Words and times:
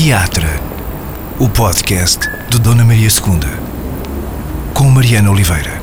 Teatro, 0.00 0.46
o 1.40 1.48
podcast 1.48 2.20
de 2.48 2.60
Dona 2.60 2.84
Maria 2.84 3.08
II, 3.08 4.72
com 4.72 4.84
Mariana 4.84 5.28
Oliveira. 5.28 5.82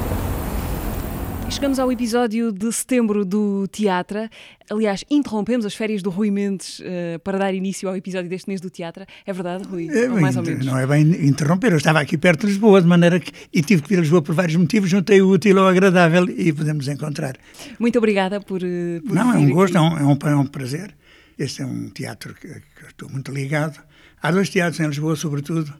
Chegamos 1.50 1.80
ao 1.80 1.92
episódio 1.92 2.50
de 2.54 2.72
setembro 2.72 3.26
do 3.26 3.68
Teatro. 3.68 4.30
Aliás, 4.72 5.04
interrompemos 5.12 5.66
as 5.66 5.76
férias 5.76 6.02
do 6.02 6.10
Rui 6.10 6.32
Mendes 6.32 6.80
uh, 6.80 7.20
para 7.26 7.38
dar 7.38 7.54
início 7.54 7.90
ao 7.90 7.98
episódio 7.98 8.30
deste 8.30 8.48
mês 8.48 8.62
do 8.62 8.70
Teatro. 8.70 9.06
É 9.26 9.34
verdade, 9.34 9.66
Rui? 9.68 9.90
É, 9.90 10.10
ou 10.10 10.22
mais 10.22 10.38
ou 10.38 10.44
menos? 10.44 10.66
Não 10.66 10.80
é 10.80 10.88
bem 10.88 11.02
interromper, 11.28 11.74
eu 11.74 11.78
estava 11.78 12.00
aqui 12.00 12.18
perto 12.18 12.48
de 12.48 12.54
Lisboa, 12.54 12.82
de 12.82 12.88
maneira 12.88 13.20
que. 13.20 13.34
e 13.52 13.62
tive 13.62 13.82
que 13.82 13.90
vir 13.90 13.98
a 13.98 14.02
Lisboa 14.02 14.22
por 14.22 14.34
vários 14.34 14.56
motivos, 14.56 14.90
juntei 14.90 15.22
o 15.22 15.28
útil 15.28 15.60
ao 15.60 15.68
agradável 15.68 16.30
e 16.30 16.54
podemos 16.54 16.88
encontrar. 16.88 17.36
Muito 17.78 17.98
obrigada 17.98 18.40
por. 18.40 18.64
Uh, 18.64 19.02
por 19.06 19.14
não, 19.14 19.34
é 19.34 19.38
um 19.38 19.50
gosto, 19.50 19.78
é 19.78 19.82
um, 19.82 19.98
é, 19.98 20.04
um, 20.06 20.18
é 20.24 20.36
um 20.38 20.46
prazer. 20.46 20.96
Este 21.38 21.64
é 21.64 21.66
um 21.66 21.90
teatro 21.90 22.34
que, 22.34 22.48
que 22.48 22.86
estou 22.88 23.10
muito 23.10 23.30
ligado. 23.30 23.78
Há 24.26 24.32
dois 24.32 24.50
teatros 24.50 24.80
em 24.80 24.88
Lisboa, 24.88 25.16
sobretudo, 25.16 25.72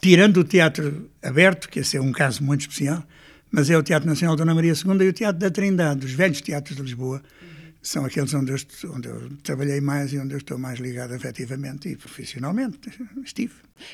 tirando 0.00 0.38
o 0.38 0.44
teatro 0.44 1.10
aberto, 1.22 1.68
que 1.68 1.80
esse 1.80 1.98
é 1.98 2.00
um 2.00 2.10
caso 2.10 2.42
muito 2.42 2.62
especial, 2.62 3.04
mas 3.50 3.68
é 3.68 3.76
o 3.76 3.82
Teatro 3.82 4.08
Nacional 4.08 4.34
Dona 4.34 4.54
Maria 4.54 4.72
II 4.72 5.04
e 5.04 5.08
o 5.10 5.12
Teatro 5.12 5.38
da 5.38 5.50
Trindade, 5.50 6.06
os 6.06 6.12
velhos 6.12 6.40
teatros 6.40 6.74
de 6.74 6.82
Lisboa. 6.82 7.20
São 7.82 8.06
aqueles 8.06 8.32
onde 8.32 8.50
eu, 8.50 8.56
onde 8.94 9.08
eu 9.08 9.28
trabalhei 9.42 9.78
mais 9.82 10.10
e 10.14 10.18
onde 10.18 10.32
eu 10.32 10.38
estou 10.38 10.56
mais 10.56 10.78
ligado 10.78 11.12
afetivamente 11.12 11.90
e 11.90 11.96
profissionalmente. 11.96 12.78
Estive. 13.22 13.52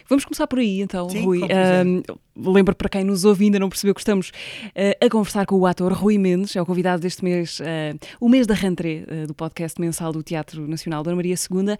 Vamos 0.09 0.25
começar 0.25 0.47
por 0.47 0.61
aí 0.61 0.81
então, 0.81 1.11
Sim, 1.11 1.25
Rui. 1.25 1.41
Uh, 1.43 2.53
lembro 2.53 2.77
para 2.77 2.89
quem 2.89 3.03
nos 3.03 3.25
ouve 3.25 3.47
ainda 3.47 3.59
não 3.59 3.69
percebeu 3.69 3.95
que 3.95 4.01
estamos 4.01 4.29
uh, 4.29 5.05
a 5.05 5.11
conversar 5.11 5.45
com 5.45 5.57
o 5.57 5.67
ator 5.67 5.93
Rui 5.93 6.19
Mendes, 6.19 6.55
é 6.55 6.63
o 6.63 6.67
convidado 6.67 7.03
deste 7.03 7.25
mês, 7.25 7.59
uh, 7.59 7.99
o 8.21 8.29
mês 8.29 8.47
da 8.47 8.55
rentrée 8.55 9.05
do 9.27 9.35
podcast 9.35 9.81
mensal 9.81 10.13
do 10.13 10.23
Teatro 10.23 10.69
Nacional 10.69 11.03
Dona 11.03 11.17
Maria 11.17 11.35
II 11.35 11.77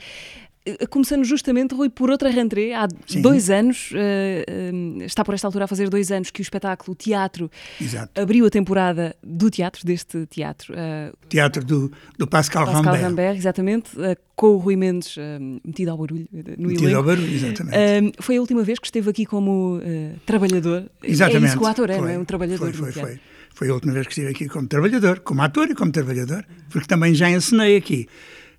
começando 0.91 1.25
justamente, 1.25 1.75
Rui, 1.75 1.89
por 1.89 2.11
outra 2.11 2.31
rentrée, 2.31 2.73
há 2.73 2.89
Sim. 3.07 3.23
dois 3.23 3.51
anos, 3.51 3.91
uh, 3.93 3.97
uh, 3.97 5.03
está 5.03 5.25
por 5.25 5.35
esta 5.35 5.47
altura 5.47 5.65
a 5.65 5.69
fazer 5.69 5.89
dois 5.89 6.11
anos 6.11 6.31
que 6.31 6.41
o 6.41 6.43
espetáculo 6.43 6.95
Teatro 6.95 7.51
Exato. 7.81 8.21
abriu 8.21 8.47
a 8.47 8.51
temporada 8.51 9.15
do 9.23 9.51
teatro, 9.51 9.85
deste 9.85 10.27
teatro. 10.27 10.75
Uh, 10.75 11.17
teatro 11.29 11.65
do, 11.65 11.93
do 12.17 12.27
Pascal, 12.27 12.67
Pascal 12.67 12.85
Rambert. 12.85 13.03
Rambert 13.03 13.37
exatamente, 13.37 13.91
com 14.35 14.49
o 14.49 14.57
Rui 14.57 14.77
Mendes 14.77 15.17
metido 15.65 15.91
ao 15.91 15.99
barulho 15.99 16.29
no 16.33 16.69
Metido 16.69 16.85
elenco. 16.85 16.97
ao 16.97 17.05
barulho, 17.05 17.35
exatamente. 17.35 18.13
foi 18.21 18.37
a 18.37 18.41
última 18.41 18.63
vez 18.63 18.79
que 18.79 18.87
esteve 18.87 19.11
aqui 19.11 19.27
como 19.27 19.81
trabalhador. 20.25 20.91
Exatamente. 21.03 21.45
É 21.45 21.49
isso 21.49 21.59
que 21.59 21.65
o 21.65 21.67
ator 21.67 21.91
é, 21.91 21.95
foi, 21.95 22.03
não 22.03 22.09
é? 22.09 22.19
Um 22.19 22.25
trabalhador 22.25 22.73
foi, 22.73 22.93
foi, 22.93 23.03
foi. 23.03 23.21
Foi 23.55 23.69
a 23.71 23.75
última 23.75 23.93
vez 23.93 24.07
que 24.07 24.13
estive 24.13 24.29
aqui 24.29 24.49
como 24.49 24.69
trabalhador, 24.69 25.19
como 25.19 25.43
ator 25.43 25.69
e 25.69 25.75
como 25.75 25.91
trabalhador, 25.91 26.45
porque 26.71 26.87
também 26.87 27.13
já 27.13 27.29
ensinei 27.29 27.77
aqui. 27.77 28.07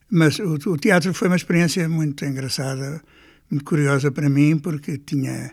Mas 0.10 0.40
o, 0.40 0.54
o, 0.54 0.78
teatro 0.78 1.14
foi 1.14 1.28
uma 1.28 1.38
experiência 1.38 1.88
muito 1.88 2.26
engraçada, 2.26 3.02
muito 3.50 3.64
curiosa 3.64 4.12
para 4.12 4.30
mim, 4.30 4.58
porque 4.58 4.98
tinha 4.98 5.52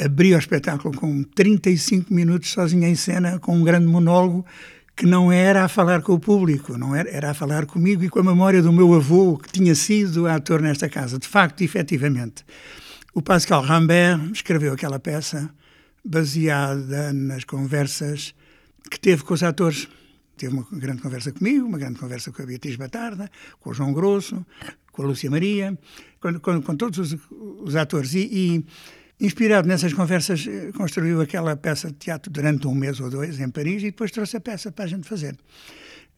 abri 0.00 0.34
o 0.34 0.38
espetáculo 0.38 0.96
com 0.96 1.22
35 1.22 2.12
minutos 2.12 2.50
sozinho 2.50 2.86
em 2.86 2.94
cena, 2.94 3.38
com 3.38 3.54
um 3.54 3.62
grande 3.62 3.86
monólogo 3.86 4.46
que 4.96 5.06
não 5.06 5.30
era 5.32 5.64
a 5.64 5.68
falar 5.68 6.02
com 6.02 6.12
o 6.12 6.20
público, 6.20 6.76
não 6.76 6.94
era, 6.94 7.08
era 7.08 7.30
a 7.30 7.34
falar 7.34 7.64
comigo 7.66 8.04
e 8.04 8.08
com 8.08 8.18
a 8.18 8.22
memória 8.22 8.62
do 8.62 8.72
meu 8.72 8.92
avô, 8.94 9.38
que 9.38 9.50
tinha 9.50 9.74
sido 9.74 10.26
ator 10.26 10.60
nesta 10.60 10.88
casa. 10.88 11.18
De 11.18 11.26
facto, 11.26 11.62
efetivamente, 11.62 12.44
o 13.14 13.22
Pascal 13.22 13.62
Rambert 13.62 14.30
escreveu 14.32 14.74
aquela 14.74 14.98
peça 14.98 15.50
baseada 16.04 17.12
nas 17.12 17.44
conversas 17.44 18.34
que 18.90 18.98
teve 18.98 19.22
com 19.22 19.34
os 19.34 19.42
atores 19.42 19.88
teve 20.40 20.54
uma 20.54 20.66
grande 20.72 21.02
conversa 21.02 21.30
comigo, 21.32 21.66
uma 21.66 21.78
grande 21.78 21.98
conversa 21.98 22.32
com 22.32 22.42
a 22.42 22.46
Beatriz 22.46 22.74
Batarda, 22.76 23.30
com 23.60 23.70
o 23.70 23.74
João 23.74 23.92
Grosso, 23.92 24.44
com 24.90 25.02
a 25.02 25.06
Lúcia 25.06 25.30
Maria, 25.30 25.78
com, 26.18 26.40
com, 26.40 26.62
com 26.62 26.76
todos 26.76 26.98
os, 26.98 27.18
os 27.30 27.76
atores. 27.76 28.14
E, 28.14 28.20
e, 28.32 28.64
inspirado 29.24 29.68
nessas 29.68 29.92
conversas, 29.92 30.46
construiu 30.74 31.20
aquela 31.20 31.54
peça 31.54 31.88
de 31.88 31.98
teatro 31.98 32.32
durante 32.32 32.66
um 32.66 32.74
mês 32.74 32.98
ou 33.00 33.10
dois 33.10 33.38
em 33.38 33.50
Paris 33.50 33.82
e 33.82 33.86
depois 33.86 34.10
trouxe 34.10 34.38
a 34.38 34.40
peça 34.40 34.72
para 34.72 34.86
a 34.86 34.88
gente 34.88 35.06
fazer. 35.06 35.36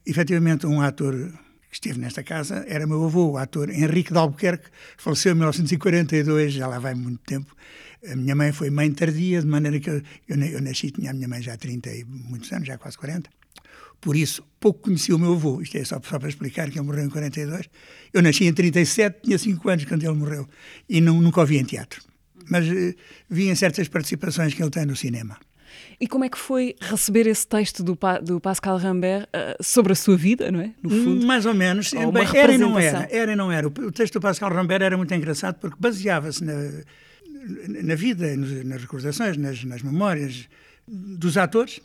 Efetivamente, 0.05 0.65
um 0.65 0.79
ator 0.79 1.13
que 1.69 1.75
esteve 1.75 1.99
nesta 1.99 2.23
casa 2.23 2.63
era 2.65 2.87
meu 2.87 3.03
avô, 3.03 3.31
o 3.31 3.37
ator 3.37 3.69
Henrique 3.69 4.13
de 4.13 4.19
Albuquerque, 4.19 4.69
faleceu 4.97 5.33
em 5.33 5.35
1942, 5.35 6.53
já 6.53 6.65
lá 6.65 6.79
vai 6.79 6.95
muito 6.95 7.19
tempo. 7.25 7.53
A 8.09 8.15
minha 8.15 8.35
mãe 8.35 8.53
foi 8.53 8.69
mãe 8.69 8.89
tardia, 8.93 9.41
de 9.41 9.47
maneira 9.47 9.77
que 9.81 9.89
eu, 9.89 10.01
eu, 10.29 10.37
eu 10.37 10.61
nasci, 10.61 10.91
tinha 10.91 11.11
a 11.11 11.13
minha 11.13 11.27
mãe 11.27 11.41
já 11.41 11.55
há 11.55 11.57
30 11.57 11.89
e 11.89 12.05
muitos 12.05 12.49
anos, 12.53 12.67
já 12.67 12.77
quase 12.77 12.97
40. 12.97 13.29
Por 14.03 14.17
isso, 14.17 14.43
pouco 14.59 14.81
conheci 14.81 15.13
o 15.13 15.17
meu 15.17 15.31
avô. 15.31 15.61
Isto 15.61 15.77
é 15.77 15.85
só, 15.85 15.99
só, 16.03 16.19
para 16.19 16.27
explicar 16.27 16.69
que 16.69 16.77
ele 16.77 16.85
morreu 16.85 17.05
em 17.05 17.09
42. 17.09 17.69
Eu 18.13 18.21
nasci 18.21 18.43
em 18.43 18.53
37, 18.53 19.21
tinha 19.23 19.37
5 19.37 19.69
anos 19.69 19.85
quando 19.85 20.03
ele 20.03 20.13
morreu. 20.13 20.45
E 20.89 20.99
não, 20.99 21.21
nunca 21.21 21.41
o 21.41 21.45
vi 21.45 21.57
em 21.57 21.63
teatro. 21.63 22.01
Mas 22.49 22.67
uh, 22.67 22.93
vi 23.29 23.47
em 23.47 23.55
certas 23.55 23.87
participações 23.87 24.53
que 24.53 24.61
ele 24.61 24.69
tem 24.69 24.85
no 24.85 24.93
cinema. 24.93 25.37
E 26.01 26.05
como 26.05 26.25
é 26.25 26.29
que 26.29 26.37
foi 26.37 26.75
receber 26.81 27.27
esse 27.27 27.47
texto 27.47 27.81
do, 27.81 27.97
do 28.21 28.41
Pascal 28.41 28.77
Rambert 28.77 29.23
uh, 29.23 29.63
sobre 29.63 29.93
a 29.93 29.95
sua 29.95 30.17
vida, 30.17 30.51
não 30.51 30.59
é? 30.59 30.73
No 30.83 30.89
fundo. 30.89 31.25
Mais 31.25 31.45
ou 31.45 31.53
menos. 31.53 31.93
Ou 31.93 32.11
Bem, 32.11 32.27
era 32.33 32.53
e 32.53 32.57
não 32.57 32.77
era. 32.77 33.07
Era 33.09 33.31
e 33.31 33.35
não 33.37 33.49
era. 33.49 33.65
O 33.65 33.91
texto 33.91 34.15
do 34.15 34.21
Pascal 34.21 34.51
Rambert 34.51 34.81
era 34.81 34.97
muito 34.97 35.13
engraçado 35.13 35.55
porque 35.61 35.77
baseava-se 35.79 36.43
na, 36.43 36.53
na 37.83 37.95
vida, 37.95 38.35
nas 38.35 38.81
recordações, 38.81 39.37
nas, 39.37 39.63
nas 39.63 39.81
memórias 39.81 40.49
dos 40.85 41.37
atores 41.37 41.79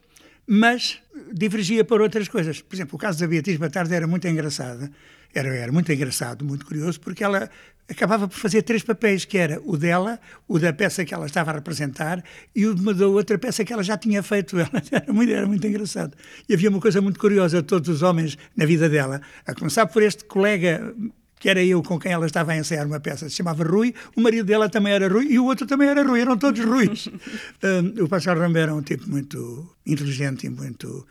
mas 0.50 0.98
divergia 1.30 1.84
para 1.84 2.02
outras 2.02 2.26
coisas. 2.26 2.62
Por 2.62 2.74
exemplo, 2.74 2.96
o 2.96 2.98
caso 2.98 3.20
da 3.20 3.26
Beatriz 3.26 3.58
Batarda 3.58 3.94
era 3.94 4.06
muito 4.06 4.26
engraçada, 4.26 4.90
era, 5.34 5.54
era 5.54 5.70
muito 5.70 5.92
engraçado, 5.92 6.42
muito 6.42 6.64
curioso, 6.64 6.98
porque 7.00 7.22
ela 7.22 7.50
acabava 7.86 8.26
por 8.26 8.38
fazer 8.38 8.62
três 8.62 8.82
papéis, 8.82 9.26
que 9.26 9.36
era 9.36 9.60
o 9.62 9.76
dela, 9.76 10.18
o 10.46 10.58
da 10.58 10.72
peça 10.72 11.04
que 11.04 11.12
ela 11.12 11.26
estava 11.26 11.50
a 11.50 11.54
representar 11.54 12.24
e 12.56 12.66
o 12.66 12.74
da 12.74 13.06
outra 13.06 13.38
peça 13.38 13.62
que 13.62 13.72
ela 13.72 13.82
já 13.82 13.98
tinha 13.98 14.22
feito. 14.22 14.56
Ela 14.58 14.70
era 14.90 15.12
muito, 15.12 15.32
era 15.32 15.46
muito 15.46 15.66
engraçado. 15.66 16.16
E 16.48 16.54
havia 16.54 16.70
uma 16.70 16.80
coisa 16.80 17.00
muito 17.02 17.20
curiosa 17.20 17.60
de 17.60 17.68
todos 17.68 17.88
os 17.88 18.02
homens 18.02 18.38
na 18.56 18.64
vida 18.64 18.88
dela, 18.88 19.20
a 19.46 19.54
começar 19.54 19.86
por 19.86 20.02
este 20.02 20.24
colega 20.24 20.94
que 21.38 21.48
era 21.48 21.64
eu 21.64 21.82
com 21.82 21.98
quem 21.98 22.12
ela 22.12 22.26
estava 22.26 22.52
a 22.52 22.56
ensaiar 22.56 22.86
uma 22.86 23.00
peça, 23.00 23.28
se 23.28 23.36
chamava 23.36 23.64
Rui, 23.64 23.94
o 24.16 24.20
marido 24.20 24.44
dela 24.44 24.68
também 24.68 24.92
era 24.92 25.08
Rui 25.08 25.26
e 25.30 25.38
o 25.38 25.44
outro 25.44 25.66
também 25.66 25.88
era 25.88 26.02
Rui, 26.02 26.20
eram 26.20 26.36
todos 26.36 26.64
Ruis. 26.64 27.08
um, 27.62 28.04
o 28.04 28.08
Pascal 28.08 28.38
Rambert 28.38 28.64
era 28.64 28.74
um 28.74 28.82
tipo 28.82 29.08
muito 29.08 29.76
inteligente 29.86 30.46
e 30.46 30.50
muito 30.50 31.06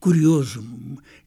curioso, 0.00 0.64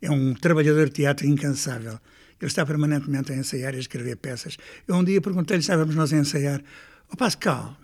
é 0.02 0.10
um 0.12 0.34
trabalhador 0.34 0.86
de 0.86 0.92
teatro 0.92 1.26
incansável. 1.28 2.00
Ele 2.42 2.50
está 2.50 2.66
permanentemente 2.66 3.32
a 3.32 3.36
ensaiar 3.36 3.74
e 3.74 3.78
a 3.78 3.80
escrever 3.80 4.18
peças. 4.18 4.58
Eu 4.88 4.96
um 4.96 5.04
dia 5.04 5.22
perguntei-lhe, 5.22 5.62
estávamos 5.62 5.96
nós 5.96 6.12
a 6.12 6.18
ensaiar, 6.18 6.62
ó 7.10 7.14
oh, 7.14 7.18
Pascal, 7.18 7.78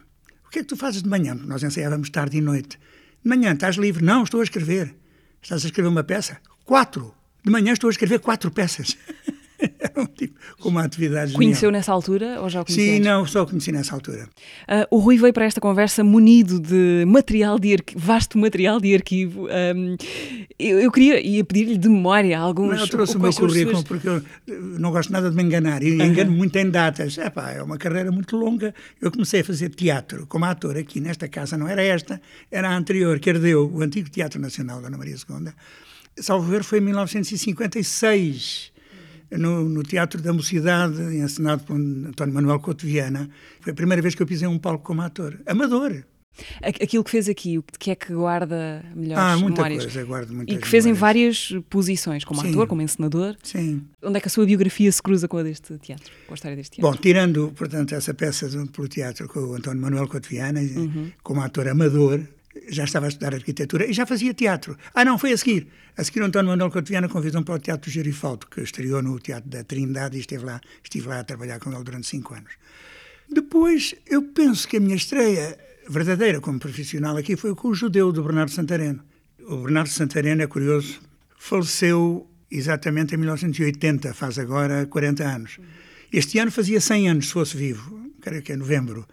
o 0.45 0.50
que 0.50 0.59
é 0.59 0.61
que 0.61 0.67
tu 0.67 0.75
fazes 0.75 1.01
de 1.01 1.09
manhã? 1.09 1.34
Nós 1.34 1.63
ensaiávamos 1.63 2.09
tarde 2.09 2.38
e 2.38 2.41
noite. 2.41 2.78
De 3.23 3.29
manhã 3.29 3.53
estás 3.53 3.78
livre? 3.78 4.03
Não, 4.03 4.23
estou 4.23 4.41
a 4.41 4.44
escrever. 4.44 4.94
Estás 5.41 5.63
a 5.63 5.67
escrever 5.67 5.88
uma 5.88 6.03
peça? 6.03 6.38
Quatro. 6.66 7.13
De 7.44 7.50
manhã 7.50 7.72
estou 7.72 7.88
a 7.88 7.91
escrever 7.91 8.19
quatro 8.19 8.51
peças. 8.51 8.97
Era 9.79 9.94
um 10.01 10.05
tipo 10.05 10.39
com 10.59 10.69
uma 10.69 10.83
atividade 10.83 11.33
Conheceu 11.33 11.67
genial. 11.67 11.72
nessa 11.73 11.91
altura 11.91 12.41
ou 12.41 12.49
já 12.49 12.61
o 12.61 12.66
conhecia 12.66 12.95
Sim, 12.95 12.99
não, 12.99 13.25
só 13.25 13.44
o 13.44 13.47
conheci 13.47 13.72
nessa 13.72 13.94
altura. 13.94 14.27
Uh, 14.63 14.95
o 14.95 14.99
Rui 14.99 15.17
veio 15.17 15.33
para 15.33 15.45
esta 15.45 15.61
conversa 15.61 16.03
munido 16.03 16.59
de 16.59 17.03
material 17.07 17.59
de 17.59 17.77
vasto 17.95 18.38
material 18.38 18.79
de 18.79 18.94
arquivo. 18.94 19.47
Um, 19.47 19.95
eu, 20.57 20.79
eu, 20.79 20.91
queria 20.91 21.19
ia 21.22 21.44
pedir-lhe 21.44 21.77
de 21.77 21.89
memória 21.89 22.38
alguns. 22.38 22.75
Não, 22.75 22.79
eu 22.79 22.88
trouxe 22.88 23.17
o 23.17 23.19
meu 23.19 23.33
currículo 23.33 23.77
suas... 23.77 23.83
porque 23.83 24.07
eu 24.07 24.22
não 24.79 24.91
gosto 24.91 25.11
nada 25.11 25.29
de 25.29 25.35
me 25.35 25.44
enganar 25.44 25.83
e 25.83 26.01
engano 26.01 26.31
muito 26.31 26.55
em 26.57 26.69
datas. 26.69 27.17
Epá, 27.17 27.51
é 27.51 27.61
uma 27.61 27.78
carreira 27.78 28.11
muito 28.11 28.35
longa. 28.35 28.73
Eu 28.99 29.11
comecei 29.11 29.41
a 29.41 29.43
fazer 29.43 29.69
teatro 29.69 30.25
como 30.28 30.45
ator 30.45 30.78
aqui 30.78 30.99
nesta 30.99 31.28
casa, 31.28 31.57
não 31.57 31.67
era 31.67 31.83
esta, 31.83 32.22
era 32.49 32.69
a 32.69 32.75
anterior, 32.75 33.19
que 33.19 33.29
herdeu 33.29 33.72
o 33.72 33.81
antigo 33.81 34.09
Teatro 34.09 34.39
Nacional 34.39 34.81
da 34.81 34.88
Ana 34.88 34.97
Maria 34.97 35.16
II. 35.16 35.51
Salvo 36.17 36.49
ver, 36.49 36.63
foi 36.63 36.79
em 36.79 36.81
1956 36.81 38.70
no, 39.31 39.67
no, 39.67 39.83
Teatro 39.83 40.21
da 40.21 40.33
Mocidade, 40.33 41.01
encenado 41.17 41.63
por 41.63 41.75
António 41.75 42.33
Manuel 42.33 42.59
Couto 42.59 42.85
Viana. 42.85 43.29
Foi 43.61 43.72
a 43.72 43.75
primeira 43.75 44.01
vez 44.01 44.16
que 44.16 44.22
eu 44.22 44.28
pisei 44.28 44.47
um 44.47 44.59
palco 44.59 44.83
como 44.83 45.01
ator. 45.01 45.39
Amador. 45.45 46.03
Aquilo 46.61 47.03
que 47.03 47.11
fez 47.11 47.28
aqui, 47.28 47.57
o 47.57 47.63
que 47.78 47.91
é 47.91 47.95
que 47.95 48.13
guarda 48.13 48.83
melhores 48.95 49.23
ah, 49.23 49.37
muita 49.37 49.63
memórias? 49.63 49.83
Coisa, 49.83 50.03
guardo 50.05 50.33
muitas 50.33 50.55
e 50.55 50.59
que 50.59 50.67
fez 50.67 50.85
memórias. 50.85 50.97
em 50.97 50.99
várias 50.99 51.66
posições, 51.69 52.23
como 52.23 52.41
Sim. 52.41 52.51
ator, 52.51 52.67
como 52.67 52.81
encenador. 52.81 53.35
Sim. 53.43 53.83
Onde 54.01 54.17
é 54.17 54.22
que 54.22 54.28
a 54.28 54.31
sua 54.31 54.45
biografia 54.45 54.91
se 54.91 55.03
cruza 55.03 55.28
com 55.28 55.37
a 55.37 55.43
deste 55.43 55.77
teatro, 55.77 56.11
com 56.25 56.34
a 56.34 56.35
história 56.35 56.55
deste 56.55 56.77
teatro? 56.77 56.89
Bom, 56.89 56.97
tirando, 57.01 57.51
portanto, 57.55 57.93
essa 57.93 58.13
peça 58.13 58.47
do, 58.47 58.66
pelo 58.67 58.87
teatro 58.87 59.27
com 59.27 59.39
o 59.39 59.55
António 59.55 59.81
Manuel 59.81 60.07
Couto 60.07 60.29
Viana, 60.29 60.61
Uhum. 60.61 61.11
como 61.22 61.41
ator 61.41 61.67
amador, 61.67 62.22
já 62.69 62.83
estava 62.83 63.05
a 63.05 63.09
estudar 63.09 63.33
arquitetura 63.33 63.85
e 63.85 63.93
já 63.93 64.05
fazia 64.05 64.33
teatro. 64.33 64.77
Ah, 64.93 65.05
não, 65.05 65.17
foi 65.17 65.31
a 65.31 65.37
seguir. 65.37 65.67
A 65.97 66.03
seguir, 66.03 66.21
António 66.21 66.49
Manuel 66.49 66.71
Couto 66.71 66.89
Viana 66.89 67.07
convidou-me 67.07 67.45
para 67.45 67.55
o 67.55 67.59
Teatro 67.59 67.89
do 67.89 67.93
Gerifaldo, 67.93 68.47
que 68.47 68.61
estreou 68.61 69.01
no 69.01 69.19
Teatro 69.19 69.49
da 69.49 69.63
Trindade 69.63 70.17
e 70.17 70.19
esteve 70.21 70.45
lá, 70.45 70.59
estive 70.83 71.07
lá 71.07 71.19
a 71.19 71.23
trabalhar 71.23 71.59
com 71.59 71.71
ele 71.71 71.83
durante 71.83 72.07
cinco 72.07 72.33
anos. 72.33 72.51
Depois, 73.29 73.95
eu 74.07 74.21
penso 74.23 74.67
que 74.67 74.77
a 74.77 74.79
minha 74.79 74.95
estreia 74.95 75.57
verdadeira 75.87 76.39
como 76.41 76.59
profissional 76.59 77.17
aqui 77.17 77.35
foi 77.35 77.55
com 77.55 77.69
o 77.69 77.75
Judeu, 77.75 78.11
do 78.11 78.23
Bernardo 78.23 78.51
Santareno. 78.51 79.03
O 79.47 79.57
Bernardo 79.57 79.89
Santareno, 79.89 80.41
é 80.41 80.47
curioso, 80.47 80.99
faleceu 81.37 82.29
exatamente 82.49 83.15
em 83.15 83.17
1980, 83.17 84.13
faz 84.13 84.37
agora 84.37 84.85
40 84.85 85.23
anos. 85.23 85.59
Este 86.11 86.39
ano 86.39 86.51
fazia 86.51 86.81
100 86.81 87.09
anos, 87.09 87.27
se 87.27 87.33
fosse 87.33 87.55
vivo. 87.55 88.11
creio 88.19 88.41
que 88.41 88.51
é 88.51 88.55
novembro. 88.55 89.07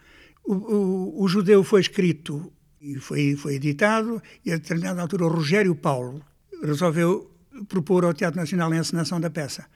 O, 0.45 0.55
o, 0.55 1.23
o 1.23 1.29
Judeu 1.29 1.63
foi 1.63 1.81
escrito 1.81 2.53
e 2.81 2.97
foi, 2.97 3.37
foi 3.37 3.55
editado, 3.55 4.23
e 4.45 4.53
a 4.53 4.57
determinada 4.57 5.03
altura 5.03 5.25
o 5.25 5.29
Rogério 5.29 5.75
Paulo 5.75 6.23
resolveu 6.63 7.31
propor 7.69 8.05
ao 8.05 8.15
Teatro 8.15 8.39
Nacional 8.41 8.73
a 8.73 8.77
encenação 8.77 9.21
da 9.21 9.31
peça. 9.31 9.67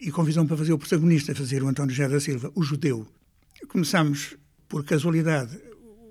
E 0.00 0.10
convidou-me 0.10 0.48
para 0.48 0.56
fazer 0.56 0.72
o 0.72 0.78
protagonista, 0.78 1.34
fazer 1.34 1.62
o 1.62 1.68
António 1.68 1.94
José 1.94 2.08
da 2.08 2.20
Silva, 2.20 2.50
o 2.54 2.62
judeu. 2.62 3.06
Começamos, 3.68 4.36
por 4.68 4.84
casualidade, 4.84 5.58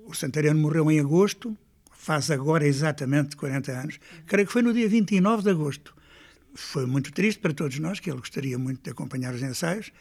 o 0.06 0.14
Santareno 0.14 0.60
morreu 0.60 0.90
em 0.90 1.00
agosto, 1.00 1.56
faz 1.92 2.30
agora 2.30 2.66
exatamente 2.66 3.36
40 3.36 3.72
anos. 3.72 4.00
Creio 4.26 4.46
que 4.46 4.52
foi 4.52 4.62
no 4.62 4.72
dia 4.72 4.88
29 4.88 5.42
de 5.42 5.50
agosto. 5.50 5.94
Foi 6.54 6.86
muito 6.86 7.12
triste 7.12 7.38
para 7.38 7.52
todos 7.52 7.78
nós, 7.78 8.00
que 8.00 8.10
ele 8.10 8.18
gostaria 8.18 8.58
muito 8.58 8.82
de 8.82 8.90
acompanhar 8.90 9.34
os 9.34 9.42
ensaios, 9.42 9.92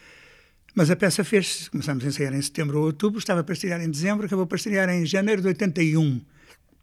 mas 0.76 0.92
a 0.92 0.96
peça 0.96 1.24
fez-se. 1.24 1.70
Começámos 1.72 2.04
a 2.04 2.08
ensaiar 2.08 2.34
em 2.34 2.42
setembro 2.42 2.80
ou 2.80 2.86
outubro, 2.86 3.18
estava 3.18 3.44
para 3.44 3.54
estrear 3.54 3.82
em 3.82 3.90
dezembro, 3.90 4.26
acabou 4.26 4.46
para 4.46 4.58
estrear 4.58 4.90
em 4.90 5.06
janeiro 5.06 5.42
de 5.42 5.48
81. 5.48 6.22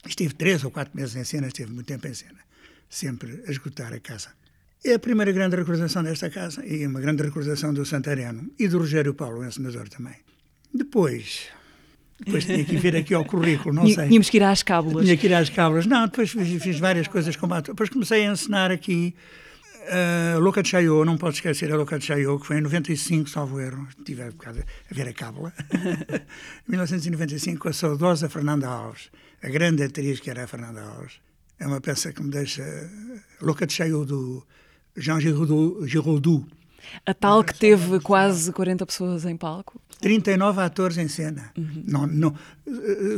Estive 0.08 0.34
três 0.34 0.64
ou 0.64 0.70
quatro 0.70 0.96
meses 0.96 1.14
em 1.14 1.22
cena, 1.22 1.46
esteve 1.46 1.70
muito 1.70 1.86
tempo 1.86 2.08
em 2.08 2.14
cena, 2.14 2.38
sempre 2.88 3.44
a 3.46 3.50
esgotar 3.50 3.92
a 3.92 4.00
casa. 4.00 4.30
É 4.84 4.94
a 4.94 4.98
primeira 4.98 5.30
grande 5.30 5.54
recordação 5.54 6.02
desta 6.02 6.28
casa 6.28 6.66
e 6.66 6.84
uma 6.84 7.00
grande 7.00 7.22
recordação 7.22 7.72
do 7.72 7.84
Santareno 7.84 8.50
e 8.58 8.66
do 8.66 8.78
Rogério 8.78 9.14
Paulo, 9.14 9.40
o 9.40 9.44
encenador 9.44 9.88
também. 9.88 10.16
Depois, 10.74 11.50
depois 12.18 12.44
tinha 12.44 12.64
que 12.64 12.76
vir 12.76 12.96
aqui 12.96 13.14
ao 13.14 13.24
currículo, 13.24 13.72
não 13.72 13.86
sei. 13.88 14.08
Tínhamos 14.08 14.28
que 14.28 14.38
ir 14.38 14.42
às 14.42 14.62
cábulas. 14.64 15.04
Tinha 15.04 15.16
que 15.16 15.26
ir 15.26 15.34
às 15.34 15.50
cábulas. 15.50 15.86
Não, 15.86 16.06
depois 16.06 16.30
fiz, 16.30 16.62
fiz 16.62 16.78
várias 16.80 17.06
coisas 17.06 17.36
como 17.36 17.54
ator. 17.54 17.74
Depois 17.74 17.90
comecei 17.90 18.26
a 18.26 18.32
ensinar 18.32 18.72
aqui 18.72 19.14
uh, 19.82 20.38
Louca 20.40 20.62
de 20.62 20.72
não 21.04 21.16
posso 21.16 21.36
esquecer 21.36 21.72
a 21.72 21.76
Louca 21.76 21.98
de 21.98 22.06
que 22.06 22.46
foi 22.46 22.58
em 22.58 22.60
95, 22.60 23.28
salvo 23.28 23.60
erro, 23.60 23.86
estive 23.96 24.22
a, 24.22 24.26
a 24.26 24.94
ver 24.94 25.08
a 25.08 25.12
cábula, 25.12 25.52
em 26.68 26.70
1995, 26.70 27.60
com 27.60 27.68
a 27.68 27.72
saudosa 27.72 28.28
Fernanda 28.28 28.68
Alves, 28.68 29.10
a 29.42 29.48
grande 29.48 29.82
atriz 29.82 30.20
que 30.20 30.30
era 30.30 30.44
a 30.44 30.46
Fernanda 30.46 30.82
Alves. 30.82 31.20
É 31.58 31.66
uma 31.66 31.80
peça 31.80 32.12
que 32.12 32.22
me 32.22 32.30
deixa... 32.30 32.64
Louca 33.40 33.66
de 33.66 33.88
do 33.88 34.46
Jean 34.96 35.20
Giraudoux, 35.20 35.86
Giraudoux 35.86 36.46
a 37.06 37.14
tal 37.14 37.42
que 37.44 37.54
teve 37.54 38.00
quase 38.00 38.52
40 38.52 38.86
pessoas 38.86 39.24
em 39.24 39.36
palco. 39.36 39.80
39 40.00 40.60
atores 40.60 40.98
em 40.98 41.08
cena. 41.08 41.52
Uhum. 41.56 41.84
Não, 41.86 42.06
não, 42.06 42.34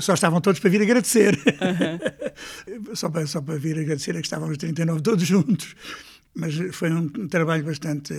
só 0.00 0.14
estavam 0.14 0.40
todos 0.40 0.60
para 0.60 0.70
vir 0.70 0.82
agradecer. 0.82 1.34
Uhum. 1.36 2.94
só, 2.94 3.08
para, 3.08 3.26
só 3.26 3.40
para 3.40 3.56
vir 3.56 3.78
agradecer 3.78 4.10
é 4.10 4.20
que 4.20 4.26
estávamos 4.26 4.58
39 4.58 5.00
todos 5.00 5.26
juntos. 5.26 5.74
Mas 6.34 6.54
foi 6.72 6.90
um, 6.90 7.10
um 7.18 7.28
trabalho 7.28 7.64
bastante 7.64 8.14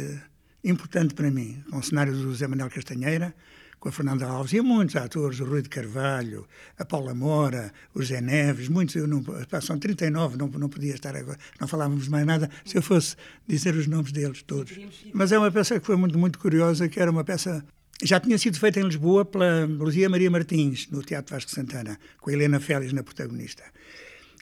importante 0.63 1.13
para 1.13 1.29
mim, 1.29 1.63
com 1.69 1.77
o 1.77 1.83
cenário 1.83 2.13
do 2.13 2.23
José 2.23 2.47
Manuel 2.47 2.69
Castanheira, 2.69 3.35
com 3.79 3.89
a 3.89 3.91
Fernanda 3.91 4.25
Alves 4.25 4.53
e 4.53 4.61
muitos 4.61 4.95
atores, 4.95 5.39
o 5.39 5.45
Rui 5.45 5.61
de 5.61 5.69
Carvalho, 5.69 6.47
a 6.77 6.83
Paula 6.83 7.13
Mora, 7.13 7.71
o 7.93 8.01
Zé 8.01 8.19
Neves, 8.19 8.67
muitos, 8.67 8.95
eu 8.95 9.07
não, 9.07 9.23
são 9.61 9.77
39, 9.77 10.37
não, 10.37 10.47
não 10.47 10.69
podia 10.69 10.95
estar 10.95 11.15
agora, 11.15 11.37
não 11.59 11.67
falávamos 11.67 12.07
mais 12.07 12.25
nada 12.25 12.49
se 12.65 12.77
eu 12.77 12.81
fosse 12.81 13.15
dizer 13.47 13.75
os 13.75 13.85
nomes 13.85 14.11
deles 14.11 14.41
todos. 14.41 14.75
Mas 15.13 15.31
é 15.31 15.37
uma 15.37 15.51
peça 15.51 15.79
que 15.79 15.85
foi 15.85 15.95
muito, 15.95 16.17
muito 16.17 16.39
curiosa, 16.39 16.89
que 16.89 16.99
era 16.99 17.11
uma 17.11 17.23
peça 17.23 17.63
já 18.03 18.19
tinha 18.19 18.37
sido 18.37 18.59
feita 18.59 18.79
em 18.79 18.83
Lisboa 18.83 19.23
pela 19.23 19.65
Luzia 19.65 20.09
Maria 20.09 20.29
Martins, 20.29 20.89
no 20.89 21.01
Teatro 21.01 21.33
Vasco 21.33 21.51
Santana, 21.51 21.97
com 22.19 22.29
a 22.29 22.33
Helena 22.33 22.59
Félix 22.59 22.91
na 22.91 23.03
protagonista. 23.03 23.63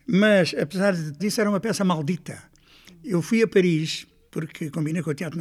Mas, 0.07 0.55
apesar 0.59 0.93
disso, 0.93 1.39
era 1.39 1.49
uma 1.49 1.59
peça 1.59 1.83
maldita. 1.83 2.41
Eu 3.03 3.21
fui 3.21 3.41
a 3.43 3.47
Paris 3.47 4.07
porque 4.31 4.71
combinei 4.71 5.03
com 5.03 5.11
o 5.11 5.13
Teatro 5.13 5.39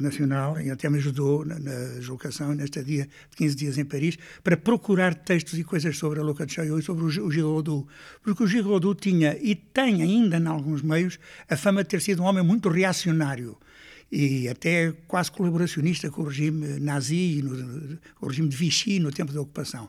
Nacional 0.00 0.60
e 0.60 0.70
até 0.70 0.88
me 0.88 0.98
ajudou 0.98 1.44
na, 1.44 1.58
na 1.58 1.74
deslocação, 1.98 2.54
nesta 2.54 2.84
dia 2.84 3.08
de 3.30 3.36
15 3.36 3.56
dias 3.56 3.78
em 3.78 3.84
Paris, 3.84 4.16
para 4.44 4.56
procurar 4.56 5.12
textos 5.14 5.58
e 5.58 5.64
coisas 5.64 5.98
sobre 5.98 6.20
a 6.20 6.22
Louca 6.22 6.46
de 6.46 6.52
Chaillot 6.52 6.78
e 6.78 6.82
sobre 6.84 7.02
o, 7.02 7.06
o 7.26 7.32
Giraudoux. 7.32 7.88
Porque 8.22 8.44
o 8.44 8.46
Giraudoux 8.46 8.94
tinha, 9.00 9.36
e 9.42 9.56
tem 9.56 10.02
ainda 10.02 10.36
em 10.36 10.46
alguns 10.46 10.82
meios, 10.82 11.18
a 11.48 11.56
fama 11.56 11.82
de 11.82 11.88
ter 11.88 12.00
sido 12.00 12.22
um 12.22 12.26
homem 12.26 12.44
muito 12.44 12.68
reacionário 12.68 13.56
e 14.10 14.48
até 14.48 14.92
quase 15.08 15.32
colaboracionista 15.32 16.08
com 16.08 16.22
o 16.22 16.26
regime 16.26 16.78
nazi, 16.78 17.42
no, 17.42 17.98
com 18.14 18.26
o 18.26 18.28
regime 18.28 18.48
de 18.48 18.56
Vichy 18.56 19.00
no 19.00 19.10
tempo 19.10 19.32
da 19.32 19.40
ocupação. 19.40 19.88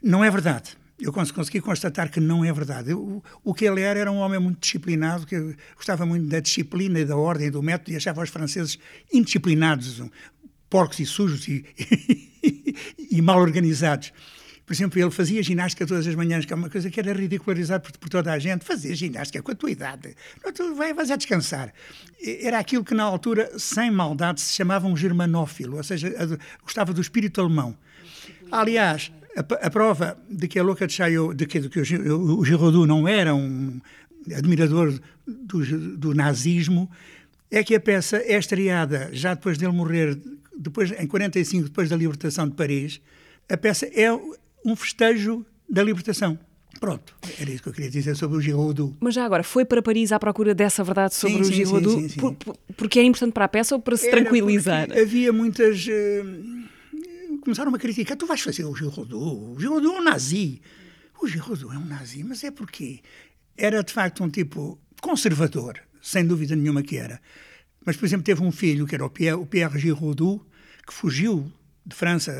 Não 0.00 0.22
é 0.22 0.30
verdade 0.30 0.76
eu 1.02 1.12
consegui 1.12 1.60
constatar 1.60 2.10
que 2.10 2.20
não 2.20 2.44
é 2.44 2.52
verdade. 2.52 2.90
Eu, 2.90 3.22
o 3.42 3.52
que 3.52 3.64
ele 3.64 3.80
era 3.80 3.98
era 3.98 4.12
um 4.12 4.18
homem 4.18 4.38
muito 4.38 4.60
disciplinado, 4.60 5.26
que 5.26 5.56
gostava 5.74 6.06
muito 6.06 6.26
da 6.26 6.38
disciplina 6.38 7.00
e 7.00 7.04
da 7.04 7.16
ordem 7.16 7.50
do 7.50 7.62
método 7.62 7.90
e 7.90 7.96
achava 7.96 8.22
os 8.22 8.30
franceses 8.30 8.78
indisciplinados, 9.12 10.00
porcos 10.70 11.00
e 11.00 11.06
sujos 11.06 11.48
e, 11.48 11.64
e, 12.42 12.76
e 13.18 13.20
mal 13.22 13.40
organizados. 13.40 14.12
Por 14.64 14.72
exemplo, 14.72 15.00
ele 15.00 15.10
fazia 15.10 15.42
ginástica 15.42 15.86
todas 15.86 16.06
as 16.06 16.14
manhãs, 16.14 16.46
que 16.46 16.52
é 16.52 16.56
uma 16.56 16.70
coisa 16.70 16.88
que 16.88 17.00
era 17.00 17.12
ridicularizada 17.12 17.80
por, 17.80 17.92
por 17.98 18.08
toda 18.08 18.32
a 18.32 18.38
gente. 18.38 18.64
Fazer 18.64 18.94
ginástica 18.94 19.42
com 19.42 19.50
a 19.50 19.54
tua 19.54 19.70
idade. 19.70 20.14
Não, 20.42 20.52
tu 20.52 20.74
vai, 20.74 20.94
vais 20.94 21.10
a 21.10 21.16
descansar. 21.16 21.74
Era 22.40 22.60
aquilo 22.60 22.84
que, 22.84 22.94
na 22.94 23.02
altura, 23.02 23.58
sem 23.58 23.90
maldade, 23.90 24.40
se 24.40 24.54
chamava 24.54 24.86
um 24.86 24.96
germanófilo, 24.96 25.76
ou 25.76 25.82
seja, 25.82 26.14
gostava 26.62 26.92
do 26.92 27.00
espírito 27.00 27.40
alemão. 27.40 27.76
Aliás, 28.50 29.10
a, 29.36 29.66
a, 29.66 29.70
prova 29.70 30.18
de 30.28 30.46
que 30.48 30.58
a 30.58 30.62
Louca 30.62 30.86
de 30.86 30.96
de 31.34 31.46
que, 31.46 31.60
de 31.60 31.68
que 31.68 31.80
o, 31.80 32.38
o 32.38 32.44
Giraudoux 32.44 32.86
não 32.86 33.08
era 33.08 33.34
um 33.34 33.80
admirador 34.34 34.98
do, 35.26 35.96
do, 35.96 36.14
nazismo, 36.14 36.90
é 37.50 37.62
que 37.62 37.74
a 37.74 37.80
peça 37.80 38.18
é 38.18 38.38
estreada 38.38 39.10
já 39.12 39.34
depois 39.34 39.58
dele 39.58 39.72
morrer, 39.72 40.18
depois, 40.56 40.92
em 40.92 41.06
45, 41.06 41.64
depois 41.64 41.88
da 41.88 41.96
libertação 41.96 42.48
de 42.48 42.54
Paris. 42.54 43.00
A 43.48 43.56
peça 43.56 43.86
é 43.86 44.12
um 44.64 44.76
festejo 44.76 45.44
da 45.68 45.82
libertação. 45.82 46.38
Pronto, 46.80 47.14
era 47.38 47.50
isso 47.50 47.62
que 47.62 47.68
eu 47.68 47.72
queria 47.72 47.90
dizer 47.90 48.16
sobre 48.16 48.38
o 48.38 48.40
Giraudoux. 48.40 48.96
Mas 49.00 49.14
já 49.14 49.24
agora, 49.24 49.42
foi 49.42 49.64
para 49.64 49.82
Paris 49.82 50.10
à 50.10 50.18
procura 50.18 50.54
dessa 50.54 50.82
verdade 50.82 51.14
sobre 51.14 51.44
sim, 51.44 51.50
o 51.50 51.54
Giraudoux? 51.54 52.02
Sim, 52.02 52.08
sim, 52.08 52.20
por, 52.20 52.34
por, 52.34 52.56
porque 52.76 52.98
é 52.98 53.02
importante 53.02 53.32
para 53.32 53.44
a 53.44 53.48
peça 53.48 53.74
ou 53.74 53.80
para 53.80 53.96
se 53.96 54.08
era 54.08 54.20
tranquilizar? 54.20 54.88
Havia 54.90 55.32
muitas... 55.32 55.86
Uh, 55.86 56.62
começaram 57.42 57.74
a 57.74 57.78
criticar, 57.78 58.16
tu 58.16 58.26
vais 58.26 58.40
fazer 58.40 58.64
o 58.64 58.74
Giraudoux, 58.74 59.56
o 59.56 59.60
Giraudoux 59.60 59.94
é 59.94 60.00
um 60.00 60.04
nazi. 60.04 60.62
O 61.20 61.26
Giraudoux 61.26 61.74
é 61.74 61.78
um 61.78 61.84
nazi, 61.84 62.24
mas 62.24 62.42
é 62.42 62.50
porque 62.50 63.00
era 63.56 63.82
de 63.82 63.92
facto 63.92 64.24
um 64.24 64.30
tipo 64.30 64.78
conservador, 65.00 65.78
sem 66.00 66.26
dúvida 66.26 66.56
nenhuma 66.56 66.82
que 66.82 66.96
era. 66.96 67.20
Mas, 67.84 67.96
por 67.96 68.06
exemplo, 68.06 68.24
teve 68.24 68.42
um 68.42 68.52
filho, 68.52 68.86
que 68.86 68.94
era 68.94 69.04
o 69.04 69.10
Pierre, 69.10 69.36
o 69.36 69.46
Pierre 69.46 69.78
Giraudoux, 69.78 70.44
que 70.86 70.94
fugiu 70.94 71.52
de 71.84 71.94
França 71.94 72.32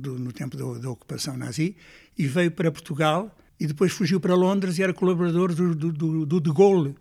do, 0.00 0.18
no 0.18 0.32
tempo 0.32 0.56
da, 0.56 0.90
ocupação 0.90 1.36
nazi 1.36 1.76
e 2.16 2.26
veio 2.26 2.50
para 2.50 2.70
Portugal 2.70 3.34
e 3.58 3.66
depois 3.66 3.92
fugiu 3.92 4.20
para 4.20 4.34
Londres 4.34 4.78
e 4.78 4.82
era 4.82 4.92
colaborador 4.92 5.54
do, 5.54 5.74
do, 5.74 6.26
do 6.26 6.40
De 6.40 6.52
Gaulle 6.52 6.96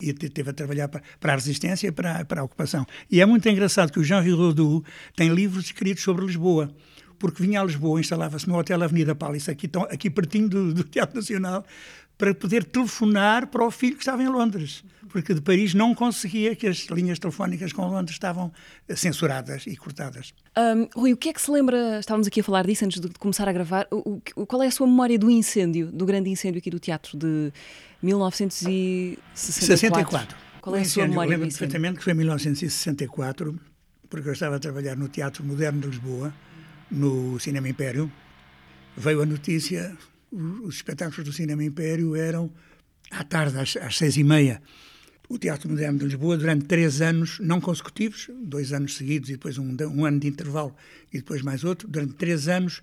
e 0.00 0.12
teve 0.12 0.50
a 0.50 0.52
trabalhar 0.52 0.88
para, 0.88 1.02
para 1.20 1.32
a 1.32 1.36
resistência 1.36 1.88
e 1.88 1.92
para, 1.92 2.24
para 2.24 2.40
a 2.40 2.44
ocupação. 2.44 2.86
E 3.10 3.20
é 3.20 3.26
muito 3.26 3.46
engraçado 3.48 3.92
que 3.92 4.00
o 4.00 4.04
Jean 4.04 4.22
Giraudoux 4.22 4.86
tem 5.14 5.28
livros 5.32 5.66
escritos 5.66 6.02
sobre 6.02 6.24
Lisboa 6.24 6.74
porque 7.22 7.40
vinha 7.40 7.60
a 7.60 7.64
Lisboa, 7.64 8.00
instalava-se 8.00 8.48
no 8.48 8.58
Hotel 8.58 8.82
Avenida 8.82 9.14
Palace, 9.14 9.48
aqui, 9.48 9.70
aqui 9.88 10.10
pertinho 10.10 10.48
do, 10.48 10.74
do 10.74 10.82
Teatro 10.82 11.14
Nacional, 11.14 11.64
para 12.18 12.34
poder 12.34 12.64
telefonar 12.64 13.46
para 13.46 13.64
o 13.64 13.70
filho 13.70 13.94
que 13.94 14.02
estava 14.02 14.20
em 14.24 14.26
Londres, 14.26 14.82
porque 15.08 15.32
de 15.32 15.40
Paris 15.40 15.72
não 15.72 15.94
conseguia 15.94 16.56
que 16.56 16.66
as 16.66 16.78
linhas 16.86 17.20
telefónicas 17.20 17.72
com 17.72 17.86
Londres 17.86 18.16
estavam 18.16 18.52
censuradas 18.96 19.68
e 19.68 19.76
cortadas. 19.76 20.34
Um, 20.58 20.88
Rui, 21.00 21.12
o 21.12 21.16
que 21.16 21.28
é 21.28 21.32
que 21.32 21.40
se 21.40 21.48
lembra, 21.48 22.00
estávamos 22.00 22.26
aqui 22.26 22.40
a 22.40 22.44
falar 22.44 22.66
disso 22.66 22.84
antes 22.84 23.00
de 23.00 23.08
começar 23.10 23.48
a 23.48 23.52
gravar, 23.52 23.86
o, 23.92 24.20
o, 24.34 24.44
qual 24.44 24.60
é 24.60 24.66
a 24.66 24.70
sua 24.72 24.88
memória 24.88 25.16
do 25.16 25.30
incêndio, 25.30 25.92
do 25.92 26.04
grande 26.04 26.28
incêndio 26.28 26.58
aqui 26.58 26.70
do 26.70 26.80
teatro 26.80 27.16
de 27.16 27.52
1964? 28.02 29.22
64. 29.32 30.36
Qual 30.60 30.74
é 30.74 30.80
a 30.80 30.84
sua 30.84 31.06
memória? 31.06 31.28
Eu 31.28 31.38
lembro 31.38 31.48
perfeitamente 31.48 31.98
que 31.98 32.04
foi 32.04 32.14
em 32.14 32.16
1964, 32.16 33.60
porque 34.10 34.28
eu 34.28 34.32
estava 34.32 34.56
a 34.56 34.58
trabalhar 34.58 34.96
no 34.96 35.06
Teatro 35.06 35.44
Moderno 35.44 35.82
de 35.82 35.86
Lisboa, 35.86 36.34
no 36.92 37.40
Cinema 37.40 37.68
Império, 37.68 38.12
veio 38.96 39.22
a 39.22 39.26
notícia, 39.26 39.96
os 40.30 40.76
espetáculos 40.76 41.24
do 41.24 41.32
Cinema 41.32 41.64
Império 41.64 42.14
eram 42.14 42.50
à 43.10 43.24
tarde, 43.24 43.58
às, 43.58 43.76
às 43.76 43.96
seis 43.96 44.16
e 44.16 44.22
meia. 44.22 44.62
O 45.28 45.38
Teatro 45.38 45.70
Moderno 45.70 45.98
de 45.98 46.04
Lisboa, 46.04 46.36
durante 46.36 46.66
três 46.66 47.00
anos 47.00 47.38
não 47.40 47.60
consecutivos, 47.60 48.28
dois 48.44 48.72
anos 48.72 48.96
seguidos 48.96 49.30
e 49.30 49.32
depois 49.32 49.56
um, 49.56 49.74
um 49.90 50.04
ano 50.04 50.20
de 50.20 50.28
intervalo 50.28 50.76
e 51.10 51.16
depois 51.18 51.40
mais 51.40 51.64
outro, 51.64 51.88
durante 51.88 52.12
três 52.14 52.48
anos 52.48 52.82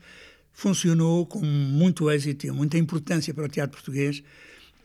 funcionou 0.51 1.25
com 1.27 1.41
muito 1.41 2.09
êxito 2.09 2.47
e 2.47 2.51
muita 2.51 2.77
importância 2.77 3.33
para 3.33 3.45
o 3.45 3.47
teatro 3.47 3.77
português 3.77 4.23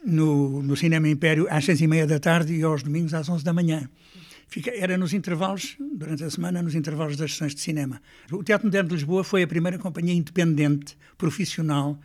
no, 0.05 0.63
no 0.63 0.77
Cinema 0.77 1.09
Império 1.09 1.47
às 1.49 1.65
seis 1.65 1.81
e 1.81 1.87
meia 1.87 2.07
da 2.07 2.21
tarde 2.21 2.55
e 2.55 2.63
aos 2.63 2.83
domingos 2.83 3.15
às 3.15 3.29
onze 3.29 3.43
da 3.43 3.53
manhã. 3.55 3.89
Fica, 4.49 4.71
era 4.71 4.97
nos 4.97 5.13
intervalos, 5.13 5.77
durante 5.79 6.25
a 6.25 6.31
semana, 6.31 6.63
nos 6.63 6.75
intervalos 6.75 7.17
das 7.17 7.33
sessões 7.33 7.55
de 7.55 7.61
cinema. 7.61 8.01
O 8.31 8.43
Teatro 8.43 8.67
Moderno 8.67 8.89
de 8.89 8.95
Lisboa 8.97 9.25
foi 9.25 9.43
a 9.43 9.47
primeira 9.47 9.79
companhia 9.79 10.15
independente, 10.15 10.97
profissional, 11.17 11.99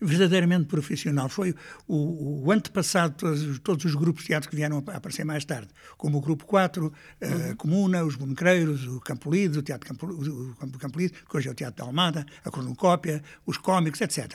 verdadeiramente 0.00 0.66
profissional. 0.66 1.28
Foi 1.28 1.54
o, 1.86 2.46
o 2.46 2.52
antepassado 2.52 3.14
de 3.14 3.18
todos, 3.18 3.58
todos, 3.60 3.84
os 3.84 3.94
grupos 3.94 4.22
de 4.22 4.28
teatro 4.28 4.48
que 4.48 4.56
vieram 4.56 4.82
a 4.86 4.96
aparecer 4.96 5.24
mais 5.24 5.44
tarde, 5.44 5.68
como 5.96 6.18
o 6.18 6.20
Grupo 6.20 6.44
4, 6.46 6.92
a 7.20 7.26
uhum. 7.26 7.56
Comuna, 7.56 8.04
os 8.04 8.16
Bonecreiros, 8.16 8.86
o 8.86 9.00
Campo 9.00 9.30
Lido, 9.30 9.58
o 9.58 9.62
Teatro 9.62 9.86
Campo, 9.88 10.06
o 10.06 11.28
que 11.30 11.36
hoje 11.36 11.48
é 11.48 11.50
o 11.50 11.54
Teatro 11.54 11.76
da 11.76 11.84
Almada, 11.84 12.24
a 12.44 12.50
Cornucópia, 12.50 13.22
os 13.44 13.58
cómicos, 13.58 14.00
etc. 14.00 14.32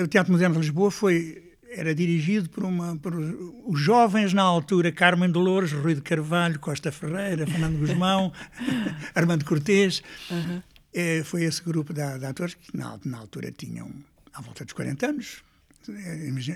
O 0.00 0.06
Teatro 0.06 0.32
Moderno 0.32 0.54
de 0.54 0.60
Lisboa 0.60 0.90
foi 0.90 1.49
era 1.70 1.94
dirigido 1.94 2.50
por, 2.50 2.64
uma, 2.64 2.96
por 2.96 3.14
os 3.14 3.80
jovens 3.80 4.34
na 4.34 4.42
altura, 4.42 4.90
Carmen 4.90 5.30
Dolores, 5.30 5.72
Rui 5.72 5.94
de 5.94 6.02
Carvalho, 6.02 6.58
Costa 6.58 6.90
Ferreira, 6.90 7.46
Fernando 7.46 7.78
Guzmão, 7.78 8.32
Armando 9.14 9.44
Cortês. 9.44 10.02
Uhum. 10.30 10.60
É, 10.92 11.22
foi 11.22 11.44
esse 11.44 11.62
grupo 11.62 11.92
de, 11.92 12.18
de 12.18 12.26
atores 12.26 12.54
que 12.54 12.76
na, 12.76 12.98
na, 13.04 13.18
altura 13.18 13.52
tinham 13.52 13.88
à 14.34 14.42
volta 14.42 14.64
dos 14.64 14.72
40 14.72 15.06
anos, 15.06 15.42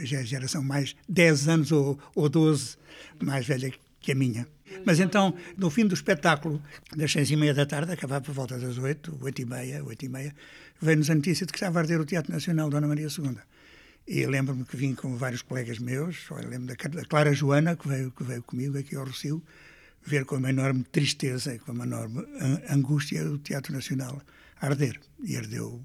já 0.03 0.19
é 0.19 0.25
geração 0.25 0.63
mais 0.63 0.97
10 1.09 1.49
anos 1.49 1.73
ou, 1.73 1.99
ou 2.17 2.29
12 2.29 2.77
mais 3.23 3.47
velha 3.47 3.73
que 4.01 4.11
a 4.11 4.15
minha. 4.15 4.47
Mas 4.85 4.99
então, 4.99 5.35
no 5.57 5.71
fim 5.71 5.87
do 5.87 5.95
espetáculo, 5.95 6.61
das 6.97 7.13
seis 7.13 7.31
e 7.31 7.37
meia 7.37 7.55
da 7.55 7.65
tarde, 7.65 7.93
acabava 7.93 8.25
por 8.25 8.35
volta 8.35 8.59
das 8.59 8.77
oito, 8.79 9.17
oito 9.23 9.41
e 9.41 9.45
meia, 9.45 9.85
oito 9.85 10.05
e 10.05 10.09
meia, 10.09 10.35
veio-nos 10.81 11.09
a 11.11 11.15
notícia 11.15 11.47
de 11.47 11.53
que 11.53 11.59
estava 11.59 11.79
a 11.79 11.83
arder 11.83 12.01
o 12.01 12.05
Teatro 12.05 12.33
Nacional 12.33 12.69
Dona 12.69 12.89
Maria 12.89 13.07
II. 13.07 13.37
E 14.07 14.27
lembro-me 14.27 14.65
que 14.65 14.77
vim 14.77 14.95
com 14.95 15.17
vários 15.17 15.41
colegas 15.41 15.79
meus, 15.79 16.29
lembro 16.31 16.67
da 16.67 17.05
Clara 17.05 17.33
Joana, 17.33 17.75
que 17.75 17.89
veio, 17.89 18.11
que 18.11 18.23
veio 18.23 18.43
comigo 18.43 18.79
aqui 18.79 18.95
ao 18.97 19.05
Rocio, 19.05 19.43
ver 20.05 20.27
com 20.27 20.37
uma 20.37 20.51
enorme 20.51 20.85
tristeza 20.85 21.59
com 21.59 21.73
uma 21.73 21.85
enorme 21.85 22.23
angústia 22.69 23.25
o 23.25 23.39
Teatro 23.39 23.73
Nacional 23.73 24.21
arder. 24.61 25.01
E 25.23 25.37
ardeu 25.37 25.85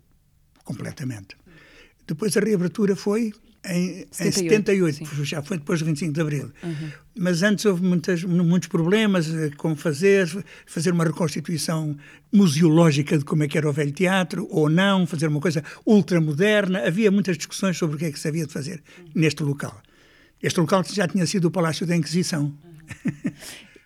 completamente. 0.65 1.37
Depois 2.05 2.35
a 2.35 2.41
reabertura 2.41 2.95
foi 2.95 3.33
em 3.65 4.05
78, 4.11 4.71
em 4.71 4.93
78 4.93 5.25
já 5.25 5.41
foi 5.41 5.57
depois 5.57 5.79
do 5.79 5.85
25 5.85 6.13
de 6.13 6.21
Abril. 6.21 6.51
Uhum. 6.63 6.91
Mas 7.17 7.43
antes 7.43 7.65
houve 7.65 7.83
muitas, 7.83 8.23
muitos 8.23 8.69
problemas, 8.69 9.33
eh, 9.33 9.51
como 9.57 9.75
fazer, 9.75 10.27
fazer 10.65 10.93
uma 10.93 11.03
reconstituição 11.03 11.97
museológica 12.31 13.17
de 13.17 13.25
como 13.25 13.43
é 13.43 13.47
que 13.47 13.57
era 13.57 13.69
o 13.69 13.73
velho 13.73 13.91
teatro, 13.91 14.47
ou 14.49 14.69
não, 14.69 15.05
fazer 15.05 15.27
uma 15.27 15.41
coisa 15.41 15.63
ultramoderna. 15.85 16.87
Havia 16.87 17.11
muitas 17.11 17.37
discussões 17.37 17.77
sobre 17.77 17.97
o 17.97 17.99
que 17.99 18.05
é 18.05 18.11
que 18.11 18.19
se 18.19 18.27
havia 18.27 18.45
de 18.45 18.53
fazer 18.53 18.81
uhum. 18.97 19.05
neste 19.15 19.43
local. 19.43 19.81
Este 20.41 20.59
local 20.59 20.83
já 20.85 21.07
tinha 21.07 21.25
sido 21.25 21.45
o 21.45 21.51
Palácio 21.51 21.85
da 21.85 21.95
Inquisição. 21.95 22.43
Uhum. 22.43 23.31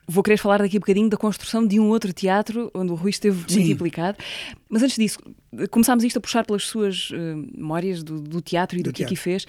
Vou 0.07 0.21
querer 0.21 0.37
falar 0.37 0.57
daqui 0.57 0.77
um 0.77 0.81
bocadinho 0.81 1.09
da 1.09 1.15
construção 1.15 1.65
de 1.65 1.79
um 1.79 1.87
outro 1.87 2.11
teatro 2.11 2.69
onde 2.73 2.91
o 2.91 2.95
Rui 2.95 3.09
esteve 3.09 3.37
muito 3.37 3.71
implicado. 3.71 4.17
Mas 4.73 4.81
antes 4.81 4.97
disso, 4.97 5.19
começámos 5.69 6.03
isto 6.03 6.17
a 6.17 6.19
puxar 6.19 6.43
pelas 6.43 6.63
suas 6.63 7.11
uh, 7.11 7.15
memórias 7.55 8.01
do, 8.01 8.19
do, 8.19 8.41
teatro 8.41 8.79
e 8.79 8.81
do, 8.81 8.89
do 8.89 8.93
que 8.95 9.03
aqui 9.03 9.15
fez. 9.15 9.45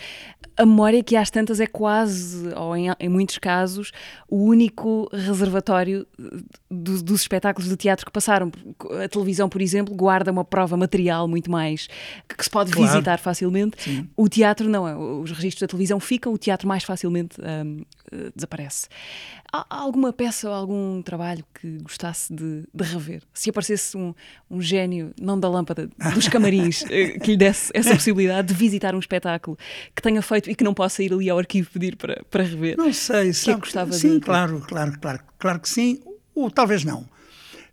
A 0.55 0.67
memória 0.67 1.03
que 1.03 1.17
às 1.17 1.31
tantas 1.31 1.61
é 1.61 1.67
quase, 1.67 2.53
ou 2.55 2.77
em, 2.77 2.89
em 3.01 3.09
muitos 3.09 3.39
casos, 3.39 3.91
o 4.29 4.45
único 4.45 5.09
reservatório 5.11 6.07
eh, 6.21 6.25
do, 6.71 7.03
dos 7.03 7.23
espetáculos 7.23 7.71
de 7.71 7.77
teatro 7.77 8.05
que 8.05 8.13
passaram. 8.13 8.53
A 9.03 9.09
televisão, 9.09 9.49
por 9.49 9.63
exemplo, 9.63 9.95
guarda 9.95 10.31
uma 10.31 10.45
prova 10.45 10.77
material 10.77 11.27
muito 11.27 11.51
mais 11.51 11.89
que, 12.29 12.37
que 12.37 12.45
se 12.45 12.51
pode 12.51 12.71
claro. 12.71 12.93
visitar 12.93 13.19
facilmente. 13.19 13.83
Sim. 13.83 14.07
O 14.15 14.29
teatro 14.29 14.69
não, 14.69 14.87
é. 14.87 14.95
os 14.95 15.31
registros 15.31 15.63
da 15.63 15.69
televisão 15.69 15.99
ficam, 15.99 16.35
o 16.35 16.39
teatro 16.39 16.69
mais 16.69 16.85
facilmente 16.85 17.41
um, 17.41 17.81
uh, 18.13 18.31
desaparece. 18.37 18.89
Há 19.51 19.65
alguma 19.71 20.13
peça 20.13 20.49
ou 20.49 20.55
algum 20.55 21.01
trabalho 21.01 21.45
que 21.55 21.79
gostasse 21.79 22.35
de, 22.35 22.65
de 22.75 22.85
rever? 22.85 23.23
Se 23.33 23.51
aparecesse 23.51 23.97
um, 23.97 24.13
um 24.51 24.61
gênio, 24.61 25.14
não 25.21 25.39
da 25.39 25.49
lâmpada, 25.49 25.89
dos 26.15 26.29
camarins, 26.29 26.85
eh, 26.91 27.19
que 27.19 27.33
lhe 27.33 27.37
desse 27.37 27.71
essa 27.75 27.95
possibilidade 27.95 28.49
de 28.49 28.55
visitar 28.55 28.95
um 28.95 28.99
espetáculo 28.99 29.57
que 29.95 30.03
tenha 30.03 30.21
feito 30.23 30.51
e 30.51 30.55
que 30.55 30.65
não 30.65 30.75
possa 30.75 31.03
ir 31.03 31.13
ali 31.13 31.31
ao 31.31 31.39
arquivo 31.39 31.71
pedir 31.71 31.97
para, 31.97 32.23
para 32.31 32.45
rever? 32.45 32.77
Não 32.77 32.93
sei. 32.93 33.33
Que 33.33 33.51
é 33.51 33.55
que 33.55 33.61
gostava 33.61 33.93
sim, 33.93 34.15
de... 34.15 34.21
claro, 34.21 34.61
claro, 34.67 34.99
claro, 35.01 35.21
claro 35.39 35.61
que 35.61 35.69
sim, 35.69 36.01
ou 36.35 36.51
talvez 36.51 36.85
não. 36.85 37.09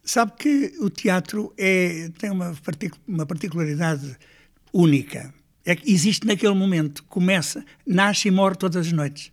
Sabe 0.04 0.34
que 0.38 0.74
o 0.80 0.90
teatro 0.90 1.54
é, 1.58 2.10
tem 2.18 2.32
uma, 2.32 2.56
uma 3.08 3.26
particularidade 3.26 4.18
única. 4.74 5.34
É 5.64 5.76
que 5.76 5.92
existe 5.92 6.26
naquele 6.26 6.56
momento, 6.56 7.04
começa, 7.04 7.64
nasce 7.86 8.28
e 8.28 8.32
morre 8.32 8.56
todas 8.56 8.88
as 8.88 8.92
noites. 8.92 9.32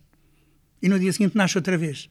E 0.81 0.87
no 0.87 0.99
dia 0.99 1.11
seguinte 1.11 1.35
nasce 1.35 1.57
outra 1.57 1.77
vez. 1.77 2.09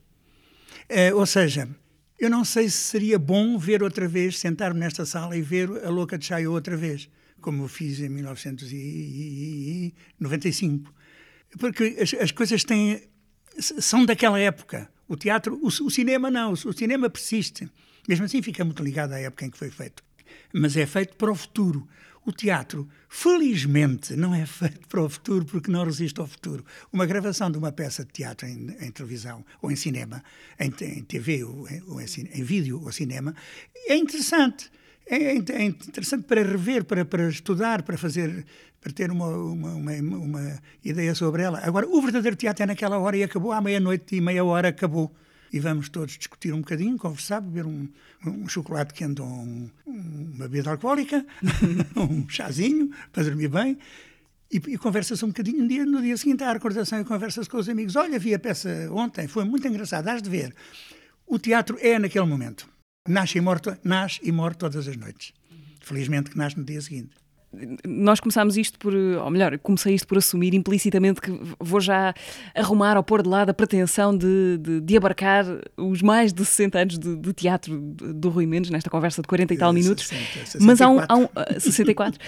Uh, 0.90 1.16
ou 1.16 1.26
seja, 1.26 1.68
eu 2.18 2.28
não 2.28 2.44
sei 2.44 2.68
se 2.68 2.78
seria 2.78 3.16
bom 3.18 3.56
ver 3.56 3.82
outra 3.82 4.06
vez, 4.08 4.38
sentar-me 4.38 4.80
nesta 4.80 5.06
sala 5.06 5.36
e 5.36 5.42
ver 5.42 5.70
a 5.84 5.88
Louca 5.88 6.18
de 6.18 6.26
Chaio 6.26 6.52
outra 6.52 6.76
vez, 6.76 7.08
como 7.40 7.62
eu 7.62 7.68
fiz 7.68 8.00
em 8.00 8.08
1995. 8.08 10.92
Porque 11.58 11.96
as, 12.00 12.12
as 12.14 12.32
coisas 12.32 12.64
têm, 12.64 13.00
são 13.58 14.04
daquela 14.04 14.40
época. 14.40 14.90
O 15.06 15.16
teatro, 15.16 15.56
o, 15.62 15.68
o 15.68 15.90
cinema 15.90 16.30
não, 16.30 16.50
o, 16.50 16.54
o 16.54 16.72
cinema 16.72 17.08
persiste. 17.08 17.70
Mesmo 18.08 18.24
assim 18.24 18.42
fica 18.42 18.64
muito 18.64 18.82
ligado 18.82 19.12
à 19.12 19.20
época 19.20 19.46
em 19.46 19.50
que 19.50 19.58
foi 19.58 19.70
feito. 19.70 20.02
Mas 20.52 20.76
é 20.76 20.86
feito 20.86 21.16
para 21.16 21.30
o 21.30 21.34
futuro. 21.34 21.86
O 22.28 22.32
teatro, 22.32 22.86
felizmente, 23.08 24.14
não 24.14 24.34
é 24.34 24.44
feito 24.44 24.86
para 24.86 25.00
o 25.00 25.08
futuro 25.08 25.46
porque 25.46 25.70
não 25.70 25.82
resiste 25.82 26.20
ao 26.20 26.26
futuro. 26.26 26.62
Uma 26.92 27.06
gravação 27.06 27.50
de 27.50 27.56
uma 27.56 27.72
peça 27.72 28.04
de 28.04 28.12
teatro 28.12 28.46
em, 28.46 28.76
em 28.82 28.90
televisão 28.90 29.42
ou 29.62 29.70
em 29.70 29.76
cinema, 29.76 30.22
em, 30.60 30.66
em 30.66 31.02
TV 31.04 31.42
ou, 31.42 31.66
em, 31.70 31.82
ou 31.86 31.98
em, 32.02 32.44
vídeo 32.44 32.82
ou 32.84 32.92
cinema, 32.92 33.34
é 33.86 33.96
interessante. 33.96 34.70
É, 35.06 35.16
é, 35.16 35.36
é, 35.38 35.64
interessante 35.64 36.24
para 36.24 36.42
rever, 36.42 36.84
para, 36.84 37.02
para 37.02 37.30
estudar, 37.30 37.82
para 37.82 37.96
fazer, 37.96 38.44
para 38.78 38.92
ter 38.92 39.10
uma, 39.10 39.28
uma, 39.28 39.72
uma, 39.72 40.18
uma 40.18 40.62
ideia 40.84 41.14
sobre 41.14 41.40
ela. 41.40 41.60
Agora, 41.64 41.88
o 41.88 42.02
verdadeiro 42.02 42.36
teatro 42.36 42.62
é 42.62 42.66
naquela 42.66 42.98
hora 42.98 43.16
e 43.16 43.22
acabou, 43.22 43.52
à 43.52 43.60
meia-noite 43.62 44.16
e 44.16 44.20
meia 44.20 44.44
hora 44.44 44.68
acabou 44.68 45.10
e 45.52 45.60
vamos 45.60 45.88
todos 45.88 46.16
discutir 46.16 46.52
um 46.52 46.60
bocadinho, 46.60 46.96
conversar, 46.96 47.40
beber 47.40 47.66
um, 47.66 47.88
um 48.26 48.48
chocolate 48.48 48.94
quente 48.94 49.20
ou 49.20 49.28
um, 49.28 49.70
uma 49.86 50.48
bebida 50.48 50.70
alcoólica, 50.70 51.24
um 51.96 52.28
chazinho 52.28 52.90
para 53.12 53.24
dormir 53.24 53.48
bem. 53.48 53.78
E, 54.50 54.56
e 54.56 54.78
conversa-se 54.78 55.24
um 55.24 55.28
bocadinho. 55.28 55.62
No 55.62 55.68
dia, 55.68 55.84
no 55.84 56.00
dia 56.00 56.16
seguinte, 56.16 56.42
a 56.42 56.52
recordação 56.52 57.00
e 57.00 57.04
conversa-se 57.04 57.48
com 57.48 57.58
os 57.58 57.68
amigos. 57.68 57.96
Olha, 57.96 58.18
vi 58.18 58.34
a 58.34 58.38
peça 58.38 58.88
ontem, 58.92 59.28
foi 59.28 59.44
muito 59.44 59.66
engraçado, 59.68 60.08
has 60.08 60.22
de 60.22 60.30
ver. 60.30 60.54
O 61.26 61.38
teatro 61.38 61.76
é 61.80 61.98
naquele 61.98 62.26
momento. 62.26 62.68
Nasce 63.06 63.38
e 63.38 63.40
morre, 63.40 63.60
nasce 63.84 64.20
e 64.22 64.32
morre 64.32 64.54
todas 64.54 64.88
as 64.88 64.96
noites. 64.96 65.32
Felizmente 65.80 66.30
que 66.30 66.38
nasce 66.38 66.58
no 66.58 66.64
dia 66.64 66.80
seguinte 66.80 67.14
nós 67.86 68.20
começámos 68.20 68.58
isto 68.58 68.78
por, 68.78 68.94
ou 68.94 69.30
melhor, 69.30 69.58
comecei 69.58 69.94
isto 69.94 70.06
por 70.06 70.18
assumir 70.18 70.52
implicitamente 70.54 71.20
que 71.20 71.32
vou 71.58 71.80
já 71.80 72.12
arrumar 72.54 72.96
ou 72.96 73.02
pôr 73.02 73.22
de 73.22 73.28
lado 73.28 73.48
a 73.48 73.54
pretensão 73.54 74.16
de, 74.16 74.58
de, 74.58 74.80
de 74.80 74.96
abarcar 74.96 75.46
os 75.76 76.02
mais 76.02 76.32
de 76.32 76.44
60 76.44 76.78
anos 76.78 76.98
de, 76.98 77.16
de, 77.16 77.32
teatro 77.32 77.78
do 77.80 78.28
Rui 78.28 78.44
Mendes, 78.44 78.70
nesta 78.70 78.90
conversa 78.90 79.22
de 79.22 79.28
40 79.28 79.54
e 79.54 79.56
tal 79.56 79.72
minutos. 79.72 80.08
60, 80.08 80.24
64. 80.44 80.66
Mas 80.66 80.80
há 80.80 80.88
um. 80.90 80.98
Há 81.08 81.16
um 81.16 81.28
64. 81.58 82.20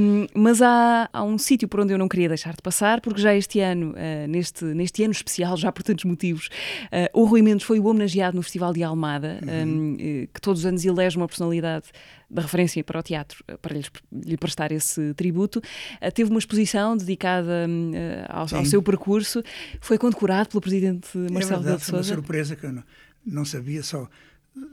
um, 0.00 0.26
mas 0.34 0.60
há, 0.60 1.08
há 1.12 1.24
um 1.24 1.38
sítio 1.38 1.66
por 1.66 1.80
onde 1.80 1.94
eu 1.94 1.98
não 1.98 2.08
queria 2.08 2.28
deixar 2.28 2.54
de 2.54 2.60
passar, 2.60 3.00
porque 3.00 3.22
já 3.22 3.34
este 3.34 3.60
ano, 3.60 3.92
uh, 3.92 4.28
neste, 4.28 4.64
neste 4.64 5.02
ano 5.02 5.12
especial, 5.12 5.56
já 5.56 5.72
por 5.72 5.82
tantos 5.82 6.04
motivos, 6.04 6.48
uh, 6.86 7.18
o 7.18 7.24
Rui 7.24 7.40
Mendes 7.40 7.66
foi 7.66 7.80
o 7.80 7.86
homenageado 7.86 8.36
no 8.36 8.42
Festival 8.42 8.74
de 8.74 8.82
Almada, 8.82 9.40
uhum. 9.42 9.94
um, 9.94 9.96
que 10.32 10.40
todos 10.42 10.60
os 10.60 10.66
anos 10.66 10.84
elege 10.84 11.16
uma 11.16 11.26
personalidade 11.26 11.86
da 12.30 12.42
referência 12.42 12.82
para 12.84 13.00
o 13.00 13.02
teatro, 13.02 13.42
para 13.62 13.74
lhes, 13.74 13.90
lhe 14.12 14.36
prestar 14.36 14.70
esse 14.72 15.14
tributo. 15.14 15.60
Uh, 16.00 16.12
teve 16.12 16.30
uma 16.30 16.38
exposição 16.38 16.96
dedicada 16.96 17.66
uh, 17.66 18.26
ao, 18.28 18.58
ao, 18.58 18.64
seu 18.64 18.82
percurso, 18.82 19.42
foi 19.80 19.96
condecorado 19.96 20.50
pelo 20.50 20.60
presidente 20.60 21.16
Marcelo 21.16 21.60
é 21.60 21.64
verdade, 21.64 21.78
de 21.78 21.84
Sousa. 21.84 22.10
uma 22.10 22.16
surpresa 22.16 22.56
que 22.56 22.66
eu 22.66 22.72
não, 22.72 22.84
não 23.24 23.44
sabia, 23.44 23.82
só, 23.82 24.08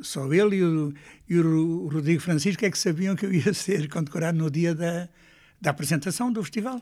só 0.02 0.32
ele 0.34 0.58
e 0.58 0.64
o, 0.64 0.94
e 1.30 1.40
o 1.40 1.88
Rodrigo 1.88 2.22
Francisco 2.22 2.66
é 2.66 2.72
que 2.72 2.78
sabiam 2.78 3.16
que 3.16 3.26
eu 3.26 3.34
ia 3.34 3.54
ser 3.54 3.88
condecorado 3.90 4.38
no 4.38 4.52
dia 4.52 4.76
da, 4.76 5.08
da 5.62 5.72
apresentação 5.72 6.32
do 6.32 6.44
festival. 6.44 6.80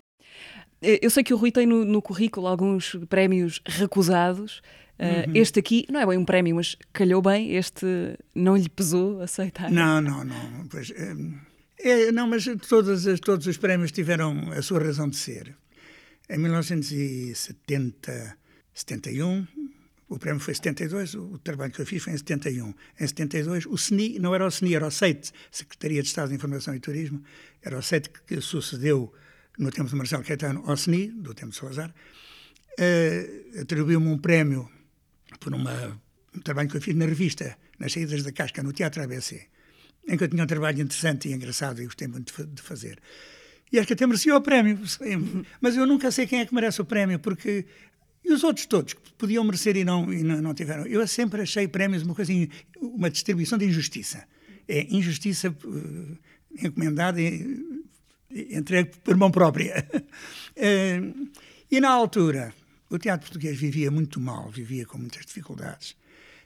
Eu 0.82 1.10
sei 1.10 1.24
que 1.24 1.34
o 1.34 1.38
Rui 1.38 1.50
tem 1.50 1.66
no, 1.66 1.86
no 1.86 2.02
currículo 2.02 2.46
alguns 2.46 2.98
prémios 3.08 3.62
recusados. 3.66 4.62
Uh, 5.04 5.28
uhum. 5.28 5.36
Este 5.36 5.60
aqui 5.60 5.86
não 5.90 6.00
é 6.00 6.06
bem 6.06 6.18
um 6.18 6.24
prémio, 6.24 6.56
mas 6.56 6.78
calhou 6.94 7.22
bem. 7.22 7.54
Este 7.56 7.86
não 8.34 8.56
lhe 8.56 8.70
pesou 8.70 9.20
aceitar? 9.22 9.70
Não, 9.70 10.00
não, 10.00 10.24
não. 10.24 10.66
Pois, 10.70 10.92
é, 10.92 11.14
é, 11.80 12.12
não, 12.12 12.28
mas 12.28 12.46
todos, 12.68 13.04
todos 13.20 13.48
os 13.48 13.58
prémios 13.58 13.92
tiveram 13.92 14.54
a 14.54 14.62
sua 14.62 14.82
razão 14.82 15.10
de 15.10 15.18
ser. 15.18 15.54
Em 16.30 16.38
1970, 16.38 18.38
71, 18.74 19.46
o 20.08 20.18
prémio 20.18 20.40
foi 20.40 20.54
em 20.54 20.56
72, 20.56 21.16
o 21.16 21.38
trabalho 21.40 21.74
que 21.74 21.82
eu 21.82 21.86
fiz 21.86 22.02
foi 22.02 22.14
em 22.14 22.18
71. 22.18 22.74
Em 23.00 23.08
72, 23.08 23.66
o 23.66 23.76
SNI, 23.76 24.20
não 24.20 24.34
era 24.34 24.46
o 24.46 24.48
SNI, 24.48 24.76
era 24.76 24.88
o 24.88 24.92
SEIT, 24.92 25.34
Secretaria 25.52 26.02
de 26.02 26.08
Estado 26.08 26.30
de 26.30 26.36
Informação 26.36 26.74
e 26.74 26.80
Turismo, 26.80 27.22
era 27.62 27.78
o 27.78 27.82
SEIT 27.82 28.10
que 28.26 28.40
sucedeu 28.40 29.14
no 29.60 29.70
tempo 29.70 29.90
de 29.90 29.96
Marcelo 29.96 30.24
Caetano 30.24 30.64
ao 30.66 30.76
SNI, 30.76 31.08
do 31.08 31.34
tempo 31.34 31.52
de 31.52 31.58
Salazar, 31.58 31.94
uh, 32.80 33.62
atribuiu-me 33.62 34.08
um 34.08 34.18
prémio 34.18 34.70
por 35.40 35.54
uma, 35.54 36.00
um 36.36 36.40
trabalho 36.40 36.70
que 36.70 36.78
eu 36.78 36.82
fiz 36.82 36.96
na 36.96 37.06
revista, 37.06 37.58
nas 37.80 37.92
saídas 37.92 38.24
da 38.24 38.32
casca, 38.32 38.64
no 38.64 38.74
Teatro 38.74 39.04
ABC, 39.04 39.48
em 40.08 40.18
que 40.18 40.24
eu 40.24 40.28
tinha 40.28 40.44
um 40.44 40.48
trabalho 40.48 40.82
interessante 40.82 41.30
e 41.30 41.34
engraçado 41.34 41.82
e 41.82 41.86
gostei 41.86 42.08
muito 42.08 42.46
de 42.46 42.62
fazer. 42.62 43.00
E 43.72 43.80
acho 43.80 43.88
que 43.88 43.94
até 43.94 44.06
merecia 44.06 44.36
o 44.36 44.42
prémio. 44.42 44.80
Mas 45.60 45.76
eu 45.76 45.88
nunca 45.88 46.12
sei 46.12 46.28
quem 46.28 46.40
é 46.40 46.46
que 46.46 46.54
merece 46.54 46.80
o 46.80 46.86
prémio, 46.86 47.20
porque. 47.20 47.66
E 48.24 48.32
os 48.32 48.42
outros 48.44 48.66
todos 48.68 48.94
que 48.94 49.14
podiam 49.18 49.44
merecer 49.44 49.76
e 49.76 49.84
não, 49.84 50.14
e 50.14 50.24
não, 50.24 50.54
tiveram. 50.54 50.86
Eu 50.86 51.06
sempre 51.08 51.42
achei 51.42 51.68
prémios 51.68 52.04
uma 52.04 52.16
coisa, 52.16 52.32
uma 52.80 53.10
distribuição 53.10 53.58
de 53.58 53.66
injustiça. 53.66 54.26
É 54.66 54.84
injustiça 54.96 55.50
uh, 55.50 56.18
encomendada 56.58 57.20
e 57.20 57.76
entregue 58.32 58.92
por 59.04 59.18
mão 59.18 59.30
própria. 59.30 59.86
uh, 59.94 61.30
e 61.70 61.82
na 61.82 61.90
altura, 61.90 62.54
o 62.96 63.00
teatro 63.00 63.28
português 63.28 63.58
vivia 63.58 63.90
muito 63.90 64.20
mal, 64.20 64.50
vivia 64.52 64.86
com 64.86 64.98
muitas 64.98 65.26
dificuldades. 65.26 65.96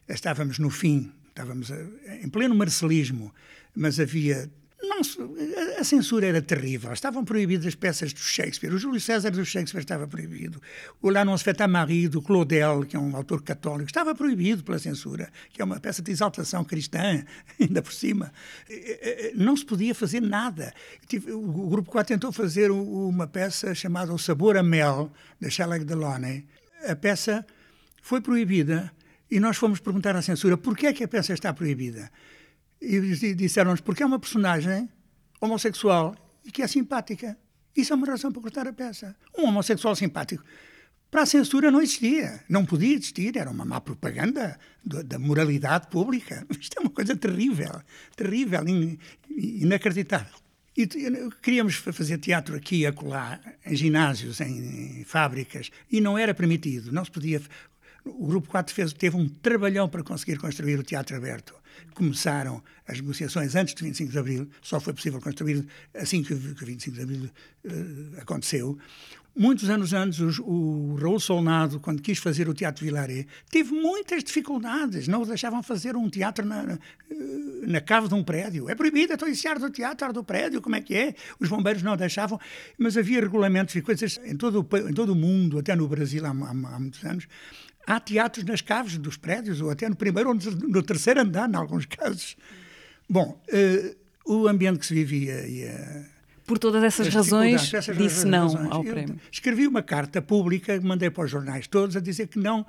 Estávamos 0.07 0.57
no 0.59 0.69
fim, 0.69 1.11
estávamos 1.27 1.69
em 1.69 2.29
pleno 2.29 2.55
marcelismo, 2.55 3.33
mas 3.75 3.99
havia 3.99 4.49
não, 4.81 4.99
a 5.79 5.83
censura 5.83 6.27
era 6.27 6.41
terrível. 6.41 6.93
Estavam 6.93 7.25
proibidas 7.25 7.65
as 7.65 7.75
peças 7.75 8.13
do 8.13 8.19
Shakespeare. 8.19 8.71
O 8.71 8.77
Júlio 8.77 9.01
César 9.01 9.31
do 9.31 9.43
Shakespeare 9.43 9.81
estava 9.81 10.07
proibido. 10.07 10.61
O 11.01 11.09
La 11.09 11.25
Non 11.25 11.35
se 11.37 11.43
fait 11.43 11.65
Marie, 11.67 12.07
do 12.07 12.21
Claudel, 12.21 12.85
que 12.85 12.95
é 12.95 12.99
um 12.99 13.15
autor 13.15 13.41
católico, 13.41 13.87
estava 13.87 14.13
proibido 14.13 14.63
pela 14.63 14.77
censura, 14.77 15.29
que 15.51 15.61
é 15.61 15.65
uma 15.65 15.79
peça 15.79 16.01
de 16.01 16.11
exaltação 16.11 16.63
cristã, 16.63 17.23
ainda 17.59 17.81
por 17.81 17.91
cima. 17.91 18.31
Não 19.35 19.57
se 19.57 19.65
podia 19.65 19.95
fazer 19.95 20.21
nada. 20.21 20.71
O 21.31 21.69
Grupo 21.69 21.89
4 21.89 22.13
tentou 22.13 22.31
fazer 22.31 22.69
uma 22.69 23.27
peça 23.27 23.73
chamada 23.73 24.13
O 24.13 24.19
Sabor 24.19 24.57
a 24.57 24.63
Mel, 24.63 25.11
de 25.39 25.49
Shelley 25.49 25.83
Delaunay. 25.83 26.45
A 26.87 26.95
peça 26.95 27.45
foi 28.01 28.21
proibida 28.21 28.91
e 29.29 29.39
nós 29.39 29.57
fomos 29.57 29.79
perguntar 29.79 30.15
à 30.15 30.21
censura 30.21 30.55
por 30.55 30.77
que 30.77 30.85
é 30.85 30.93
que 30.93 31.03
a 31.03 31.07
peça 31.07 31.33
está 31.33 31.51
proibida. 31.51 32.11
E 32.81 33.33
disseram-nos 33.33 33.81
porque 33.81 34.03
é 34.03 34.05
uma 34.05 34.19
personagem 34.19 34.89
homossexual 35.41 36.15
e 36.45 36.51
que 36.51 36.61
é 36.61 36.67
simpática. 36.67 37.37
Isso 37.75 37.93
é 37.93 37.95
uma 37.95 38.07
razão 38.07 38.31
para 38.31 38.41
cortar 38.41 38.67
a 38.67 38.73
peça. 38.73 39.15
Um 39.37 39.45
homossexual 39.45 39.95
simpático. 39.95 40.43
Para 41.09 41.21
a 41.21 41.25
censura 41.25 41.71
não 41.71 41.81
existia, 41.81 42.43
não 42.49 42.65
podia 42.65 42.93
existir, 42.93 43.37
era 43.37 43.49
uma 43.49 43.63
má 43.63 43.79
propaganda 43.79 44.59
da 44.83 45.17
moralidade 45.17 45.87
pública. 45.87 46.45
Isto 46.59 46.79
é 46.79 46.81
uma 46.81 46.89
coisa 46.89 47.15
terrível, 47.15 47.81
terrível, 48.15 48.61
inacreditável. 49.29 50.33
E 50.75 50.85
queríamos 51.41 51.75
fazer 51.75 52.19
teatro 52.19 52.55
aqui 52.55 52.81
e 52.81 52.85
acolá, 52.85 53.39
em 53.65 53.75
ginásios, 53.75 54.41
em, 54.41 54.99
em 54.99 55.03
fábricas, 55.05 55.71
e 55.91 55.99
não 55.99 56.17
era 56.17 56.35
permitido, 56.35 56.91
não 56.91 57.03
se 57.03 57.09
podia. 57.09 57.41
O 58.05 58.27
Grupo 58.27 58.49
4 58.49 58.75
fez, 58.75 58.93
teve 58.93 59.15
um 59.15 59.27
trabalhão 59.27 59.89
para 59.89 60.03
conseguir 60.03 60.37
construir 60.37 60.77
o 60.77 60.83
teatro 60.83 61.15
aberto 61.15 61.56
começaram 61.93 62.63
as 62.87 62.99
negociações 62.99 63.55
antes 63.55 63.73
de 63.73 63.83
25 63.83 64.11
de 64.11 64.19
Abril, 64.19 64.49
só 64.61 64.79
foi 64.79 64.93
possível 64.93 65.19
construir 65.19 65.65
assim 65.93 66.23
que, 66.23 66.35
que 66.35 66.65
25 66.65 66.95
de 66.95 67.03
Abril 67.03 67.29
uh, 67.65 68.21
aconteceu. 68.21 68.77
Muitos 69.39 69.69
anos 69.69 69.93
antes, 69.93 70.39
o, 70.39 70.43
o 70.43 70.95
Raul 70.95 71.19
Solnado, 71.19 71.79
quando 71.79 72.01
quis 72.01 72.17
fazer 72.17 72.49
o 72.49 72.55
Teatro 72.55 72.83
Vilaré, 72.83 73.27
teve 73.51 73.71
muitas 73.71 74.23
dificuldades. 74.23 75.07
Não 75.07 75.21
o 75.21 75.25
deixavam 75.27 75.61
fazer 75.61 75.95
um 75.95 76.09
teatro 76.09 76.43
na, 76.43 76.63
na, 76.63 76.73
eh, 76.73 77.67
na 77.67 77.79
cave 77.79 78.07
de 78.07 78.15
um 78.15 78.23
prédio. 78.23 78.67
É 78.67 78.73
proibido, 78.73 79.13
estou 79.13 79.29
a 79.29 79.53
do 79.59 79.69
teatro 79.69 80.11
do 80.11 80.23
prédio, 80.23 80.59
como 80.59 80.75
é 80.75 80.81
que 80.81 80.95
é? 80.95 81.13
Os 81.39 81.49
bombeiros 81.49 81.83
não 81.83 81.95
deixavam, 81.95 82.39
mas 82.79 82.97
havia 82.97 83.21
regulamentos 83.21 83.75
e 83.75 83.81
coisas 83.83 84.19
em 84.25 84.35
todo, 84.35 84.67
em 84.89 84.93
todo 84.93 85.11
o 85.11 85.15
mundo, 85.15 85.59
até 85.59 85.75
no 85.75 85.87
Brasil 85.87 86.25
há, 86.25 86.29
há, 86.29 86.31
há 86.31 86.79
muitos 86.79 87.05
anos, 87.05 87.27
Há 87.87 88.01
teatros 88.01 88.43
nas 88.43 88.59
caves 88.59 88.97
dos 88.97 89.15
prédios, 89.15 89.61
ou 89.61 89.69
até 89.69 89.87
no 89.87 89.95
primeiro 89.95 90.29
ou 90.29 90.35
no 90.35 90.83
terceiro 90.83 91.21
andar, 91.21 91.49
em 91.49 91.55
alguns 91.55 91.85
casos. 91.85 92.35
Bom, 93.09 93.41
uh, 93.47 93.95
o 94.25 94.47
ambiente 94.47 94.79
que 94.79 94.85
se 94.85 94.93
vivia 94.93 95.47
e 95.47 95.65
a, 95.65 96.05
por 96.47 96.57
todas 96.57 96.81
essas 96.81 97.09
razões, 97.09 97.73
essas 97.73 97.97
disse 97.97 98.25
não 98.25 98.47
razões. 98.47 98.71
ao 98.71 98.81
prémio. 98.81 99.19
escrevi 99.29 99.67
uma 99.67 99.83
carta 99.83 100.21
pública, 100.21 100.79
mandei 100.81 101.09
para 101.09 101.25
os 101.25 101.31
jornais 101.31 101.67
todos, 101.67 101.97
a 101.97 101.99
dizer 101.99 102.27
que 102.27 102.39
não 102.39 102.65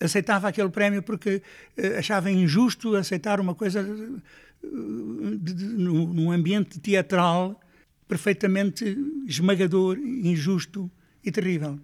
aceitava 0.00 0.48
aquele 0.48 0.70
prémio 0.70 1.02
porque 1.02 1.42
uh, 1.76 1.98
achava 1.98 2.30
injusto 2.30 2.96
aceitar 2.96 3.38
uma 3.38 3.54
coisa 3.54 3.82
uh, 3.82 5.38
de, 5.38 5.52
de, 5.52 5.64
num 5.64 6.32
ambiente 6.32 6.80
teatral 6.80 7.60
perfeitamente 8.08 8.96
esmagador, 9.26 9.98
injusto 9.98 10.90
e 11.22 11.30
terrível. 11.30 11.78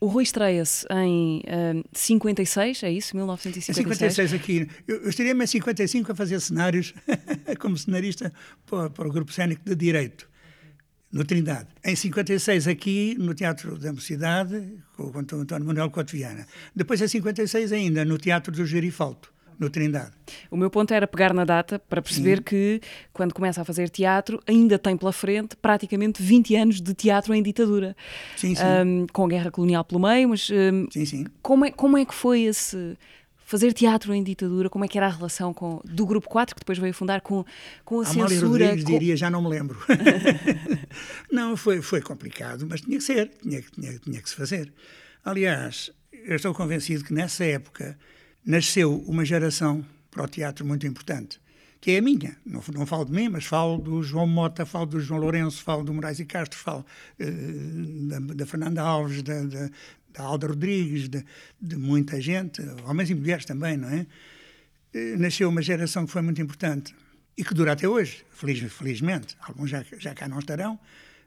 O 0.00 0.06
Rui 0.06 0.22
estreia-se 0.22 0.86
em 0.90 1.40
uh, 1.40 1.84
56, 1.92 2.84
é 2.84 2.90
isso? 2.90 3.14
1956? 3.14 3.76
Em 3.76 3.82
56 3.82 4.32
aqui. 4.32 4.68
Eu, 4.88 5.02
eu 5.02 5.10
estaria-me 5.10 5.44
em 5.44 5.46
55 5.46 6.12
a 6.12 6.14
fazer 6.14 6.40
cenários 6.40 6.94
como 7.60 7.76
cenarista 7.76 8.32
para, 8.64 8.88
para, 8.88 9.06
o 9.06 9.12
grupo 9.12 9.30
cénico 9.30 9.62
de 9.62 9.74
Direito, 9.74 10.26
no 11.12 11.22
Trindade. 11.22 11.68
Em 11.84 11.94
56 11.94 12.66
aqui, 12.66 13.14
no 13.18 13.34
Teatro 13.34 13.78
da 13.78 13.92
Mocidade, 13.92 14.78
com 14.96 15.02
o 15.04 15.18
António 15.18 15.66
Manuel 15.66 15.90
Cotoviana. 15.90 16.46
Depois 16.74 17.02
em 17.02 17.08
56 17.08 17.70
ainda, 17.70 18.02
no 18.02 18.16
Teatro 18.16 18.50
do 18.52 18.64
Gerifalto 18.64 19.30
no 19.60 19.68
Trindade. 19.68 20.12
O 20.50 20.56
meu 20.56 20.70
ponto 20.70 20.92
era 20.92 21.06
pegar 21.06 21.34
na 21.34 21.44
data 21.44 21.78
para 21.78 22.00
perceber 22.00 22.38
Sim. 22.38 22.42
que, 22.44 22.80
quando 23.12 23.34
começa 23.34 23.60
a 23.60 23.64
fazer 23.64 23.90
teatro, 23.90 24.42
ainda 24.46 24.78
tem 24.78 24.96
pela 24.96 25.12
frente 25.12 25.54
praticamente 25.54 26.22
20 26.22 26.56
anos 26.56 26.80
de 26.80 26.94
teatro 26.94 27.34
em 27.34 27.42
ditadura. 27.42 27.94
Sim, 28.36 28.54
sim. 28.54 28.64
Um, 28.64 29.06
com 29.12 29.26
a 29.26 29.28
guerra 29.28 29.50
colonial 29.50 29.84
pelo 29.84 30.00
meio, 30.00 30.30
mas 30.30 30.48
um, 30.50 30.90
sim, 30.90 31.04
sim. 31.04 31.26
Como, 31.42 31.66
é, 31.66 31.70
como 31.70 31.98
é 31.98 32.04
que 32.06 32.14
foi 32.14 32.40
esse 32.40 32.96
fazer 33.44 33.72
teatro 33.72 34.14
em 34.14 34.22
ditadura, 34.22 34.70
como 34.70 34.84
é 34.84 34.88
que 34.88 34.96
era 34.96 35.08
a 35.08 35.10
relação 35.10 35.52
com, 35.52 35.82
do 35.84 36.06
Grupo 36.06 36.28
4, 36.28 36.54
que 36.54 36.60
depois 36.60 36.78
veio 36.78 36.94
fundar, 36.94 37.20
com, 37.20 37.44
com 37.84 38.00
a 38.00 38.04
Amália 38.04 38.28
censura? 38.28 38.64
Rodrigues 38.64 38.84
com... 38.84 38.92
diria, 38.92 39.16
já 39.16 39.28
não 39.28 39.42
me 39.42 39.48
lembro. 39.48 39.76
não, 41.30 41.56
foi, 41.56 41.82
foi 41.82 42.00
complicado, 42.00 42.66
mas 42.66 42.80
tinha 42.80 42.96
que 42.96 43.04
ser, 43.04 43.28
tinha, 43.42 43.60
tinha, 43.60 43.98
tinha 43.98 44.22
que 44.22 44.30
se 44.30 44.36
fazer. 44.36 44.72
Aliás, 45.24 45.90
eu 46.12 46.36
estou 46.36 46.54
convencido 46.54 47.04
que 47.04 47.12
nessa 47.12 47.44
época 47.44 47.98
nasceu 48.44 48.98
uma 49.06 49.24
geração 49.24 49.84
para 50.10 50.24
o 50.24 50.28
teatro 50.28 50.66
muito 50.66 50.86
importante, 50.86 51.40
que 51.80 51.92
é 51.92 51.98
a 51.98 52.02
minha. 52.02 52.36
Não, 52.44 52.62
não 52.74 52.86
falo 52.86 53.04
de 53.04 53.12
mim, 53.12 53.28
mas 53.28 53.44
falo 53.44 53.78
do 53.78 54.02
João 54.02 54.26
Mota, 54.26 54.66
falo 54.66 54.86
do 54.86 55.00
João 55.00 55.20
Lourenço, 55.20 55.62
falo 55.62 55.84
do 55.84 55.94
Moraes 55.94 56.18
e 56.18 56.24
Castro, 56.24 56.58
falo 56.58 56.84
uh, 57.20 58.08
da, 58.08 58.34
da, 58.34 58.46
Fernanda 58.46 58.82
Alves, 58.82 59.22
da, 59.22 59.42
da, 59.44 59.70
da 60.12 60.22
Alda 60.22 60.48
Rodrigues, 60.48 61.08
de, 61.08 61.24
de, 61.60 61.76
muita 61.76 62.20
gente, 62.20 62.60
homens 62.84 63.10
e 63.10 63.14
mulheres 63.14 63.44
também, 63.44 63.76
não 63.76 63.88
é? 63.88 64.06
Uh, 64.94 65.18
nasceu 65.18 65.48
uma 65.48 65.62
geração 65.62 66.04
que 66.04 66.12
foi 66.12 66.22
muito 66.22 66.40
importante 66.42 66.94
e 67.36 67.44
que 67.44 67.54
dura 67.54 67.72
até 67.72 67.88
hoje, 67.88 68.24
feliz, 68.30 68.60
felizmente. 68.72 69.36
Alguns 69.40 69.70
já, 69.70 69.84
já 69.98 70.14
cá 70.14 70.28
não 70.28 70.40
estarão, 70.40 70.78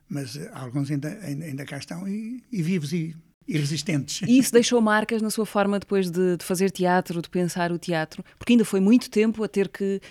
mas 0.10 0.36
uh, 0.36 0.50
alguns 0.54 0.92
ainda, 0.92 1.18
ainda, 1.24 1.46
ainda, 1.46 1.66
cá 1.66 1.78
estão 1.78 2.08
e, 2.08 2.44
e 2.52 2.62
vivos 2.62 2.92
e 2.92 3.16
e 3.48 3.58
resistentes. 3.58 4.22
E 4.28 4.38
isso 4.38 4.52
deixou 4.52 4.80
marcas 4.82 5.22
na 5.22 5.30
sua 5.30 5.46
forma 5.46 5.80
depois 5.80 6.10
de, 6.10 6.38
de, 6.38 6.44
fazer 6.46 6.72
teatro, 6.72 7.22
de 7.22 7.30
pensar 7.30 7.72
o 7.72 7.78
teatro? 7.78 8.24
Porque 8.38 8.54
ainda 8.54 8.66
foi 8.66 8.80
muito 8.80 9.10
tempo 9.10 9.44
a 9.44 9.48
ter 9.48 9.68
que, 9.68 10.02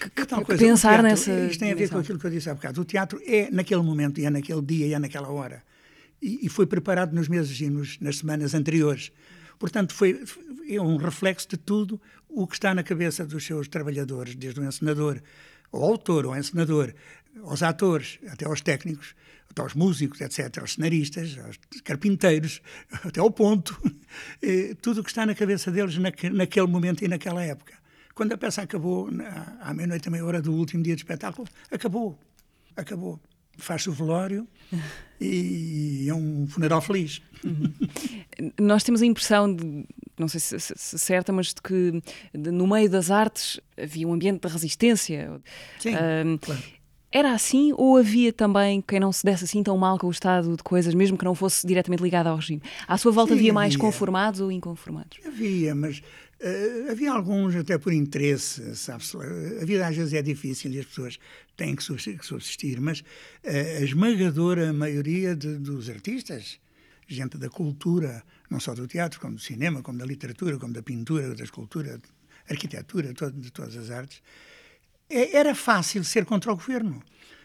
que, 0.00 0.10
que, 0.10 0.26
que 0.26 0.44
coisa, 0.44 0.64
pensar 0.64 0.88
teatro, 0.90 1.02
nessa. 1.04 1.32
Isto 1.46 1.60
tem 1.60 1.72
a 1.72 1.74
ver 1.74 1.88
com 1.88 1.98
aquilo 1.98 2.18
que 2.18 2.26
eu 2.26 2.30
disse 2.30 2.50
há 2.50 2.54
bocado. 2.54 2.80
O 2.80 2.84
teatro 2.84 3.20
é 3.24 3.48
naquele 3.50 3.82
momento, 3.82 4.20
e 4.20 4.24
é 4.24 4.30
naquele 4.30 4.62
dia, 4.62 4.86
e 4.86 4.94
é 4.94 4.98
naquela 4.98 5.28
hora. 5.28 5.62
E, 6.20 6.46
e 6.46 6.48
foi 6.48 6.66
preparado 6.66 7.14
nos 7.14 7.28
meses 7.28 7.58
e 7.60 7.70
nos, 7.70 7.98
nas 8.00 8.18
semanas 8.18 8.54
anteriores. 8.54 9.12
Portanto, 9.58 9.94
foi, 9.94 10.22
é 10.68 10.80
um 10.80 10.96
reflexo 10.96 11.48
de 11.48 11.56
tudo 11.56 12.00
o 12.28 12.46
que 12.46 12.54
está 12.54 12.74
na 12.74 12.82
cabeça 12.82 13.26
dos 13.26 13.44
seus 13.44 13.68
trabalhadores, 13.68 14.34
desde 14.34 14.60
o 14.60 14.64
encenador, 14.64 15.20
ao 15.72 15.82
autor, 15.82 16.24
ao 16.24 16.36
encenador, 16.36 16.92
aos 17.42 17.62
atores, 17.62 18.18
até 18.28 18.46
aos 18.46 18.60
técnicos 18.60 19.14
até 19.50 19.62
aos 19.62 19.74
músicos, 19.74 20.20
etc., 20.20 20.58
aos 20.60 20.74
cenaristas, 20.74 21.36
aos 21.44 21.58
carpinteiros, 21.82 22.62
até 23.04 23.20
ao 23.20 23.30
ponto, 23.30 23.76
tudo 24.80 25.00
o 25.00 25.04
que 25.04 25.10
está 25.10 25.26
na 25.26 25.34
cabeça 25.34 25.70
deles 25.70 25.98
naquele 25.98 26.66
momento 26.66 27.04
e 27.04 27.08
naquela 27.08 27.42
época. 27.42 27.74
Quando 28.14 28.32
a 28.32 28.38
peça 28.38 28.62
acabou, 28.62 29.08
à 29.60 29.72
meia-noite, 29.72 30.08
à 30.08 30.10
meia 30.10 30.24
hora 30.24 30.42
do 30.42 30.52
último 30.52 30.82
dia 30.82 30.94
de 30.94 31.02
espetáculo, 31.02 31.48
acabou. 31.70 32.18
Acabou. 32.76 33.20
Faz-se 33.56 33.88
o 33.88 33.92
velório 33.92 34.46
e 35.20 36.06
é 36.08 36.14
um 36.14 36.46
funeral 36.46 36.80
feliz. 36.80 37.20
Uhum. 37.44 37.72
Nós 38.60 38.82
temos 38.82 39.02
a 39.02 39.06
impressão, 39.06 39.52
de, 39.52 39.84
não 40.18 40.28
sei 40.28 40.40
se, 40.40 40.60
se, 40.60 40.74
se 40.76 40.98
certa, 40.98 41.32
mas 41.32 41.48
de 41.48 41.62
que 41.62 42.02
de, 42.32 42.50
no 42.50 42.66
meio 42.66 42.88
das 42.88 43.10
artes 43.10 43.60
havia 43.76 44.06
um 44.06 44.12
ambiente 44.12 44.46
de 44.46 44.52
resistência. 44.52 45.40
Sim, 45.78 45.94
uh, 45.94 46.38
claro. 46.40 46.62
Era 47.12 47.32
assim 47.32 47.72
ou 47.76 47.96
havia 47.96 48.32
também 48.32 48.80
quem 48.80 49.00
não 49.00 49.12
se 49.12 49.24
desse 49.24 49.42
assim 49.42 49.64
tão 49.64 49.76
mal 49.76 49.98
com 49.98 50.06
o 50.06 50.10
estado 50.10 50.56
de 50.56 50.62
coisas, 50.62 50.94
mesmo 50.94 51.18
que 51.18 51.24
não 51.24 51.34
fosse 51.34 51.66
diretamente 51.66 52.02
ligado 52.02 52.28
ao 52.28 52.36
regime? 52.36 52.62
À 52.86 52.96
sua 52.96 53.10
volta 53.10 53.32
Sim, 53.32 53.40
havia 53.40 53.52
mais 53.52 53.74
conformados 53.74 54.40
ou 54.40 54.52
inconformados? 54.52 55.18
Havia, 55.26 55.74
mas 55.74 55.98
uh, 55.98 56.90
havia 56.92 57.10
alguns 57.10 57.56
até 57.56 57.76
por 57.78 57.92
interesse, 57.92 58.76
sabe-se 58.76 59.16
A 59.16 59.64
vida 59.64 59.88
às 59.88 59.96
vezes 59.96 60.12
é 60.12 60.22
difícil 60.22 60.70
e 60.70 60.78
as 60.78 60.86
pessoas 60.86 61.18
têm 61.56 61.74
que 61.74 61.82
subsistir, 61.82 62.80
mas 62.80 63.00
uh, 63.00 63.78
a 63.80 63.80
esmagadora 63.82 64.72
maioria 64.72 65.34
de, 65.34 65.58
dos 65.58 65.90
artistas, 65.90 66.60
gente 67.08 67.36
da 67.36 67.50
cultura, 67.50 68.22
não 68.48 68.60
só 68.60 68.72
do 68.72 68.86
teatro, 68.86 69.18
como 69.18 69.34
do 69.34 69.40
cinema, 69.40 69.82
como 69.82 69.98
da 69.98 70.06
literatura, 70.06 70.58
como 70.58 70.72
da 70.72 70.82
pintura, 70.82 71.34
da 71.34 71.42
escultura, 71.42 72.00
arquitetura, 72.48 73.12
todo, 73.14 73.32
de 73.32 73.50
todas 73.50 73.76
as 73.76 73.90
artes, 73.90 74.22
era 75.10 75.54
fácil 75.54 76.04
ser 76.04 76.24
contra 76.24 76.52
o 76.52 76.56
governo. 76.56 77.02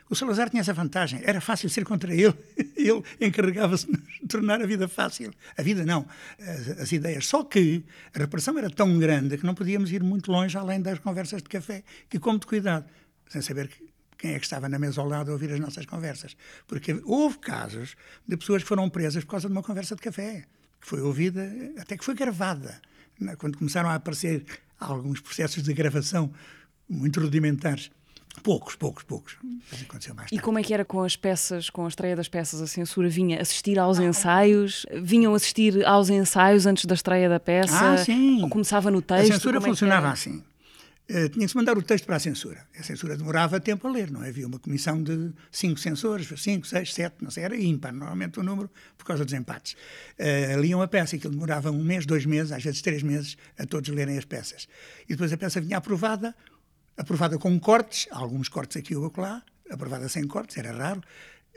O 0.08 0.16
Salazar 0.16 0.50
tinha 0.52 0.62
essa 0.62 0.74
vantagem, 0.74 1.20
era 1.24 1.42
fácil 1.42 1.68
ser 1.68 1.84
contra 1.84 2.14
ele. 2.14 2.34
Ele 2.78 3.04
encarregava-se 3.20 3.88
de 3.88 4.28
tornar 4.28 4.62
a 4.62 4.66
vida 4.68 4.88
fácil. 4.88 5.34
A 5.58 5.64
vida 5.64 5.84
não, 5.84 6.06
as, 6.40 6.82
as, 6.82 6.92
ideias. 6.92 7.26
Só 7.26 7.44
que 7.44 7.84
a 8.14 8.20
repressão 8.20 8.56
era 8.60 8.70
tão 8.70 9.00
grande 9.00 9.40
que 9.40 9.46
não 9.46 9.56
podíamos 9.56 9.92
ir 9.92 10.04
muito 10.04 10.32
longe 10.32 10.56
além 10.56 10.80
das 10.80 11.00
conversas 11.00 11.42
de 11.42 11.50
café. 11.50 11.84
E 12.14 12.20
como 12.20 12.38
de 12.38 12.46
cuidado, 12.46 12.86
sem 13.28 13.42
saber 13.42 13.72
quem 14.20 14.36
é 14.36 14.40
que 14.40 14.46
estava 14.46 14.70
na 14.70 14.78
mesa 14.78 15.02
ao 15.02 15.08
lado 15.08 15.32
a 15.32 15.34
ouvir 15.34 15.52
as 15.52 15.60
nossas 15.60 15.88
conversas. 15.88 16.38
Porque 16.68 17.02
houve 17.06 17.40
casos 17.40 17.96
de 18.28 18.38
pessoas 18.38 18.62
que 18.62 18.70
foram 18.70 18.88
presas 18.88 19.24
por 19.24 19.32
causa 19.32 19.48
de 19.48 19.52
uma 19.52 19.64
conversa 19.64 19.96
de 19.96 20.02
café, 20.04 20.46
que 20.80 20.88
foi 20.88 21.02
ouvida, 21.02 21.52
até 21.80 21.98
que 21.98 22.06
foi 22.06 22.14
gravada. 22.14 22.80
Quando 23.40 23.58
começaram 23.58 23.90
a 23.90 23.96
aparecer 23.96 24.46
alguns 24.80 25.22
processos 25.22 25.64
de 25.64 25.74
gravação 25.74 26.32
muito 26.90 27.20
rudimentares. 27.20 27.92
Poucos, 28.44 28.76
poucos, 28.76 29.04
poucos. 29.04 29.38
Aconteceu 29.82 30.14
mais 30.14 30.30
tarde. 30.30 30.36
E 30.36 30.40
como 30.40 30.60
é 30.60 30.64
que 30.64 30.74
era 30.74 30.84
com 30.84 31.02
as 31.02 31.16
peças, 31.16 31.70
com 31.70 31.86
a 31.86 31.88
estreia 31.88 32.16
das 32.16 32.28
peças? 32.28 32.62
A 32.62 32.68
censura 32.68 33.08
vinha 33.08 33.42
assistir 33.42 33.80
aos 33.80 33.98
ensaios? 33.98 34.86
Vinham 35.02 35.34
assistir 35.34 35.86
aos 35.86 36.10
ensaios 36.10 36.66
antes 36.66 36.86
da 36.86 36.96
estreia 36.96 37.30
da 37.30 37.40
peça? 37.40 37.94
Ah, 37.94 37.98
sim. 37.98 38.42
Ou 38.44 38.50
começava 38.50 38.92
no 38.92 39.02
texto? 39.02 39.32
A 39.32 39.34
censura 39.34 39.60
como 39.60 39.68
é 39.68 39.70
funcionava 39.70 40.10
assim. 40.10 40.44
Uh, 41.08 41.30
tinha 41.30 41.46
que 41.46 41.50
se 41.50 41.56
mandar 41.56 41.78
o 41.78 41.84
texto 41.84 42.06
para 42.06 42.16
a 42.16 42.20
censura. 42.20 42.66
A 42.80 42.82
censura 42.82 43.16
demorava 43.16 43.60
tempo 43.60 43.88
a 43.88 43.92
ler, 43.92 44.10
não 44.10 44.24
é? 44.24 44.30
Havia 44.30 44.48
uma 44.48 44.58
comissão 44.58 45.02
de 45.02 45.32
cinco 45.52 45.80
censores, 45.80 46.28
cinco, 46.42 46.66
seis, 46.66 46.96
sete, 46.96 47.18
não 47.22 47.30
sei, 47.30 47.44
era 47.44 47.56
ímpar, 47.56 47.94
normalmente 47.94 48.40
o 48.40 48.44
número, 48.44 48.72
por 48.98 49.06
causa 49.06 49.24
dos 49.24 49.32
empates. 49.32 49.76
Uh, 50.20 50.60
liam 50.60 50.82
a 50.82 50.88
peça, 50.88 51.16
aquilo 51.16 51.34
demorava 51.34 51.70
um 51.70 51.84
mês, 51.84 52.08
dois 52.08 52.26
meses, 52.26 52.52
às 52.52 52.64
vezes 52.64 52.82
três 52.82 53.04
meses, 53.04 53.38
a 53.56 53.68
todos 53.68 53.88
lerem 53.92 54.18
as 54.18 54.26
peças. 54.26 54.68
E 55.06 55.10
depois 55.10 55.32
a 55.32 55.38
peça 55.38 55.62
vinha 55.62 55.78
aprovada, 55.78 56.36
aprovada 56.98 57.38
com 57.38 57.60
cortes, 57.60 58.08
alguns 58.12 58.50
cortes 58.50 58.78
aqui 58.78 58.96
ou 58.96 59.06
acolá, 59.06 59.44
aprovada 59.70 60.08
sem 60.10 60.28
cortes, 60.28 60.58
era 60.58 60.72
raro, 60.72 61.02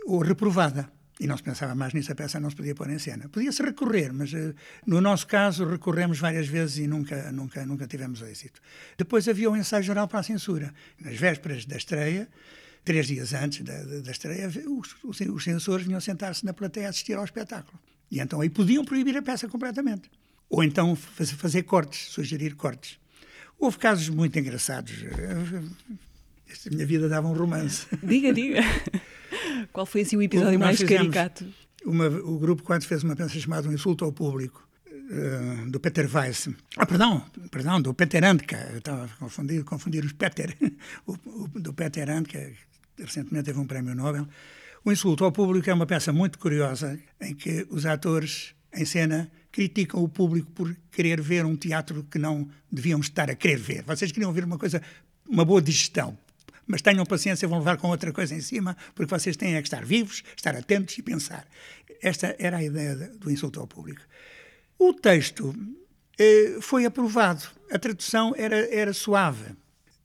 ou 0.07 0.20
reprovada. 0.20 0.90
E 1.20 1.27
não 1.27 1.37
se 1.37 1.42
pensava 1.42 1.74
mais 1.74 1.92
nisso, 1.92 2.12
a 2.12 2.14
peça 2.14 2.38
não 2.38 2.48
se 2.48 2.55
podia 2.55 2.74
pôr 2.74 2.88
em 2.90 2.98
cena. 2.98 3.29
Podia-se 3.29 3.61
recorrer, 3.61 4.12
mas 4.12 4.33
uh, 4.33 4.55
no 4.87 5.01
nosso 5.01 5.27
caso 5.27 5.64
recorremos 5.64 6.18
várias 6.18 6.46
vezes 6.46 6.79
e 6.79 6.87
nunca, 6.87 7.33
nunca, 7.33 7.66
nunca 7.66 7.87
tivemos 7.88 8.22
êxito. 8.22 8.61
Depois 8.96 9.27
havia 9.27 9.51
um 9.51 9.57
ensaio 9.57 9.83
geral 9.83 10.07
para 10.07 10.20
a 10.20 10.22
censura. 10.22 10.72
Nas 11.01 11.16
vésperas 11.16 11.64
da 11.64 11.77
estreia, 11.77 12.29
três 12.85 13.09
dias 13.09 13.35
antes 13.35 13.64
da, 13.64 13.83
da 13.83 14.11
estreia, 14.12 14.48
os, 14.48 14.94
os, 15.03 15.20
os 15.20 15.44
censores 15.44 15.85
vinham 15.85 16.01
sentar-se 16.01 16.44
na 16.44 16.53
plateia 16.53 16.87
a 16.87 16.90
assistir 16.90 17.14
ao 17.14 17.24
espetáculo. 17.24 17.79
E 18.09 18.20
então 18.20 18.40
aí 18.40 18.48
podiam 18.48 18.85
proibir 18.85 19.16
a 19.16 19.22
peça 19.22 19.48
completamente. 19.48 20.09
Ou 20.48 20.62
então 20.62 20.94
fazer 20.94 21.64
cortes, 21.64 22.12
sugerir 22.12 22.55
cortes. 22.55 22.98
Houve 23.59 23.79
casos 23.79 24.09
muito 24.09 24.38
engraçados. 24.38 24.92
Esta 26.49 26.71
minha 26.71 26.87
vida 26.87 27.09
dava 27.09 27.29
um 27.29 27.33
romance. 27.33 27.87
Diga, 28.03 28.33
diga. 28.33 28.61
Qual 29.73 29.85
foi 29.85 30.03
assim 30.03 30.16
o 30.16 30.23
episódio 30.23 30.59
mais 30.59 30.83
caricato? 30.83 31.47
Uma, 31.85 32.07
o 32.09 32.38
grupo 32.38 32.62
quando 32.62 32.85
fez 32.85 33.03
uma 33.03 33.14
peça 33.14 33.38
chamada 33.38 33.68
Um 33.68 33.73
Insulto 33.73 34.05
ao 34.05 34.12
Público, 34.12 34.66
uh, 34.90 35.71
do 35.71 35.81
Peter 35.81 36.09
Weiss. 36.12 36.49
Ah, 36.77 36.87
perdão, 36.87 37.25
perdão, 37.51 37.81
do 37.81 37.94
Peter 37.94 38.25
Andka. 38.25 38.68
Eu 38.73 38.79
estava 38.79 39.05
a 39.05 39.09
confundir, 39.09 39.64
confundir 39.64 40.05
os 40.05 40.12
Peter. 40.12 40.57
o, 41.07 41.12
o, 41.12 41.49
do 41.61 41.73
Peter 41.73 42.09
Andka, 42.11 42.51
que 42.97 43.03
recentemente 43.03 43.47
teve 43.47 43.59
um 43.59 43.66
prémio 43.66 43.94
Nobel. 43.94 44.27
O 44.85 44.92
Insulto 44.92 45.25
ao 45.25 45.33
Público 45.33 45.68
é 45.68 45.75
uma 45.75 45.87
peça 45.87 46.12
muito 46.12 46.38
curiosa 46.38 46.99
em 47.21 47.35
que 47.35 47.66
os 47.71 47.85
atores 47.85 48.55
em 48.74 48.85
cena 48.85 49.31
criticam 49.50 50.02
o 50.02 50.09
público 50.09 50.50
por 50.52 50.76
querer 50.90 51.20
ver 51.20 51.44
um 51.44 51.57
teatro 51.57 52.04
que 52.11 52.18
não 52.18 52.48
deviam 52.70 53.00
estar 53.00 53.31
a 53.31 53.35
querer 53.35 53.59
ver. 53.59 53.83
Vocês 53.83 54.12
queriam 54.12 54.33
ver 54.33 54.44
uma 54.44 54.59
coisa, 54.59 54.83
uma 55.28 55.44
boa 55.44 55.61
digestão, 55.61 56.16
mas 56.66 56.83
tenham 56.83 57.04
paciência, 57.07 57.48
vão 57.48 57.59
levar 57.59 57.78
com 57.78 57.88
outra 57.88 58.12
coisa 58.12 58.35
em 58.35 58.40
cima, 58.40 58.76
porque 58.94 59.12
vocês 59.12 59.37
têm 59.37 59.54
é 59.54 59.62
que 59.62 59.66
estar 59.66 59.85
vivos, 59.85 60.22
estar 60.37 60.54
atentos 60.54 60.96
e 60.98 61.02
pensar. 61.02 61.46
Esta 62.02 62.37
era 62.38 62.59
a 62.59 62.62
ideia 62.62 62.94
do 63.18 63.31
insulto 63.31 63.59
ao 63.59 63.66
público. 63.66 64.02
O 64.78 64.92
texto 64.92 65.54
eh, 66.18 66.59
foi 66.61 66.85
aprovado, 66.85 67.42
a 67.70 67.78
tradução 67.78 68.35
era, 68.37 68.57
era 68.72 68.92
suave. 68.92 69.57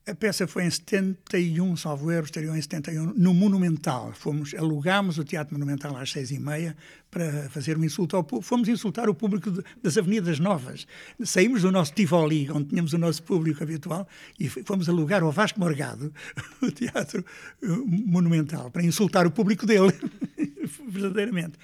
A 0.05 0.13
peça 0.13 0.45
foi 0.45 0.65
em 0.65 0.69
71, 0.69 1.77
salvo 1.77 2.11
erro, 2.11 2.25
estariam 2.25 2.57
em 2.57 2.61
71, 2.61 3.13
no 3.15 3.33
Monumental. 3.33 4.11
Fomos, 4.13 4.53
alugámos 4.53 5.17
o 5.17 5.23
Teatro 5.23 5.53
Monumental 5.53 5.95
às 5.95 6.11
seis 6.11 6.29
e 6.29 6.37
meia 6.37 6.75
para 7.09 7.49
fazer 7.49 7.77
um 7.77 7.83
insulto 7.85 8.17
ao 8.17 8.23
público. 8.23 8.45
Fomos 8.45 8.67
insultar 8.67 9.07
o 9.07 9.15
público 9.15 9.49
de, 9.49 9.63
das 9.81 9.97
Avenidas 9.97 10.39
Novas. 10.39 10.85
Saímos 11.23 11.61
do 11.61 11.71
nosso 11.71 11.93
Tivoli, 11.93 12.51
onde 12.51 12.65
tínhamos 12.65 12.91
o 12.91 12.97
nosso 12.97 13.23
público 13.23 13.63
habitual, 13.63 14.05
e 14.37 14.49
fomos 14.49 14.89
alugar 14.89 15.23
ao 15.23 15.31
Vasco 15.31 15.57
Morgado 15.57 16.13
o 16.61 16.69
Teatro 16.69 17.23
eh, 17.61 17.67
Monumental 17.85 18.69
para 18.71 18.83
insultar 18.83 19.25
o 19.25 19.31
público 19.31 19.65
dele, 19.65 19.93
verdadeiramente. 20.85 21.57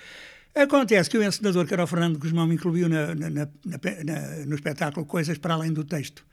Acontece 0.55 1.09
que 1.09 1.17
o 1.17 1.23
encenador, 1.23 1.65
o 1.65 1.87
Fernando 1.87 2.17
Guzmão, 2.17 2.47
me 2.47 2.55
incluiu 2.55 2.87
na, 2.87 3.13
na, 3.15 3.29
na, 3.29 3.47
no 4.47 4.55
espetáculo 4.55 5.05
coisas 5.05 5.37
para 5.37 5.55
além 5.55 5.73
do 5.73 5.83
texto 5.83 6.28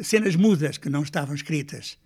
cenas 0.00 0.36
mudas 0.36 0.78
que 0.78 0.88
não 0.88 1.02
estavam 1.02 1.34
escritas. 1.34 1.98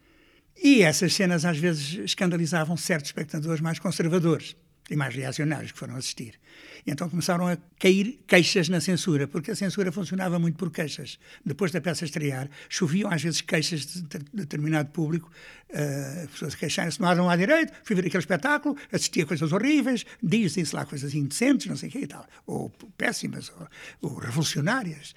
E 0.62 0.82
essas 0.82 1.14
cenas 1.14 1.44
às 1.44 1.58
vezes 1.58 1.98
escandalizavam 2.04 2.76
certos 2.76 3.08
espectadores 3.08 3.60
mais 3.60 3.78
conservadores 3.78 4.56
e 4.90 4.96
mais 4.96 5.14
reacionários 5.14 5.72
que 5.72 5.78
foram 5.78 5.96
assistir. 5.96 6.38
E 6.86 6.90
então 6.90 7.08
começaram 7.08 7.46
a 7.46 7.56
cair 7.78 8.20
queixas 8.26 8.68
na 8.68 8.80
censura, 8.80 9.26
porque 9.26 9.52
a 9.52 9.56
censura 9.56 9.92
funcionava 9.92 10.38
muito 10.38 10.56
por 10.56 10.70
queixas. 10.70 11.18
Depois 11.44 11.70
da 11.70 11.80
peça 11.80 12.04
estrear, 12.04 12.50
choviam 12.68 13.10
às 13.10 13.22
vezes 13.22 13.40
queixas 13.40 13.86
de 13.86 14.02
determinado 14.32 14.90
público, 14.90 15.30
uh, 15.70 16.28
pessoas 16.28 16.54
queixarem-se 16.54 17.00
não 17.00 17.30
há 17.30 17.36
direito, 17.36 17.72
fui 17.84 17.94
ver 17.94 18.06
aquele 18.06 18.22
espetáculo, 18.22 18.76
assisti 18.90 19.22
a 19.22 19.26
coisas 19.26 19.52
horríveis, 19.52 20.04
dizem-se 20.22 20.74
lá 20.74 20.84
coisas 20.84 21.14
indecentes, 21.14 21.66
não 21.66 21.76
sei 21.76 21.88
o 21.88 21.92
que 21.92 21.98
e 21.98 22.06
tal, 22.06 22.26
ou 22.46 22.70
péssimas, 22.96 23.50
ou, 23.50 24.10
ou 24.10 24.18
revolucionárias. 24.18 25.14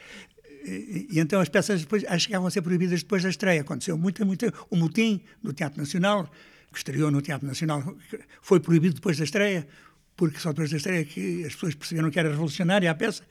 E, 0.65 1.08
e, 1.12 1.19
então 1.19 1.39
as 1.39 1.47
peças 1.47 1.82
depois 1.82 2.04
chegavam 2.19 2.47
a 2.47 2.51
ser 2.51 2.62
proibidas 2.63 3.04
depois 3.04 3.21
da 3.21 3.30
estreia. 3.30 3.62
Aconteceu 3.62 3.97
muito, 3.97 4.25
muito. 4.25 4.51
O 4.69 4.75
motim 4.75 5.21
do 5.43 5.54
Teatro 5.54 5.80
Nacional, 5.80 6.30
que 6.71 6.78
estreou 6.78 7.12
no 7.12 7.21
Teatro 7.21 7.47
Nacional, 7.47 7.95
foi 8.41 8.60
proibido 8.60 8.95
depois 8.95 9.17
da 9.17 9.23
estreia, 9.23 9.67
porque 10.15 10.39
só 10.39 10.49
depois 10.49 10.71
da 10.71 10.78
estreia 10.78 11.06
que 11.06 11.45
as 11.45 11.54
pessoas 11.54 11.75
perceberam 11.75 12.10
que 12.10 12.19
era 12.19 12.30
revolucionária 12.30 12.89
a 12.89 12.95
peça. 12.95 13.23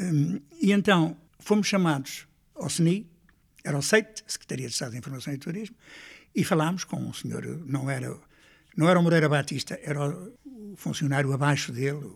Hum, 0.00 0.40
e 0.62 0.70
então 0.70 1.16
fomos 1.40 1.66
chamados 1.66 2.26
ao 2.54 2.68
CNI, 2.68 3.06
era 3.64 3.76
o 3.76 3.82
SEIT, 3.82 4.22
Secretaria 4.26 4.66
de 4.66 4.72
Estado 4.72 4.92
de 4.92 4.98
Informação 4.98 5.32
e 5.32 5.38
Turismo, 5.38 5.76
e 6.34 6.44
falámos 6.44 6.84
com 6.84 6.96
um 6.96 7.12
senhor, 7.12 7.44
não 7.66 7.90
era, 7.90 8.16
não 8.76 8.88
era 8.88 8.98
o 8.98 9.02
Moreira 9.02 9.28
Batista, 9.28 9.78
era 9.82 10.08
o 10.44 10.76
funcionário 10.76 11.32
abaixo 11.32 11.72
dele, 11.72 12.12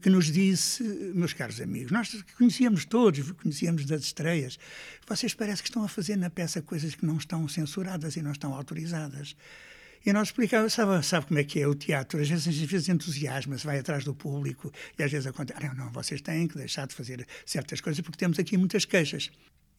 que 0.00 0.08
nos 0.08 0.26
disse, 0.26 0.82
meus 1.14 1.32
caros 1.32 1.60
amigos, 1.60 1.90
nós 1.90 2.22
conhecíamos 2.36 2.84
todos, 2.84 3.32
conhecíamos 3.32 3.84
das 3.84 4.02
estreias, 4.02 4.58
vocês 5.06 5.34
parece 5.34 5.62
que 5.62 5.68
estão 5.68 5.82
a 5.84 5.88
fazer 5.88 6.16
na 6.16 6.30
peça 6.30 6.62
coisas 6.62 6.94
que 6.94 7.04
não 7.04 7.16
estão 7.16 7.48
censuradas 7.48 8.16
e 8.16 8.22
não 8.22 8.32
estão 8.32 8.54
autorizadas. 8.54 9.36
E 10.06 10.12
nós 10.12 10.28
explicávamos, 10.28 10.72
sabe, 10.72 11.04
sabe 11.04 11.26
como 11.26 11.40
é 11.40 11.44
que 11.44 11.60
é 11.60 11.66
o 11.66 11.74
teatro? 11.74 12.20
Às 12.20 12.28
vezes, 12.28 12.46
às 12.46 12.70
vezes 12.70 12.88
entusiasma-se, 12.88 13.66
vai 13.66 13.78
atrás 13.78 14.04
do 14.04 14.14
público 14.14 14.72
e 14.96 15.02
às 15.02 15.10
vezes 15.10 15.26
acontece, 15.26 15.58
ah, 15.62 15.74
não, 15.74 15.86
não, 15.86 15.92
vocês 15.92 16.20
têm 16.20 16.46
que 16.46 16.56
deixar 16.56 16.86
de 16.86 16.94
fazer 16.94 17.26
certas 17.44 17.80
coisas 17.80 18.00
porque 18.00 18.16
temos 18.16 18.38
aqui 18.38 18.56
muitas 18.56 18.84
queixas. 18.84 19.30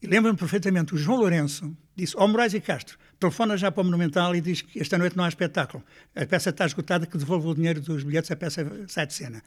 E 0.02 0.06
lembro-me 0.06 0.38
perfeitamente, 0.38 0.94
o 0.94 0.98
João 0.98 1.18
Lourenço 1.18 1.76
disse 1.94 2.16
ao 2.16 2.24
oh, 2.24 2.28
Moraes 2.28 2.54
e 2.54 2.60
Castro, 2.60 2.98
telefona 3.18 3.56
já 3.56 3.70
para 3.70 3.82
o 3.82 3.84
Monumental 3.84 4.34
e 4.34 4.40
diz 4.40 4.62
que 4.62 4.80
esta 4.80 4.96
noite 4.96 5.16
não 5.16 5.24
há 5.24 5.28
espetáculo. 5.28 5.84
A 6.14 6.24
peça 6.24 6.50
está 6.50 6.64
esgotada, 6.64 7.06
que 7.06 7.18
devolva 7.18 7.48
o 7.48 7.54
dinheiro 7.54 7.80
dos 7.80 8.02
bilhetes, 8.02 8.30
a 8.30 8.36
peça 8.36 8.66
sai 8.88 9.06
de 9.06 9.14
cena. 9.14 9.42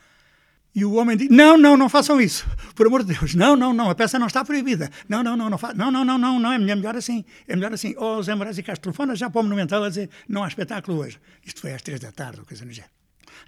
E 0.76 0.84
o 0.84 0.94
homem 0.94 1.16
diz: 1.16 1.30
Não, 1.30 1.58
não, 1.58 1.78
não 1.78 1.88
façam 1.88 2.20
isso. 2.20 2.48
Por 2.76 2.88
amor 2.88 3.04
de 3.04 3.14
Deus. 3.14 3.36
Não, 3.36 3.56
não, 3.56 3.74
não. 3.74 3.90
A 3.90 3.96
peça 3.96 4.18
não 4.18 4.28
está 4.28 4.44
proibida. 4.44 4.90
Não, 5.08 5.24
não, 5.24 5.38
não. 5.38 5.50
Não, 5.50 5.58
fa... 5.58 5.74
não, 5.74 5.92
não, 5.92 6.04
não, 6.04 6.18
não, 6.18 6.40
não. 6.40 6.52
É 6.52 6.58
melhor 6.58 6.96
assim. 6.96 7.24
É 7.48 7.56
melhor 7.56 7.74
assim. 7.74 7.94
Ó, 7.98 8.18
oh, 8.18 8.24
Zé 8.24 8.34
Moraes 8.34 8.58
e 8.58 8.64
Castro, 8.64 8.92
telefona 8.92 9.16
já 9.16 9.30
para 9.30 9.40
o 9.40 9.44
Monumental 9.44 9.84
a 9.84 9.90
dizer: 9.90 10.10
Não 10.28 10.44
há 10.44 10.48
espetáculo 10.48 11.00
hoje. 11.00 11.20
Isto 11.46 11.62
foi 11.62 11.74
às 11.74 11.82
três 11.82 12.00
da 12.00 12.12
tarde, 12.12 12.40
ou 12.40 12.46
coisa 12.46 12.66
no 12.66 12.72
género. 12.72 12.93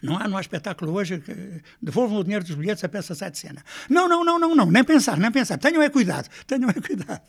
Não 0.02 0.18
há, 0.18 0.28
não 0.28 0.38
há 0.38 0.42
espetáculo 0.42 0.94
hoje, 0.94 1.20
que 1.20 1.34
devolvam 1.82 2.20
o 2.20 2.24
dinheiro 2.24 2.46
dos 2.46 2.56
bilhetes, 2.56 2.84
a 2.84 2.90
peça 2.90 3.16
sai 3.16 3.32
de 3.32 3.38
cena. 3.38 3.64
Não, 3.90 4.08
não, 4.08 4.24
não, 4.24 4.40
não, 4.40 4.56
não, 4.56 4.66
nem 4.66 4.84
pensar, 4.84 5.18
nem 5.18 5.32
pensar. 5.32 5.58
Tenham 5.58 5.82
é 5.82 5.90
cuidado, 5.90 6.30
tenham 6.48 6.70
é 6.70 6.74
cuidado. 6.74 7.22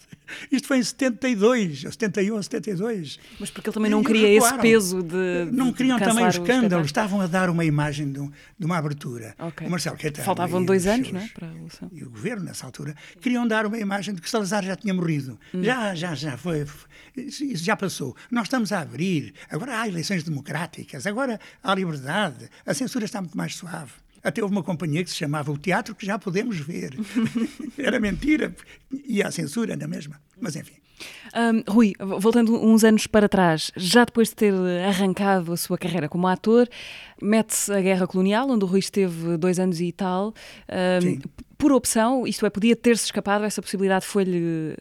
Isto 0.51 0.69
foi 0.69 0.79
em 0.79 0.83
72, 0.83 1.83
71, 1.83 2.43
72. 2.43 3.19
Mas 3.39 3.51
porque 3.51 3.69
ele 3.69 3.75
também 3.75 3.91
não 3.91 4.03
queria 4.03 4.37
esse 4.37 4.59
peso 4.59 5.03
de. 5.03 5.49
Não 5.53 5.67
de 5.67 5.75
queriam 5.75 5.99
também 5.99 6.25
o 6.25 6.29
escândalo, 6.29 6.85
estavam 6.85 7.21
a 7.21 7.27
dar 7.27 7.49
uma 7.49 7.65
imagem 7.65 8.11
de, 8.11 8.21
de 8.59 8.67
uma 8.67 8.77
abertura. 8.77 9.35
Okay. 9.39 9.67
O 9.67 9.71
Marcelo 9.71 9.97
Caetano. 9.97 10.25
Faltavam 10.25 10.65
dois 10.65 10.87
anos, 10.87 11.13
não 11.13 11.21
é? 11.21 11.29
Para 11.29 11.49
a 11.49 11.89
E 11.93 12.03
o 12.03 12.11
governo, 12.11 12.45
nessa 12.45 12.67
altura, 12.67 12.95
queriam 13.21 13.47
dar 13.47 13.67
uma 13.67 13.79
imagem 13.79 14.15
de 14.15 14.21
que 14.21 14.29
Salazar 14.29 14.65
já 14.65 14.77
tinha 14.77 14.93
morrido. 14.93 15.39
Hum. 15.55 15.63
Já, 15.63 15.95
já, 15.95 16.15
já 16.15 16.37
foi. 16.37 16.67
Isso 17.17 17.65
já 17.65 17.77
passou. 17.77 18.17
Nós 18.31 18.45
estamos 18.45 18.73
a 18.73 18.81
abrir. 18.81 19.33
Agora 19.51 19.81
há 19.81 19.89
eleições 19.89 20.25
democráticas, 20.25 21.07
agora 21.07 21.41
há 21.63 21.75
liberdade 21.75 22.51
a 22.65 22.75
censura 22.75 23.05
está 23.05 23.21
muito 23.21 23.37
mais 23.37 23.55
suave. 23.55 23.93
Até 24.23 24.43
houve 24.43 24.55
uma 24.55 24.63
companhia 24.63 25.05
que 25.05 25.11
se 25.11 25.17
chamava 25.17 25.53
O 25.53 25.59
Teatro 25.59 25.95
que 25.95 26.05
já 26.05 26.19
podemos 26.19 26.59
ver. 26.59 26.99
Era 27.79 28.01
mentira. 28.01 28.55
E 29.07 29.23
a 29.23 29.31
censura 29.31 29.77
na 29.77 29.87
mesma. 29.87 30.21
Mas 30.41 30.57
enfim. 30.57 30.75
Um, 31.35 31.71
Rui, 31.71 31.93
voltando 32.01 32.55
uns 32.55 32.83
anos 32.83 33.07
para 33.07 33.29
trás, 33.29 33.71
já 33.77 34.05
depois 34.05 34.31
de 34.31 34.37
ter 34.37 34.55
arrancado 34.89 35.53
a 35.53 35.57
sua 35.57 35.77
carreira 35.77 36.09
como 36.09 36.27
ator, 36.27 36.69
mete-se 37.21 37.73
a 37.73 37.81
Guerra 37.81 38.07
Colonial, 38.07 38.51
onde 38.51 38.65
o 38.65 38.67
Rui 38.67 38.79
esteve 38.79 39.37
dois 39.37 39.59
anos 39.59 39.81
e 39.81 39.93
tal. 39.93 40.33
Um, 41.05 41.21
por 41.59 41.73
opção, 41.73 42.27
isto 42.27 42.45
é, 42.47 42.51
podia 42.51 42.75
ter-se 42.75 43.05
escapado, 43.05 43.45
essa 43.45 43.61
possibilidade 43.61 44.07
foi-lhe. 44.07 44.75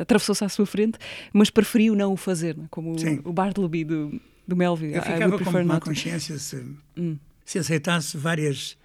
atravessou-se 0.00 0.44
à 0.44 0.48
sua 0.48 0.66
frente, 0.66 0.98
mas 1.32 1.50
preferiu 1.50 1.94
não 1.94 2.12
o 2.12 2.16
fazer, 2.16 2.56
é? 2.58 2.62
como 2.70 2.98
Sim. 2.98 3.20
o 3.24 3.32
Bartleby 3.32 3.84
do, 3.84 4.20
do 4.52 4.56
Melville. 4.56 4.94
Eu 4.94 5.02
ficava 5.02 5.38
com 5.38 5.50
uma 5.50 5.80
consciência 5.80 6.38
se, 6.38 6.64
hum. 6.96 7.16
se 7.44 7.58
aceitasse 7.58 8.16
várias 8.16 8.76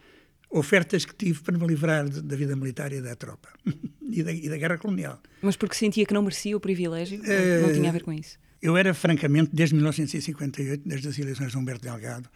ofertas 0.50 1.04
que 1.04 1.14
tive 1.14 1.42
para 1.42 1.58
me 1.58 1.68
livrar 1.68 2.08
de, 2.08 2.22
da 2.22 2.36
vida 2.36 2.56
militar 2.56 2.94
e 2.94 3.02
da 3.02 3.16
tropa 3.16 3.50
e, 4.10 4.24
da, 4.24 4.32
e, 4.32 4.50
da, 4.50 4.58
guerra 4.58 4.78
colonial. 4.78 5.22
Mas 5.42 5.56
porque 5.58 5.76
sentia 5.76 6.06
que 6.06 6.14
não 6.14 6.22
merecia 6.22 6.56
o 6.56 6.60
privilégio? 6.60 7.20
Uh, 7.20 7.68
não 7.68 7.74
tinha 7.74 7.90
a 7.90 7.94
ver 7.94 8.04
com 8.04 8.14
isso? 8.14 8.40
Eu 8.62 8.76
era, 8.76 8.94
francamente, 8.94 9.52
desde 9.54 9.76
1958, 9.76 10.84
desde 10.88 11.08
as 11.08 11.20
eleições 11.20 11.52
de 11.52 11.58
Humberto 11.58 11.84
Delgado, 11.84 12.28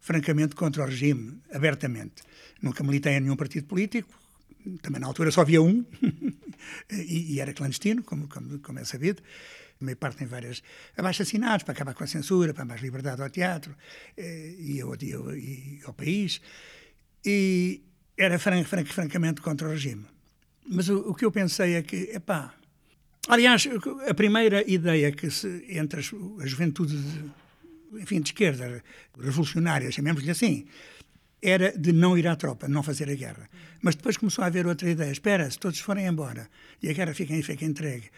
francamente 0.00 0.56
contra 0.56 0.82
o 0.82 0.86
regime, 0.86 1.38
abertamente. 1.52 2.22
Nunca 2.60 2.82
militei 2.82 3.12
em 3.12 3.20
nenhum 3.20 3.36
partido 3.36 3.66
político, 3.66 4.12
também 4.82 5.00
na 5.00 5.06
altura 5.06 5.30
só 5.30 5.42
havia 5.42 5.62
um, 5.62 5.84
e, 6.90 7.34
e, 7.34 7.40
era 7.40 7.52
clandestino, 7.52 8.02
como, 8.02 8.28
como, 8.28 8.58
como 8.58 8.78
é 8.78 8.84
sabido. 8.84 9.22
Meio 9.80 9.96
parte 9.96 10.24
em 10.24 10.26
várias 10.26 10.62
abaixo-assinados 10.96 11.62
para 11.62 11.72
acabar 11.72 11.94
com 11.94 12.04
a 12.04 12.06
censura, 12.06 12.52
para 12.52 12.64
mais 12.64 12.80
liberdade 12.80 13.22
ao 13.22 13.30
teatro 13.30 13.76
eh, 14.16 14.54
e, 14.58 14.80
ao, 14.80 14.96
e, 15.00 15.12
ao, 15.12 15.36
e 15.36 15.80
ao 15.84 15.92
país 15.92 16.40
e 17.24 17.82
era 18.16 18.38
fran 18.38 18.64
fran 18.64 18.84
francamente 18.84 19.40
contra 19.40 19.68
o 19.68 19.70
regime. 19.70 20.04
Mas 20.66 20.88
o, 20.88 21.10
o, 21.10 21.14
que 21.14 21.24
eu 21.24 21.30
pensei 21.30 21.74
é 21.74 21.82
que, 21.82 22.10
epá, 22.12 22.54
aliás, 23.28 23.66
a 24.08 24.14
primeira 24.14 24.68
ideia 24.70 25.12
que 25.12 25.30
se, 25.30 25.64
entre 25.68 26.00
a 26.00 26.46
juventude, 26.46 26.96
de, 26.96 27.24
enfim, 28.02 28.20
de 28.20 28.30
esquerda, 28.30 28.82
revolucionária, 29.18 29.90
chamemos-lhe 29.90 30.30
assim, 30.30 30.66
era 31.40 31.72
de 31.72 31.92
não 31.92 32.18
ir 32.18 32.26
à 32.26 32.36
tropa, 32.36 32.68
não 32.68 32.82
fazer 32.82 33.08
a 33.08 33.14
guerra. 33.14 33.48
Mas 33.80 33.94
depois 33.94 34.16
começou 34.16 34.42
a 34.42 34.48
haver 34.48 34.66
outra 34.66 34.90
ideia. 34.90 35.10
Espera, 35.10 35.48
se 35.50 35.58
todos 35.58 35.78
forem 35.78 36.06
embora 36.06 36.48
e 36.82 36.90
a 36.90 36.92
guerra 36.92 37.14
fica, 37.14 37.34
fica 37.42 37.64
entregue, 37.64 38.10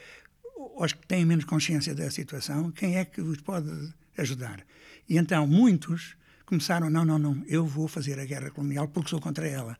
os 0.76 0.92
que 0.92 1.06
têm 1.06 1.24
menos 1.24 1.44
consciência 1.44 1.94
da 1.94 2.10
situação, 2.10 2.70
quem 2.70 2.96
é 2.96 3.04
que 3.04 3.20
os 3.20 3.40
pode 3.40 3.70
ajudar? 4.16 4.64
E 5.08 5.16
então 5.16 5.46
muitos 5.46 6.16
começaram, 6.44 6.90
não, 6.90 7.04
não, 7.04 7.18
não, 7.18 7.42
eu 7.46 7.64
vou 7.64 7.86
fazer 7.88 8.18
a 8.18 8.24
guerra 8.24 8.50
colonial 8.50 8.88
porque 8.88 9.10
sou 9.10 9.20
contra 9.20 9.46
ela. 9.46 9.78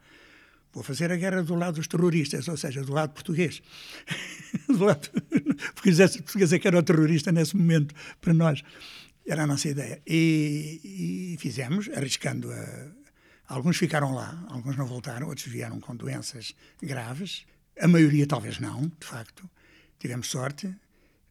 Vou 0.73 0.85
fazer 0.85 1.11
a 1.11 1.17
guerra 1.17 1.43
do 1.43 1.57
lado 1.57 1.75
dos 1.75 1.89
terroristas, 1.89 2.47
ou 2.47 2.57
seja, 2.57 2.85
do 2.85 2.93
lado 2.93 3.13
português. 3.13 3.61
do 4.69 4.85
lado, 4.85 5.11
porque 5.75 5.91
os 5.91 6.17
portugueses 6.19 6.53
é 6.53 6.59
que 6.61 6.69
era 6.69 6.79
o 6.79 6.83
terrorista 6.83 7.33
nesse 7.33 7.57
momento 7.57 7.93
para 8.21 8.33
nós. 8.33 8.63
Era 9.27 9.43
a 9.43 9.47
nossa 9.47 9.69
ideia. 9.69 10.01
E, 10.07 11.35
e 11.35 11.37
fizemos, 11.39 11.89
arriscando 11.95 12.53
a. 12.53 13.01
Alguns 13.49 13.79
ficaram 13.79 14.15
lá, 14.15 14.47
alguns 14.49 14.77
não 14.77 14.87
voltaram, 14.87 15.27
outros 15.27 15.49
vieram 15.49 15.81
com 15.81 15.97
doenças 15.97 16.55
graves. 16.81 17.45
A 17.81 17.89
maioria 17.89 18.25
talvez 18.25 18.61
não, 18.61 18.83
de 18.83 19.07
facto. 19.07 19.51
Tivemos 20.01 20.27
sorte. 20.29 20.75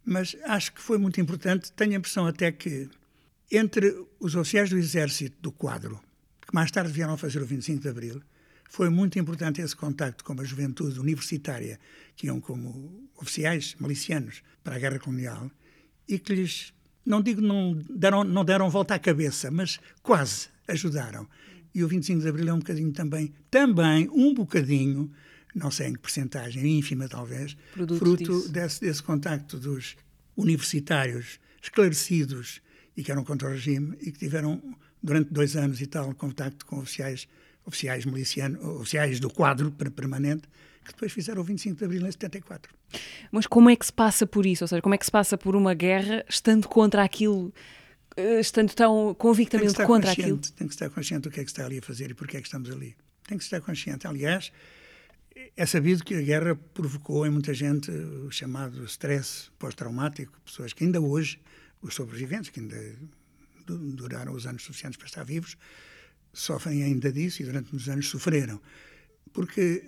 Mas 0.05 0.37
acho 0.45 0.71
que 0.71 0.81
foi 0.81 0.97
muito 0.97 1.19
importante. 1.19 1.73
Tenho 1.73 1.91
a 1.91 1.97
impressão 1.97 2.25
até 2.25 2.49
que 2.51 2.89
entre 3.51 3.93
os 4.19 4.35
oficiais 4.35 4.69
do 4.69 4.77
Exército 4.77 5.35
do 5.41 5.51
quadro, 5.51 5.99
que 6.39 6.53
mais 6.53 6.71
tarde 6.71 6.93
vieram 6.93 7.13
a 7.13 7.17
fazer 7.17 7.41
o 7.41 7.45
25 7.45 7.81
de 7.81 7.89
Abril, 7.89 8.21
foi 8.69 8.89
muito 8.89 9.17
importante 9.17 9.61
esse 9.61 9.75
contacto 9.75 10.23
com 10.23 10.39
a 10.39 10.43
juventude 10.43 10.99
universitária, 10.99 11.79
que 12.15 12.27
iam 12.27 12.39
como 12.39 13.09
oficiais 13.17 13.75
milicianos 13.79 14.43
para 14.63 14.75
a 14.75 14.79
guerra 14.79 14.99
colonial, 14.99 15.49
e 16.07 16.19
que 16.19 16.35
lhes, 16.35 16.71
não 17.03 17.21
digo 17.21 17.41
não 17.41 17.73
deram, 17.89 18.23
não 18.23 18.45
deram 18.45 18.69
volta 18.69 18.93
à 18.93 18.99
cabeça, 18.99 19.49
mas 19.49 19.79
quase 20.03 20.49
ajudaram. 20.67 21.27
E 21.73 21.83
o 21.83 21.87
25 21.87 22.21
de 22.21 22.29
Abril 22.29 22.49
é 22.49 22.53
um 22.53 22.59
bocadinho 22.59 22.91
também, 22.91 23.33
também 23.49 24.07
um 24.09 24.33
bocadinho, 24.33 25.11
não 25.55 25.71
sei 25.71 25.87
em 25.87 25.93
que 25.93 25.99
porcentagem, 25.99 26.77
ínfima 26.77 27.07
talvez, 27.07 27.55
Produto 27.73 27.99
fruto 27.99 28.49
desse, 28.49 28.81
desse 28.81 29.01
contacto 29.01 29.57
dos 29.57 29.95
universitários 30.35 31.39
esclarecidos 31.61 32.61
e 32.95 33.03
que 33.03 33.11
eram 33.11 33.23
contra 33.23 33.47
o 33.47 33.51
regime 33.51 33.97
e 34.01 34.11
que 34.11 34.19
tiveram 34.19 34.61
durante 35.01 35.31
dois 35.33 35.55
anos 35.55 35.81
e 35.81 35.87
tal 35.87 36.13
contacto 36.13 36.65
com 36.65 36.79
oficiais 36.79 37.27
oficiais 37.65 38.05
milicianos, 38.05 38.63
oficiais 38.63 39.19
do 39.19 39.29
quadro 39.29 39.71
permanente 39.71 40.47
que 40.83 40.93
depois 40.93 41.11
fizeram 41.11 41.41
o 41.41 41.43
25 41.43 41.77
de 41.77 41.85
abril 41.85 42.05
em 42.07 42.11
74. 42.11 42.73
Mas 43.31 43.45
como 43.45 43.69
é 43.69 43.75
que 43.75 43.85
se 43.85 43.93
passa 43.93 44.25
por 44.25 44.45
isso? 44.45 44.63
Ou 44.63 44.67
seja, 44.67 44.81
como 44.81 44.95
é 44.95 44.97
que 44.97 45.05
se 45.05 45.11
passa 45.11 45.37
por 45.37 45.55
uma 45.55 45.73
guerra 45.73 46.25
estando 46.27 46.67
contra 46.67 47.03
aquilo, 47.03 47.53
eh, 48.17 48.39
estando 48.39 48.73
tão 48.73 49.13
convictamente 49.13 49.75
contra 49.85 50.11
aquilo? 50.11 50.39
Tem 50.55 50.67
que 50.67 50.73
estar 50.73 50.89
consciente 50.89 51.21
do 51.21 51.31
que 51.31 51.39
é 51.39 51.43
que 51.43 51.49
está 51.49 51.65
ali 51.65 51.77
a 51.77 51.81
fazer 51.81 52.09
e 52.09 52.13
porque 52.13 52.37
é 52.37 52.41
que 52.41 52.47
estamos 52.47 52.71
ali. 52.71 52.95
Tem 53.27 53.37
que 53.37 53.43
estar 53.43 53.61
consciente. 53.61 54.07
Aliás, 54.07 54.51
é 55.55 55.65
sabido 55.65 56.03
que 56.03 56.15
a 56.15 56.21
guerra 56.21 56.55
provocou 56.73 57.25
em 57.25 57.29
muita 57.29 57.53
gente 57.53 57.91
o 57.91 58.31
chamado 58.31 58.83
stress 58.85 59.49
pós-traumático, 59.59 60.39
pessoas 60.45 60.73
que 60.73 60.83
ainda 60.83 60.99
hoje 60.99 61.39
os 61.81 61.93
sobreviventes, 61.93 62.49
que 62.49 62.59
ainda 62.59 62.77
duraram 63.67 64.33
os 64.33 64.45
anos 64.45 64.63
suficientes 64.63 64.97
para 64.97 65.07
estar 65.07 65.23
vivos, 65.23 65.57
sofrem 66.33 66.83
ainda 66.83 67.11
disso 67.11 67.41
e 67.41 67.45
durante 67.45 67.71
muitos 67.71 67.89
anos 67.89 68.07
sofreram. 68.07 68.61
Porque 69.31 69.83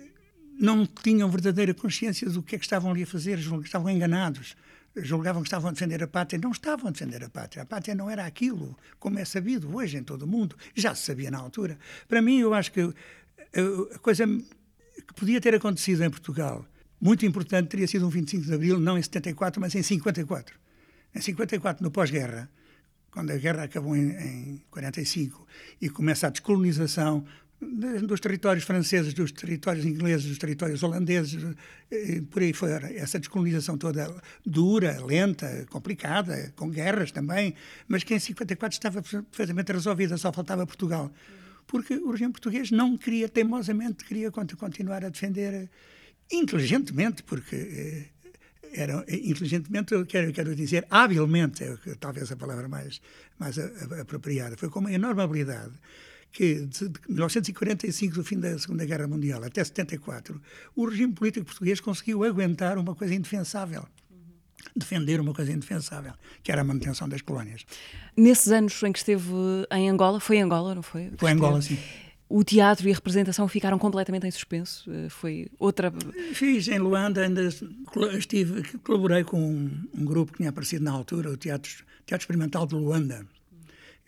não 0.58 0.86
tinham 0.86 1.30
verdadeira 1.30 1.74
consciência 1.74 2.28
do 2.28 2.42
que 2.42 2.54
é 2.54 2.58
que 2.58 2.64
estavam 2.64 2.90
ali 2.90 3.02
a 3.02 3.06
fazer, 3.06 3.38
estavam 3.38 3.90
enganados, 3.90 4.56
julgavam 4.96 5.42
que 5.42 5.48
estavam 5.48 5.70
a 5.70 5.72
defender 5.72 6.02
a 6.02 6.06
pátria. 6.06 6.40
Não 6.42 6.50
estavam 6.50 6.88
a 6.88 6.90
defender 6.90 7.24
a 7.24 7.28
pátria. 7.28 7.62
A 7.62 7.66
pátria 7.66 7.94
não 7.94 8.10
era 8.10 8.26
aquilo, 8.26 8.76
como 8.98 9.18
é 9.18 9.24
sabido 9.24 9.74
hoje 9.74 9.96
em 9.96 10.04
todo 10.04 10.22
o 10.22 10.26
mundo. 10.26 10.56
Já 10.74 10.94
se 10.94 11.02
sabia 11.02 11.30
na 11.30 11.38
altura. 11.38 11.78
Para 12.06 12.20
mim, 12.20 12.40
eu 12.40 12.54
acho 12.54 12.72
que 12.72 12.80
a 12.82 13.98
coisa 13.98 14.26
que 15.06 15.14
podia 15.14 15.40
ter 15.40 15.54
acontecido 15.54 16.02
em 16.04 16.10
Portugal, 16.10 16.66
muito 17.00 17.26
importante, 17.26 17.68
teria 17.68 17.86
sido 17.86 18.06
um 18.06 18.10
25 18.10 18.44
de 18.44 18.54
Abril, 18.54 18.78
não 18.78 18.96
em 18.96 19.02
74, 19.02 19.60
mas 19.60 19.74
em 19.74 19.82
54 19.82 20.62
em 21.14 21.20
54, 21.20 21.84
no 21.84 21.90
pós-guerra, 21.90 22.50
quando 23.10 23.30
a 23.30 23.36
guerra 23.36 23.64
acabou 23.64 23.94
em, 23.94 24.10
em 24.12 24.62
45 24.70 25.46
e 25.80 25.90
começa 25.90 26.26
a 26.26 26.30
descolonização 26.30 27.24
dos 27.60 28.18
territórios 28.18 28.64
franceses, 28.64 29.14
dos 29.14 29.30
territórios 29.30 29.84
ingleses, 29.84 30.26
dos 30.26 30.38
territórios 30.38 30.82
holandeses, 30.82 31.54
eh, 31.92 32.20
por 32.28 32.42
aí 32.42 32.52
fora. 32.52 32.92
Essa 32.92 33.20
descolonização 33.20 33.78
toda 33.78 34.12
dura, 34.44 34.98
lenta, 35.04 35.64
complicada, 35.70 36.52
com 36.56 36.68
guerras 36.68 37.12
também, 37.12 37.54
mas 37.86 38.02
que 38.02 38.14
em 38.14 38.18
54 38.18 38.74
estava 38.74 39.00
perfeitamente 39.00 39.70
resolvida, 39.70 40.16
só 40.16 40.32
faltava 40.32 40.66
Portugal. 40.66 41.12
Porque 41.66 41.94
o 41.94 42.10
regime 42.10 42.32
português 42.32 42.70
não 42.70 42.96
queria, 42.96 43.28
teimosamente, 43.28 44.04
queria 44.04 44.30
continuar 44.30 45.04
a 45.04 45.08
defender 45.08 45.70
inteligentemente, 46.30 47.22
porque 47.22 47.56
eh, 47.56 48.06
era 48.74 49.04
inteligentemente, 49.08 49.92
eu 49.92 50.04
quero, 50.06 50.32
quero 50.32 50.54
dizer, 50.54 50.86
habilmente, 50.90 51.64
é 51.64 51.76
talvez 51.98 52.30
a 52.32 52.36
palavra 52.36 52.68
mais, 52.68 53.00
mais 53.38 53.58
apropriada. 53.58 54.56
Foi 54.56 54.68
com 54.68 54.80
uma 54.80 54.92
enorme 54.92 55.22
habilidade 55.22 55.72
que, 56.32 56.66
de 56.66 56.90
1945, 57.08 58.14
do 58.14 58.24
fim 58.24 58.40
da 58.40 58.58
Segunda 58.58 58.84
Guerra 58.86 59.06
Mundial, 59.06 59.44
até 59.44 59.62
74, 59.62 60.40
o 60.74 60.86
regime 60.86 61.12
político 61.12 61.46
português 61.46 61.80
conseguiu 61.80 62.24
aguentar 62.24 62.78
uma 62.78 62.94
coisa 62.94 63.14
indefensável 63.14 63.86
defender 64.74 65.20
uma 65.20 65.32
coisa 65.34 65.52
indefensável, 65.52 66.12
que 66.42 66.50
era 66.50 66.60
a 66.60 66.64
manutenção 66.64 67.08
das 67.08 67.22
colónias. 67.22 67.64
Nesses 68.16 68.52
anos 68.52 68.82
em 68.82 68.92
que 68.92 68.98
esteve 68.98 69.30
em 69.70 69.88
Angola, 69.88 70.20
foi 70.20 70.36
em 70.36 70.42
Angola, 70.42 70.74
não 70.74 70.82
foi? 70.82 71.10
Foi 71.16 71.30
em 71.30 71.34
Angola, 71.34 71.60
sim 71.60 71.78
o 72.32 72.42
teatro 72.42 72.88
e 72.88 72.90
a 72.90 72.94
representação 72.94 73.46
ficaram 73.46 73.78
completamente 73.78 74.26
em 74.26 74.30
suspenso. 74.30 74.90
Eh, 74.90 75.10
foi 75.10 75.48
outra. 75.58 75.92
Fiz 76.32 76.66
em 76.66 76.78
Luanda, 76.78 77.20
ainda 77.20 77.46
estive, 78.16 78.62
colaborei 78.78 79.22
com 79.22 79.38
um, 79.38 79.70
um 79.94 80.04
grupo 80.04 80.32
que 80.32 80.38
tinha 80.38 80.48
aparecido 80.48 80.82
na 80.82 80.92
altura, 80.92 81.30
o 81.30 81.36
Teatro, 81.36 81.84
teatro 82.06 82.24
Experimental 82.24 82.66
de 82.66 82.74
Luanda. 82.74 83.26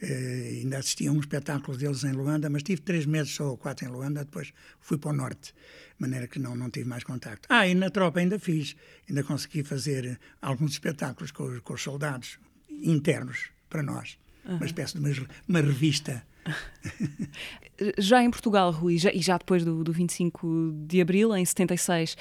Uh, 0.02 0.61
ainda 0.61 0.78
assisti 0.78 1.07
a 1.07 1.12
um 1.12 1.20
espetáculo 1.20 1.76
deles 1.78 2.04
em 2.04 2.12
Luanda, 2.12 2.50
mas 2.50 2.62
tive 2.62 2.83
três 2.83 3.07
meses 3.07 3.33
só 3.33 3.50
ou 3.50 3.57
quatro 3.57 3.87
em 3.87 3.88
Luanda, 3.88 4.24
depois 4.24 4.52
fui 4.80 4.98
para 4.98 5.11
o 5.11 5.12
norte, 5.14 5.54
de 5.54 6.00
maneira 6.00 6.26
que 6.26 6.38
não, 6.38 6.57
não 6.57 6.68
tive 6.68 6.88
mais 6.88 7.04
contacto. 7.04 7.46
Ah, 7.48 7.66
e 7.66 7.74
na 7.74 7.88
tropa 7.90 8.20
ainda 8.20 8.38
fiz, 8.38 8.76
ainda 9.09 9.22
consegui 9.22 9.62
fazer 9.62 10.18
alguns 10.42 10.72
espetáculos 10.72 11.30
com, 11.30 11.61
com 11.61 11.74
os 11.74 11.83
soldados 11.83 12.38
internos 12.68 13.50
para 13.70 13.83
nós, 13.83 14.18
uhum. 14.44 14.57
uma 14.57 14.66
espécie 14.66 14.94
de 14.94 14.98
uma, 14.98 15.28
uma 15.48 15.61
revista 15.61 16.24
já 17.98 18.22
em 18.22 18.30
Portugal, 18.30 18.70
Rui, 18.70 18.98
já, 18.98 19.11
e 19.12 19.20
já 19.20 19.38
depois 19.38 19.64
do, 19.64 19.83
do 19.83 19.92
25 19.92 20.72
de 20.87 21.00
Abril, 21.00 21.35
em 21.37 21.44
76, 21.44 22.16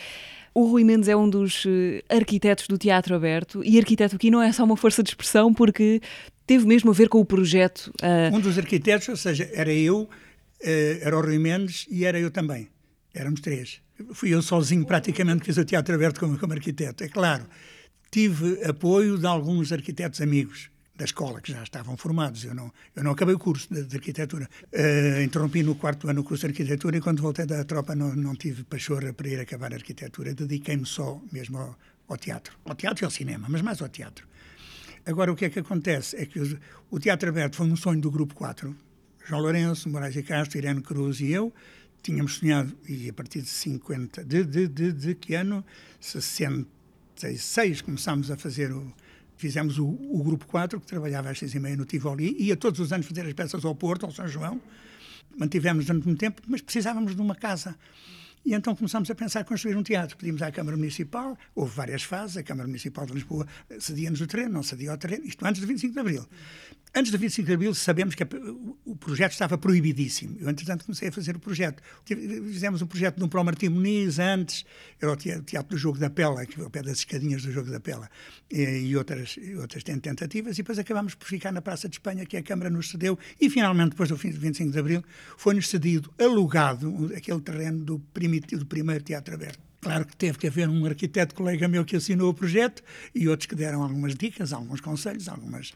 o 0.53 0.65
Rui 0.65 0.83
Mendes 0.83 1.09
é 1.09 1.15
um 1.15 1.29
dos 1.29 1.65
eh, 1.65 2.03
arquitetos 2.09 2.67
do 2.67 2.77
Teatro 2.77 3.15
Aberto, 3.15 3.63
e 3.63 3.77
arquiteto 3.77 4.15
aqui 4.15 4.29
não 4.29 4.41
é 4.41 4.51
só 4.51 4.63
uma 4.63 4.77
força 4.77 5.01
de 5.01 5.09
expressão, 5.09 5.53
porque 5.53 6.01
teve 6.45 6.65
mesmo 6.65 6.91
a 6.91 6.93
ver 6.93 7.10
com 7.10 7.19
o 7.19 7.25
projeto. 7.25 7.93
Uh... 8.01 8.36
Um 8.36 8.39
dos 8.39 8.58
arquitetos, 8.58 9.10
ou 9.10 9.17
seja, 9.17 9.49
era 9.53 9.71
eu, 9.71 10.10
Uh, 10.63 10.97
era 11.01 11.17
o 11.17 11.21
Rui 11.21 11.38
Mendes 11.38 11.86
e 11.89 12.06
era 12.06 12.17
eu 12.17 12.32
também. 12.32 12.69
Éramos 13.13 13.41
três. 13.41 13.82
Fui 14.13 14.34
eu 14.34 14.41
sozinho 14.41 14.86
praticamente 14.86 15.41
que 15.41 15.47
fiz 15.47 15.58
o 15.58 15.65
teatro 15.65 15.93
aberto 15.93 16.21
como, 16.21 16.39
como 16.39 16.53
arquiteto. 16.53 17.03
É 17.03 17.10
claro, 17.10 17.45
tive 18.10 18.63
apoio 18.63 19.17
de 19.17 19.27
alguns 19.27 19.73
arquitetos 19.73 20.21
amigos 20.21 20.69
da 20.95 21.03
escola, 21.03 21.41
que 21.41 21.51
já 21.51 21.62
estavam 21.62 21.97
formados. 21.97 22.45
Eu 22.45 22.56
não, 22.56 22.71
eu 22.95 23.03
não 23.03 23.12
acabei 23.12 23.36
o 23.36 23.39
curso 23.39 23.67
de, 23.73 23.84
de 23.84 23.95
arquitetura. 23.97 24.49
Uh, 24.71 25.21
interrompi 25.21 25.63
no 25.63 25.75
quarto 25.75 26.08
ano 26.08 26.21
o 26.21 26.23
curso 26.23 26.47
de 26.47 26.53
arquitetura 26.53 26.95
e 26.97 27.01
quando 27.01 27.21
voltei 27.21 27.45
da 27.45 27.65
tropa 27.65 27.93
não, 27.93 28.15
não 28.15 28.34
tive 28.34 28.63
pachorra 28.63 29.12
para 29.12 29.27
ir 29.27 29.41
acabar 29.41 29.73
a 29.73 29.75
arquitetura. 29.75 30.34
Dediquei-me 30.34 30.86
só 30.86 31.21
mesmo 31.29 31.58
ao, 31.58 31.77
ao, 32.08 32.17
teatro. 32.17 32.58
Ao 32.63 32.73
teatro 32.73 33.03
e 33.03 33.06
ao 33.06 33.12
cinema, 33.12 33.47
mas 33.49 33.62
mais 33.62 33.82
ao 33.82 33.89
teatro. 33.89 34.25
Agora, 35.06 35.32
o 35.32 35.36
que 35.36 35.46
é 35.46 35.50
que 35.50 35.60
acontece? 35.60 36.16
É 36.16 36.26
que 36.26 36.39
o, 36.89 37.00
Teatro 37.00 37.30
Aberto 37.30 37.56
foi 37.56 37.68
um 37.68 37.76
sonho 37.76 38.00
do 38.00 38.10
Grupo 38.10 38.34
4. 38.36 38.76
João 39.26 39.42
Lourenço, 39.42 39.89
Moraes 39.89 40.16
e 40.16 40.24
Castro, 40.24 40.58
Irene 40.58 40.82
Cruz 40.82 41.20
e 41.20 41.32
eu 41.32 41.54
tínhamos 42.04 42.36
sonhado, 42.36 42.78
e 42.88 43.10
a 43.10 43.13
partir 43.13 43.42
de 43.42 43.48
50, 43.48 44.26
de, 44.26 44.44
de, 44.44 44.68
de, 44.68 44.92
de 44.92 45.16
que 45.16 45.34
ano? 45.34 45.63
66 46.02 47.82
começámos 47.82 48.30
a 48.30 48.36
fazer 48.36 48.74
o, 48.74 48.94
fizemos 49.38 49.80
o, 49.80 49.88
o, 49.88 50.22
Grupo 50.22 50.46
4, 50.46 50.82
que 50.82 50.86
trabalhava 50.86 51.30
às 51.30 51.39
seis 51.39 51.56
e 51.56 51.60
meia 51.60 51.78
no 51.78 51.86
Tivoli, 51.86 52.36
ia 52.38 52.58
todos 52.58 52.82
os 52.82 52.92
anos 52.92 53.08
fazer 53.08 53.26
as 53.26 53.34
peças 53.34 53.63
ao 53.63 53.74
Porto, 53.74 54.06
ao 54.06 54.12
São 54.12 54.28
João. 54.28 54.62
Mantivemos 55.38 55.86
durante 55.86 56.06
muito 56.06 56.20
tempo, 56.20 56.42
mas 56.46 56.62
precisávamos 56.62 57.16
de 57.16 57.22
uma 57.22 57.36
casa. 57.36 57.76
E 58.45 58.53
então 58.53 58.75
começámos 58.75 59.10
a 59.10 59.15
pensar 59.15 59.41
em 59.41 59.43
construir 59.45 59.77
um 59.77 59.84
teatro. 59.84 60.17
Pedimos 60.17 60.41
à 60.41 60.51
Câmara 60.51 60.75
Municipal, 60.75 61.38
houve 61.56 61.73
várias 61.73 62.03
fases, 62.03 62.38
a 62.38 62.43
Câmara 62.43 62.67
Municipal 62.67 63.06
de 63.06 63.13
Lisboa 63.13 63.47
cedia-nos 63.79 64.19
o 64.19 64.27
terreno, 64.27 64.53
não 64.53 64.63
cedia 64.63 64.93
o 64.93 64.97
terreno, 64.97 65.25
isto 65.25 65.45
antes 65.45 65.62
do 65.62 65.67
25 65.67 65.93
de 65.93 65.99
Abril. 65.99 66.27
Antes 66.95 67.12
do 67.12 67.17
25 67.17 67.47
de 67.47 67.53
Abril 67.53 67.73
sabemos 67.73 68.13
que 68.13 68.23
o 68.86 68.95
projeto 68.95 69.32
estava 69.32 69.58
proibidíssimo. 69.58 70.38
Eu, 70.39 70.47
entretanto, 70.47 70.86
comecei 70.86 71.10
a 71.10 71.12
fazer 71.12 71.36
o 71.36 71.39
projeto. 71.39 71.82
Fizemos 72.06 72.84
um 72.84 72.86
projeto 72.86 73.17
de 73.17 73.23
um 73.23 73.27
Pro 73.27 73.43
Martim 73.43 73.69
Muniz 73.69 74.19
antes, 74.19 74.63
era 75.01 75.12
o 75.12 75.15
Teatro 75.15 75.69
do 75.69 75.77
Jogo 75.77 75.97
da 75.97 76.12
Pela, 76.12 76.41
ao 76.41 76.69
pé 76.69 76.84
das 76.84 76.99
escadinhas 76.99 77.41
do 77.41 77.51
Jogo 77.51 77.71
da 77.71 77.79
Pela, 77.79 78.08
e, 78.51 78.95
outras, 78.95 79.36
outras 79.60 79.84
tentativas, 79.84 80.53
e 80.53 80.58
depois 80.62 80.77
acabámos 80.77 81.15
por 81.15 81.27
ficar 81.27 81.51
na 81.51 81.63
Praça 81.63 81.89
de 81.89 81.95
Espanha, 81.95 82.27
que 82.27 82.38
a 82.38 82.43
Câmara 82.43 82.69
nos 82.69 82.91
cedeu, 82.91 83.17
e 83.41 83.49
finalmente, 83.49 83.91
depois 83.91 84.10
do 84.10 84.15
25 84.15 84.71
de 84.71 84.77
Abril, 84.77 85.03
foi-nos 85.36 85.69
cedido, 85.69 86.13
alugado, 86.19 87.12
aquele 87.17 87.41
terreno 87.41 87.84
do, 87.84 87.97
do 87.97 88.65
primeiro 88.67 89.03
Teatro 89.03 89.34
Aberto. 89.34 89.60
Claro 89.82 90.06
que 90.06 90.15
teve 90.15 90.38
que 90.38 90.47
haver 90.47 90.69
um 90.69 90.86
arquiteto 90.86 91.34
colega 91.34 91.67
meu 91.67 91.84
que 91.84 91.95
assinou 91.95 92.29
o 92.29 92.34
projeto 92.36 92.84
e 93.15 93.27
outros 93.27 93.47
que 93.47 93.56
deram 93.56 93.82
algumas 93.82 94.13
dicas, 94.15 94.53
alguns 94.53 94.79
conselhos, 94.79 95.27
algumas 95.27 95.73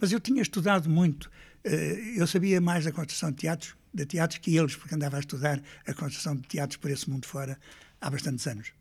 mas 0.00 0.12
eu 0.12 0.20
tinha 0.20 0.42
estudado 0.42 0.88
muito. 0.88 1.30
Eh, 1.64 2.14
eu 2.16 2.26
sabia 2.26 2.60
mais 2.60 2.84
da 2.84 2.92
construção 2.92 3.30
de 3.30 3.36
teatros, 3.36 3.74
de 3.92 4.06
teatros 4.06 4.38
que 4.38 4.56
eles, 4.56 4.76
porque 4.76 4.94
andava 4.94 5.16
a 5.16 5.20
estudar 5.20 5.60
a 5.86 5.94
construção 5.94 6.36
de 6.36 6.42
teatros 6.42 6.76
por 6.76 6.90
esse 6.90 7.08
mundo 7.10 7.26
fora 7.26 7.58
há 8.00 8.10
bastantes 8.10 8.46
anos. 8.46 8.72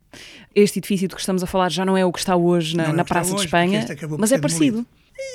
Este 0.54 0.80
edifício 0.80 1.08
de 1.08 1.16
que 1.16 1.20
estamos 1.20 1.44
a 1.44 1.48
falar 1.48 1.70
já 1.70 1.86
não 1.86 1.98
é 1.98 2.06
o 2.06 2.12
que 2.12 2.20
está 2.20 2.36
hoje 2.36 2.78
na, 2.78 2.86
é 2.86 2.94
na 2.94 3.04
Praça 3.04 3.32
hoje, 3.32 3.42
de 3.42 3.46
Espanha, 3.48 3.86
mas 4.18 4.32
é 4.32 4.38
parecido. 4.38 4.86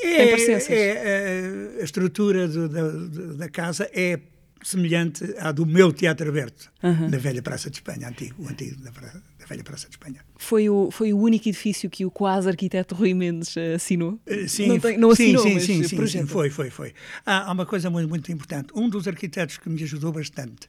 É, 0.02 0.22
é, 0.68 1.78
é, 1.78 1.80
a 1.80 1.84
estrutura 1.84 2.46
do, 2.46 2.68
da, 2.68 3.36
da 3.36 3.48
casa 3.48 3.90
é 3.92 4.20
semelhante 4.62 5.24
à 5.38 5.52
do 5.52 5.64
meu 5.64 5.92
Teatro 5.92 6.28
Aberto, 6.28 6.70
uhum. 6.82 7.08
na 7.08 7.18
velha 7.18 7.42
Praça 7.42 7.70
de 7.70 7.76
Espanha, 7.76 8.08
antigo, 8.08 8.42
o 8.42 8.48
antigo 8.48 8.80
da, 8.82 8.90
da, 8.90 9.46
velha 9.46 9.64
Praça 9.64 9.88
de 9.88 9.94
Espanha. 9.94 10.24
Foi 10.36 10.68
o, 10.68 10.90
foi 10.90 11.12
o 11.12 11.18
único 11.18 11.48
edifício 11.48 11.88
que 11.88 12.04
o 12.04 12.10
quase 12.10 12.48
arquiteto 12.48 12.94
Rui 12.94 13.14
Mendes 13.14 13.56
eh, 13.56 13.74
assinou? 13.74 14.20
Uh, 14.26 14.48
sim, 14.48 14.66
não, 14.66 14.80
tem, 14.80 14.98
não 14.98 15.10
assinou, 15.10 15.42
sim, 15.42 15.60
sim, 15.60 15.82
sim, 15.82 16.06
sim, 16.06 16.26
foi, 16.26 16.50
foi, 16.50 16.70
foi. 16.70 16.92
Há, 17.24 17.48
há 17.48 17.52
uma 17.52 17.66
coisa 17.66 17.90
muito, 17.90 18.08
muito 18.08 18.30
importante. 18.30 18.72
Um 18.74 18.88
dos 18.88 19.08
arquitetos 19.08 19.58
que 19.58 19.68
me 19.68 19.82
ajudou 19.82 20.12
bastante 20.12 20.68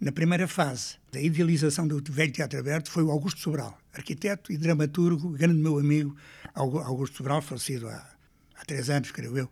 na 0.00 0.10
primeira 0.12 0.48
fase 0.48 0.96
da 1.12 1.20
idealização 1.20 1.86
do 1.86 2.00
velho 2.10 2.32
Teatro 2.32 2.58
Aberto 2.58 2.90
foi 2.90 3.02
o 3.02 3.10
Augusto 3.10 3.40
Sobral, 3.40 3.78
arquiteto 3.92 4.50
e 4.50 4.56
dramaturgo, 4.56 5.28
grande 5.30 5.60
meu 5.60 5.78
amigo, 5.78 6.16
Augusto 6.54 7.18
Sobral, 7.18 7.42
falecido 7.42 7.86
há, 7.88 8.10
há 8.56 8.64
três 8.64 8.88
anos, 8.88 9.10
creio 9.10 9.36
eu. 9.36 9.50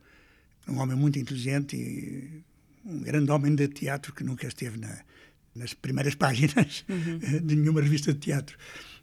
Um 0.66 0.78
homem 0.78 0.96
muito 0.96 1.18
inteligente 1.18 1.76
e 1.76 2.42
um 2.84 3.00
grande 3.00 3.30
homem 3.30 3.54
de 3.54 3.68
teatro 3.68 4.12
que 4.12 4.24
nunca 4.24 4.46
esteve 4.46 4.78
na, 4.78 4.98
nas 5.54 5.74
primeiras 5.74 6.14
páginas 6.16 6.84
uhum. 6.88 7.18
de 7.18 7.56
nenhuma 7.56 7.80
revista 7.80 8.12
de 8.12 8.18
teatro. 8.18 8.56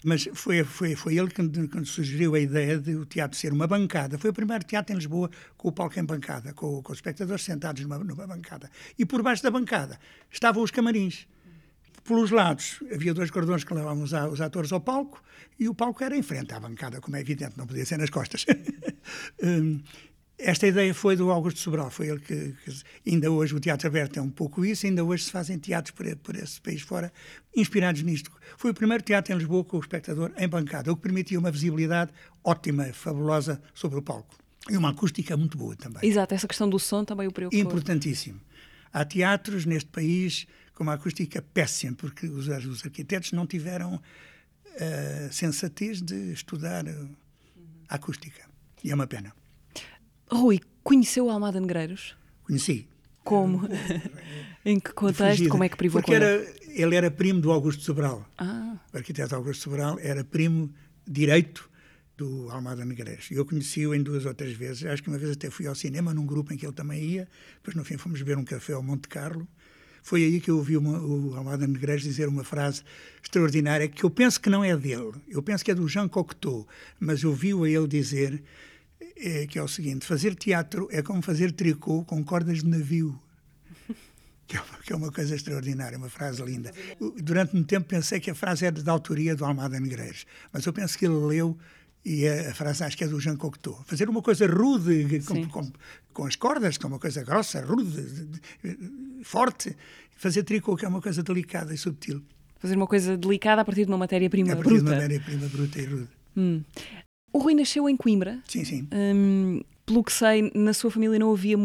Mas 0.03 0.29
foi, 0.33 0.63
foi, 0.63 0.95
foi 0.95 1.17
ele 1.17 1.29
que, 1.29 1.67
que 1.67 1.85
sugeriu 1.85 2.35
a 2.35 2.39
ideia 2.39 2.77
de 2.77 2.95
o 2.95 3.05
teatro 3.05 3.38
ser 3.38 3.51
uma 3.51 3.65
bancada. 3.65 4.19
Foi 4.19 4.29
o 4.29 4.33
primeiro 4.33 4.63
teatro 4.63 4.93
em 4.93 4.97
Lisboa 4.97 5.31
com 5.57 5.69
o 5.69 5.71
palco 5.71 5.99
em 5.99 6.03
bancada, 6.03 6.53
com, 6.53 6.81
com 6.83 6.91
os 6.91 6.99
espectadores 6.99 7.43
sentados 7.43 7.81
numa, 7.81 7.97
numa 7.97 8.27
bancada. 8.27 8.69
E 8.99 9.05
por 9.05 9.23
baixo 9.23 9.41
da 9.41 9.49
bancada 9.49 9.99
estavam 10.31 10.61
os 10.61 10.69
camarins. 10.69 11.27
Pelos 12.03 12.29
lados 12.29 12.83
havia 12.93 13.15
dois 13.15 13.31
cordões 13.31 13.63
que 13.63 13.73
levavam 13.73 14.03
os, 14.03 14.13
os 14.13 14.39
atores 14.39 14.71
ao 14.71 14.79
palco 14.79 15.23
e 15.59 15.67
o 15.67 15.73
palco 15.73 16.03
era 16.03 16.15
em 16.15 16.21
frente 16.21 16.53
à 16.53 16.59
bancada, 16.59 17.01
como 17.01 17.15
é 17.15 17.21
evidente, 17.21 17.57
não 17.57 17.65
podia 17.65 17.83
ser 17.83 17.97
nas 17.97 18.11
costas. 18.11 18.45
um, 19.41 19.81
esta 20.38 20.67
ideia 20.67 20.93
foi 20.93 21.15
do 21.15 21.32
Augusto 21.32 21.60
Sobral, 21.60 21.89
foi 21.89 22.10
ele 22.10 22.19
que, 22.19 22.54
que, 22.65 23.10
ainda 23.10 23.32
hoje 23.32 23.56
o 23.56 23.60
Teatro 23.60 23.88
Aberto 23.88 24.17
é 24.17 24.21
um 24.21 24.30
pouco 24.30 24.65
isso, 24.65 24.86
ainda 24.86 25.04
hoje 25.04 25.24
se 25.24 25.32
fazem 25.32 25.58
teatros 25.58 25.91
por, 25.91 26.13
por 26.17 26.36
esse 26.36 26.60
país 26.60 26.82
fora, 26.82 27.12
inspirados 27.56 28.02
nisto. 28.02 28.30
Foi 28.58 28.71
o 28.71 28.74
primeiro 28.74 29.02
teatro 29.04 29.34
em 29.34 29.38
Lisboa 29.38 29.63
com 29.63 29.78
o 29.78 29.80
espectador 29.80 30.32
em 30.38 30.48
bancada, 30.48 30.91
o 30.91 30.95
que 30.95 31.04
permitia 31.04 31.39
uma 31.39 31.52
visibilidade 31.52 32.12
ótima, 32.43 32.86
fabulosa 32.91 33.62
sobre 33.74 33.98
o 33.98 34.02
palco. 34.02 34.36
E 34.69 34.76
uma 34.76 34.89
acústica 34.89 35.38
muito 35.38 35.58
boa 35.58 35.76
também. 35.76 36.08
Exato, 36.10 36.34
essa 36.34 36.48
questão 36.48 36.69
do 36.69 36.80
som 36.80 37.06
também 37.06 37.28
o 37.28 37.32
preocupou. 37.32 37.60
Importantíssimo. 37.60 38.41
Há 38.91 39.06
teatros 39.06 39.65
neste 39.65 39.89
país 39.89 40.48
com 40.74 40.84
uma 40.84 40.93
acústica 40.93 41.41
péssima, 41.41 41.95
porque 41.95 42.28
os, 42.28 42.48
os 42.48 42.84
arquitetos 42.84 43.32
não 43.32 43.48
tiveram 43.48 44.02
a 44.65 45.30
uh, 45.30 45.34
sensatez 45.34 46.02
de 46.02 46.34
estudar 46.34 46.86
a 47.88 47.95
acústica. 47.95 48.43
E 48.84 48.91
é 48.91 48.95
uma 48.95 49.08
pena. 49.08 49.34
Rui, 50.29 50.59
conheceu 50.83 51.29
Almada 51.29 51.59
Negreiros? 51.59 52.15
Conheci. 52.43 52.88
Como? 53.23 53.67
em 54.63 54.79
que 54.79 54.91
contexto? 54.93 55.49
Como 55.49 55.63
é 55.63 55.69
que 55.69 55.77
privou 55.77 56.01
Porque 56.01 56.13
era, 56.13 56.45
ele 56.67 56.95
era 56.95 57.09
primo 57.09 57.41
do 57.41 57.51
Augusto 57.51 57.83
Sobral. 57.83 58.25
Ah. 58.38 58.77
O 58.93 58.97
arquiteto 58.97 59.35
Augusto 59.35 59.63
Sobral 59.63 59.97
era 59.99 60.23
primo 60.23 60.71
direito 61.07 61.69
do 62.17 62.49
Almada 62.49 62.85
Negreiros. 62.85 63.29
Eu 63.31 63.45
conheci-o 63.45 63.93
em 63.93 64.01
duas 64.01 64.25
ou 64.25 64.33
três 64.33 64.55
vezes. 64.55 64.85
Acho 64.85 65.03
que 65.03 65.09
uma 65.09 65.17
vez 65.17 65.31
até 65.31 65.49
fui 65.49 65.67
ao 65.67 65.75
cinema, 65.75 66.13
num 66.13 66.25
grupo 66.25 66.53
em 66.53 66.57
que 66.57 66.65
ele 66.65 66.73
também 66.73 67.03
ia. 67.03 67.27
Depois, 67.57 67.75
no 67.75 67.83
fim, 67.83 67.97
fomos 67.97 68.19
beber 68.21 68.38
um 68.38 68.45
café 68.45 68.73
ao 68.73 68.83
Monte 68.83 69.07
Carlo. 69.07 69.47
Foi 70.01 70.23
aí 70.23 70.39
que 70.39 70.51
eu 70.51 70.57
ouvi 70.57 70.77
uma, 70.77 70.99
o 70.99 71.35
Almada 71.35 71.65
Negreiros 71.65 72.03
dizer 72.03 72.27
uma 72.27 72.43
frase 72.43 72.83
extraordinária 73.23 73.88
que 73.88 74.03
eu 74.03 74.09
penso 74.09 74.39
que 74.39 74.51
não 74.51 74.63
é 74.63 74.77
dele. 74.77 75.13
Eu 75.27 75.41
penso 75.41 75.65
que 75.65 75.71
é 75.71 75.75
do 75.75 75.88
Jean 75.88 76.07
Cocteau. 76.07 76.67
Mas 76.99 77.23
eu 77.23 77.31
ouvi-o 77.31 77.63
a 77.63 77.69
ele 77.69 77.88
dizer 77.88 78.43
é, 79.15 79.47
que 79.47 79.57
é 79.59 79.63
o 79.63 79.67
seguinte: 79.67 80.05
fazer 80.05 80.35
teatro 80.35 80.87
é 80.91 81.01
como 81.01 81.21
fazer 81.21 81.51
tricô 81.51 82.03
com 82.05 82.23
cordas 82.23 82.59
de 82.59 82.67
navio. 82.67 83.19
Que 84.47 84.57
é, 84.57 84.61
uma, 84.61 84.77
que 84.77 84.93
é 84.93 84.95
uma 84.95 85.11
coisa 85.11 85.33
extraordinária, 85.33 85.97
uma 85.97 86.07
frase 86.07 86.39
linda. 86.43 86.71
Durante 87.17 87.55
muito 87.55 87.65
tempo 87.65 87.87
pensei 87.87 88.19
que 88.19 88.29
a 88.29 88.35
frase 88.35 88.63
era 88.63 88.79
da 88.83 88.91
autoria 88.91 89.35
do 89.35 89.43
Almada 89.43 89.79
Negreiros, 89.79 90.27
mas 90.53 90.63
eu 90.63 90.71
penso 90.71 90.95
que 90.99 91.05
ele 91.05 91.15
leu 91.15 91.57
e 92.05 92.27
a, 92.27 92.51
a 92.51 92.53
frase 92.53 92.83
acho 92.83 92.95
que 92.95 93.03
é 93.03 93.07
do 93.07 93.19
Jean 93.19 93.35
Cocteau. 93.35 93.83
Fazer 93.87 94.07
uma 94.07 94.21
coisa 94.21 94.45
rude, 94.45 95.19
com, 95.25 95.49
com, 95.49 95.71
com, 96.13 96.25
as 96.25 96.35
cordas, 96.35 96.77
que 96.77 96.85
é 96.85 96.87
uma 96.87 96.99
coisa 96.99 97.23
grossa, 97.23 97.65
rude, 97.65 98.29
forte. 99.23 99.75
Fazer 100.15 100.43
tricô, 100.43 100.77
que 100.77 100.85
é 100.85 100.87
uma 100.87 101.01
coisa 101.01 101.23
delicada 101.23 101.73
e 101.73 101.77
subtil. 101.77 102.21
Fazer 102.59 102.75
uma 102.75 102.87
coisa 102.87 103.17
delicada 103.17 103.63
a 103.63 103.65
partir 103.65 103.85
de 103.85 103.91
uma 103.91 103.97
matéria-prima 103.97 104.55
bruta. 104.55 104.61
A 104.61 104.69
partir 104.69 104.83
de 104.83 104.89
uma 104.89 104.95
matéria-prima 104.95 105.47
bruta 105.47 105.81
e 105.81 105.85
rude. 105.85 106.07
Hum. 106.37 106.63
O 107.36 107.39
Rui 107.39 107.54
nasceu 107.54 107.89
em 107.89 107.98
Coimbra. 107.98 108.39
Sim, 108.48 108.63
sim. 108.63 108.88
Um, 108.93 109.60
pelo 109.86 110.02
que 110.06 110.13
sei, 110.13 110.54
na 110.56 110.74
sua 110.74 110.89
família 110.89 111.19
não 111.19 111.34
havia. 111.34 111.58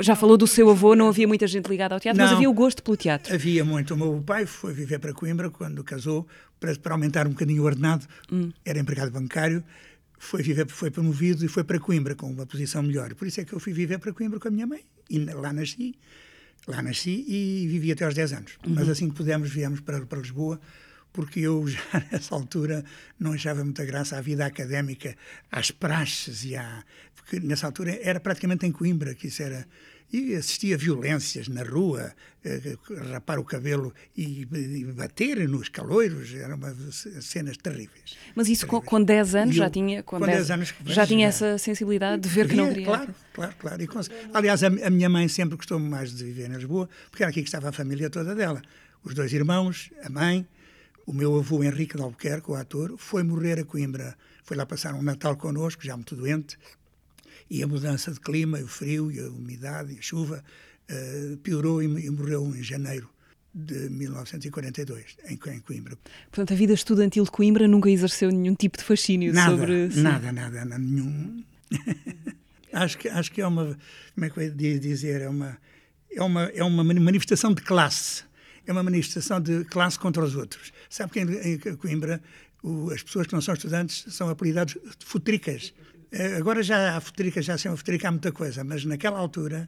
Já 0.00 0.16
falou 0.16 0.38
do 0.38 0.46
seu 0.46 0.70
avô, 0.70 0.94
não 0.96 1.06
havia 1.06 1.28
muita 1.28 1.46
gente 1.46 1.66
ligada 1.68 1.94
ao 1.94 2.00
teatro, 2.00 2.18
não, 2.18 2.24
mas 2.24 2.34
havia 2.34 2.48
o 2.48 2.52
gosto 2.54 2.82
pelo 2.82 2.96
teatro. 2.96 3.34
Havia 3.34 3.62
muito. 3.62 3.92
O 3.92 3.96
meu 3.98 4.22
pai 4.24 4.46
foi 4.46 4.72
viver 4.72 4.98
para 4.98 5.12
Coimbra 5.12 5.50
quando 5.50 5.84
casou, 5.84 6.26
para, 6.58 6.74
para 6.76 6.94
aumentar 6.94 7.26
um 7.26 7.30
bocadinho 7.32 7.62
o 7.62 7.66
ordenado. 7.66 8.06
Hum. 8.32 8.50
Era 8.64 8.78
empregado 8.78 9.10
bancário. 9.10 9.62
Foi, 10.18 10.42
viver, 10.42 10.66
foi 10.68 10.90
promovido 10.90 11.44
e 11.44 11.48
foi 11.48 11.62
para 11.62 11.78
Coimbra 11.78 12.14
com 12.14 12.30
uma 12.30 12.46
posição 12.46 12.82
melhor. 12.82 13.14
Por 13.14 13.28
isso 13.28 13.38
é 13.38 13.44
que 13.44 13.52
eu 13.52 13.60
fui 13.60 13.74
viver 13.74 13.98
para 13.98 14.14
Coimbra 14.14 14.40
com 14.40 14.48
a 14.48 14.50
minha 14.50 14.66
mãe. 14.66 14.80
E 15.10 15.18
lá 15.18 15.52
nasci. 15.52 15.94
Lá 16.66 16.80
nasci 16.80 17.22
e 17.28 17.66
vivi 17.68 17.92
até 17.92 18.06
aos 18.06 18.14
10 18.14 18.32
anos. 18.32 18.52
Uhum. 18.66 18.76
Mas 18.76 18.88
assim 18.88 19.10
que 19.10 19.14
pudemos, 19.14 19.50
viemos 19.50 19.80
para, 19.80 20.06
para 20.06 20.20
Lisboa 20.20 20.58
porque 21.12 21.40
eu 21.40 21.66
já 21.68 21.80
nessa 22.10 22.34
altura 22.34 22.84
não 23.18 23.32
achava 23.32 23.62
muita 23.62 23.84
graça 23.84 24.16
à 24.16 24.20
vida 24.20 24.46
académica, 24.46 25.16
às 25.50 25.70
praxes 25.70 26.44
e 26.44 26.56
à. 26.56 26.82
Porque 27.14 27.38
nessa 27.40 27.66
altura 27.66 27.98
era 28.02 28.18
praticamente 28.18 28.66
em 28.66 28.72
Coimbra 28.72 29.14
que 29.14 29.28
isso 29.28 29.42
era. 29.42 29.66
E 30.14 30.34
assistia 30.34 30.74
a 30.74 30.78
violências 30.78 31.48
na 31.48 31.62
rua, 31.62 32.12
eh, 32.44 32.76
rapar 33.12 33.38
o 33.38 33.44
cabelo 33.44 33.94
e, 34.14 34.42
e 34.42 34.84
bater 34.84 35.48
nos 35.48 35.70
caloiros, 35.70 36.34
eram 36.34 36.60
cenas 37.22 37.56
terríveis. 37.56 38.18
Mas 38.34 38.46
isso 38.46 38.66
terríveis. 38.66 38.90
com, 38.90 38.98
com 38.98 39.02
10 39.02 39.34
anos 39.34 39.56
eu, 39.56 39.62
já 39.62 39.70
tinha. 39.70 40.02
Com, 40.02 40.20
10, 40.20 40.36
10 40.36 40.50
anos 40.50 40.74
já 40.84 41.06
tinha 41.06 41.28
essa 41.28 41.56
sensibilidade 41.56 42.20
de 42.20 42.28
ver 42.28 42.46
que 42.46 42.54
não 42.54 42.68
queria. 42.68 42.84
Claro, 42.84 43.14
claro, 43.32 43.54
claro. 43.58 43.82
E, 43.82 43.88
aliás, 44.34 44.62
a, 44.62 44.66
a 44.66 44.90
minha 44.90 45.08
mãe 45.08 45.26
sempre 45.28 45.56
gostou 45.56 45.78
mais 45.78 46.14
de 46.14 46.24
viver 46.24 46.50
em 46.50 46.56
Lisboa, 46.56 46.90
porque 47.10 47.22
era 47.22 47.30
aqui 47.30 47.40
que 47.40 47.48
estava 47.48 47.70
a 47.70 47.72
família 47.72 48.10
toda 48.10 48.34
dela. 48.34 48.60
Os 49.02 49.14
dois 49.14 49.32
irmãos, 49.32 49.90
a 50.04 50.10
mãe, 50.10 50.46
o 51.06 51.12
meu 51.12 51.36
avô 51.38 51.62
Henrique 51.62 51.96
de 51.96 52.02
Albuquerque, 52.02 52.50
o 52.50 52.54
ator, 52.54 52.94
foi 52.96 53.22
morrer 53.22 53.58
a 53.58 53.64
Coimbra. 53.64 54.16
Foi 54.44 54.56
lá 54.56 54.66
passar 54.66 54.94
um 54.94 55.02
Natal 55.02 55.36
connosco, 55.36 55.84
já 55.84 55.96
muito 55.96 56.14
doente, 56.14 56.56
e 57.50 57.62
a 57.62 57.66
mudança 57.66 58.12
de 58.12 58.20
clima, 58.20 58.58
o 58.58 58.66
frio, 58.66 59.10
a 59.24 59.30
umidade, 59.30 59.96
a 59.98 60.02
chuva, 60.02 60.42
uh, 60.90 61.36
piorou 61.38 61.82
e, 61.82 61.86
e, 61.86 62.10
morreu 62.10 62.54
em 62.54 62.62
janeiro 62.62 63.08
de 63.54 63.90
1942, 63.90 65.16
em, 65.26 65.34
em, 65.34 65.60
Coimbra. 65.60 65.98
Portanto, 66.30 66.52
a 66.52 66.56
vida 66.56 66.72
estudantil 66.72 67.24
de 67.24 67.30
Coimbra 67.30 67.68
nunca 67.68 67.90
exerceu 67.90 68.30
nenhum 68.30 68.54
tipo 68.54 68.78
de 68.78 68.84
fascínio 68.84 69.32
nada, 69.32 69.56
sobre... 69.56 69.88
Nada, 70.00 70.32
nada, 70.32 70.64
nada, 70.64 70.78
nenhum. 70.78 71.44
acho, 72.72 72.96
que, 72.96 73.08
acho 73.08 73.30
que 73.30 73.42
é 73.42 73.46
uma, 73.46 73.78
como 74.14 74.26
é 74.26 74.30
que 74.30 74.38
eu 74.38 74.42
ia 74.42 74.78
dizer, 74.78 75.20
é 75.20 75.28
uma, 75.28 75.58
é 76.10 76.22
uma, 76.22 76.42
é 76.44 76.64
uma 76.64 76.82
manifestação 76.82 77.52
de 77.52 77.60
classe 77.60 78.24
é 78.66 78.72
uma 78.72 78.82
manifestação 78.82 79.40
de 79.40 79.64
classe 79.64 79.98
contra 79.98 80.22
os 80.22 80.34
outros. 80.34 80.72
Sabe 80.88 81.12
que 81.12 81.20
em, 81.20 81.76
Coimbra 81.76 82.20
o, 82.62 82.90
as 82.90 83.02
pessoas 83.02 83.26
que 83.26 83.32
não 83.32 83.40
são 83.40 83.54
estudantes 83.54 84.04
são 84.14 84.28
apelidados 84.28 84.74
de 84.74 85.04
futricas. 85.04 85.74
Eh, 86.12 86.36
agora 86.36 86.62
já 86.62 86.94
há 86.96 87.00
futricas, 87.00 87.44
já 87.44 87.56
são 87.56 87.74
futrica 87.74 88.06
há 88.06 88.10
muita 88.10 88.30
coisa, 88.30 88.62
mas 88.62 88.84
naquela 88.84 89.18
altura 89.18 89.66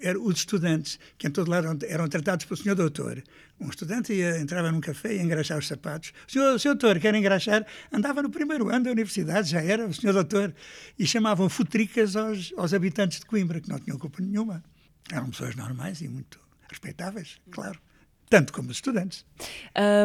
eram 0.00 0.24
os 0.24 0.38
estudantes, 0.38 0.98
que 1.18 1.26
em 1.26 1.30
todo 1.30 1.50
lado 1.50 1.66
eram, 1.66 1.78
eram 1.86 2.08
tratados 2.08 2.46
pelo 2.46 2.56
senhor 2.56 2.74
doutor. 2.74 3.22
Um 3.60 3.68
estudante 3.68 4.12
ia, 4.12 4.38
entrava 4.38 4.72
num 4.72 4.80
café 4.80 5.12
e 5.12 5.16
ia 5.18 5.22
engraxar 5.22 5.58
os 5.58 5.68
sapatos. 5.68 6.12
Senhor, 6.26 6.58
senhor 6.58 6.74
doutor, 6.74 6.98
quer 6.98 7.14
engraxar? 7.14 7.66
Andava 7.92 8.22
no 8.22 8.30
primeiro 8.30 8.70
ano 8.70 8.86
da 8.86 8.90
universidade, 8.90 9.50
já 9.50 9.62
era 9.62 9.86
o 9.86 9.92
senhor 9.92 10.14
doutor. 10.14 10.54
E 10.98 11.06
chamavam 11.06 11.48
futricas 11.48 12.16
aos, 12.16 12.54
aos 12.56 12.72
habitantes 12.72 13.20
de 13.20 13.26
Coimbra, 13.26 13.60
que 13.60 13.68
não 13.68 13.78
tinham 13.78 13.98
culpa 13.98 14.22
nenhuma. 14.22 14.64
Eram 15.12 15.28
pessoas 15.28 15.54
normais 15.54 16.00
e 16.00 16.08
muito 16.08 16.40
respeitáveis, 16.70 17.38
claro 17.50 17.78
tanto 18.32 18.50
como 18.50 18.70
os 18.70 18.78
estudantes. 18.78 19.26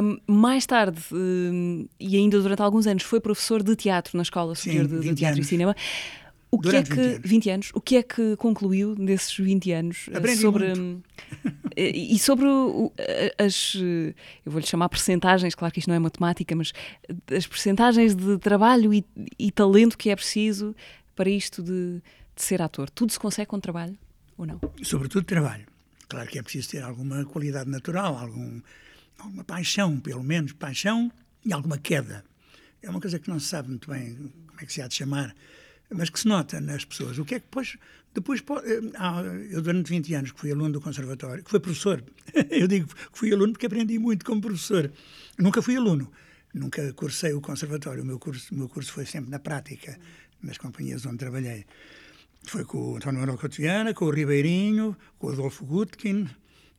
Um, 0.03 0.17
mais 0.27 0.65
tarde, 0.65 1.01
um, 1.13 1.87
e 1.97 2.17
ainda 2.17 2.41
durante 2.41 2.61
alguns 2.61 2.85
anos, 2.85 3.03
foi 3.03 3.21
professor 3.21 3.63
de 3.63 3.73
teatro 3.73 4.17
na 4.17 4.23
Escola 4.23 4.53
Superior 4.53 4.85
de, 4.85 4.99
de, 4.99 5.15
Teatro 5.15 5.37
anos. 5.37 5.45
e 5.45 5.49
Cinema. 5.49 5.75
O 6.51 6.59
que 6.59 6.75
é 6.75 6.83
que 6.83 6.93
20 6.93 6.99
anos. 6.99 7.21
20 7.23 7.49
anos. 7.49 7.71
O 7.73 7.79
que 7.79 7.95
é 7.95 8.03
que 8.03 8.35
concluiu 8.35 8.95
nesses 8.97 9.33
20 9.37 9.71
anos 9.71 10.09
eh, 10.11 10.17
Aprendi 10.17 10.41
sobre 10.41 10.75
muito. 10.75 11.03
e 11.77 12.19
sobre 12.19 12.45
o, 12.45 12.91
as 13.37 13.75
eu 13.75 14.51
vou 14.51 14.59
lhe 14.59 14.67
chamar 14.67 14.89
percentagens, 14.89 15.55
claro 15.55 15.73
que 15.73 15.79
isto 15.79 15.87
não 15.87 15.95
é 15.95 15.99
matemática, 15.99 16.53
mas 16.53 16.73
as 17.33 17.47
percentagens 17.47 18.13
de 18.13 18.37
trabalho 18.39 18.93
e, 18.93 19.05
e 19.39 19.51
talento 19.51 19.97
que 19.97 20.09
é 20.09 20.15
preciso 20.17 20.75
para 21.15 21.29
isto 21.29 21.63
de, 21.63 22.01
de 22.35 22.43
ser 22.43 22.61
ator. 22.61 22.89
Tudo 22.89 23.09
se 23.09 23.19
consegue 23.19 23.47
com 23.47 23.57
trabalho 23.57 23.97
ou 24.37 24.45
não? 24.45 24.59
Sobretudo 24.83 25.25
trabalho. 25.25 25.76
Claro 26.07 26.29
que 26.29 26.39
é 26.39 26.41
preciso 26.41 26.69
ter 26.69 26.83
alguma 26.83 27.25
qualidade 27.25 27.69
natural, 27.69 28.17
algum, 28.17 28.61
alguma 29.17 29.43
paixão, 29.43 29.99
pelo 29.99 30.23
menos, 30.23 30.53
paixão 30.53 31.11
e 31.45 31.51
alguma 31.51 31.77
queda. 31.77 32.23
É 32.81 32.89
uma 32.89 33.01
coisa 33.01 33.19
que 33.19 33.29
não 33.29 33.39
se 33.39 33.47
sabe 33.47 33.69
muito 33.69 33.89
bem 33.89 34.15
como 34.47 34.61
é 34.61 34.65
que 34.65 34.71
se 34.71 34.81
há 34.81 34.87
de 34.87 34.95
chamar, 34.95 35.35
mas 35.89 36.09
que 36.09 36.19
se 36.19 36.27
nota 36.27 36.61
nas 36.61 36.85
pessoas. 36.85 37.17
O 37.17 37.25
que 37.25 37.35
é 37.35 37.39
que 37.39 37.45
depois. 37.45 37.77
depois 38.13 38.43
ah, 38.95 39.21
eu, 39.49 39.61
durante 39.61 39.89
20 39.89 40.13
anos, 40.15 40.31
que 40.31 40.39
fui 40.39 40.51
aluno 40.51 40.73
do 40.73 40.81
conservatório, 40.81 41.43
que 41.43 41.49
fui 41.49 41.59
professor, 41.59 42.03
eu 42.49 42.67
digo 42.67 42.87
que 42.87 43.17
fui 43.17 43.33
aluno 43.33 43.53
porque 43.53 43.65
aprendi 43.65 43.99
muito 43.99 44.25
como 44.25 44.41
professor. 44.41 44.91
Nunca 45.37 45.61
fui 45.61 45.75
aluno, 45.75 46.11
nunca 46.53 46.93
cursei 46.93 47.33
o 47.33 47.41
conservatório. 47.41 48.03
O 48.03 48.05
meu 48.05 48.19
curso, 48.19 48.53
o 48.53 48.57
meu 48.57 48.69
curso 48.69 48.91
foi 48.91 49.05
sempre 49.05 49.29
na 49.29 49.39
prática, 49.39 49.97
nas 50.41 50.57
companhias 50.57 51.05
onde 51.05 51.17
trabalhei. 51.17 51.65
Foi 52.47 52.63
com 52.63 52.93
o 52.93 52.95
António 52.95 53.19
Manuel 53.19 53.37
Cotiana, 53.37 53.93
com 53.93 54.05
o 54.05 54.09
Ribeirinho, 54.09 54.95
com 55.19 55.27
o 55.27 55.31
Adolfo 55.31 55.65
Gutkin 55.65 56.29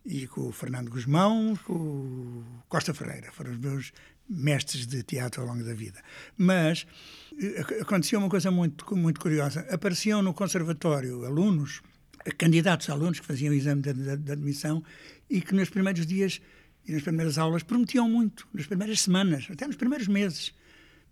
e 0.04 0.26
com 0.26 0.48
o 0.48 0.52
Fernando 0.52 0.88
Guzmão, 0.88 1.58
com 1.66 1.74
o 1.74 2.44
Costa 2.70 2.94
Ferreira. 2.94 3.30
Foram 3.32 3.50
os 3.50 3.58
meus 3.58 3.92
mestres 4.26 4.86
de 4.86 5.02
teatro 5.02 5.42
ao 5.42 5.48
longo 5.48 5.62
da 5.62 5.74
vida. 5.74 6.02
Mas 6.38 6.86
eh, 7.38 7.60
acontecia 7.82 8.18
uma 8.18 8.30
coisa 8.30 8.50
muito, 8.50 8.96
muito 8.96 9.20
curiosa. 9.20 9.60
Apareciam 9.70 10.22
no 10.22 10.32
conservatório 10.32 11.26
alunos, 11.26 11.82
candidatos 12.38 12.88
a 12.88 12.94
alunos 12.94 13.20
que 13.20 13.26
faziam 13.26 13.52
o 13.52 13.54
exame 13.54 13.82
de, 13.82 13.92
de, 13.92 14.16
de 14.16 14.32
admissão 14.32 14.82
e 15.28 15.42
que 15.42 15.54
nos 15.54 15.68
primeiros 15.68 16.06
dias 16.06 16.40
e 16.86 16.92
nas 16.92 17.02
primeiras 17.02 17.36
aulas 17.36 17.62
prometiam 17.62 18.08
muito, 18.08 18.48
nas 18.54 18.66
primeiras 18.66 19.02
semanas, 19.02 19.46
até 19.50 19.66
nos 19.66 19.76
primeiros 19.76 20.08
meses, 20.08 20.54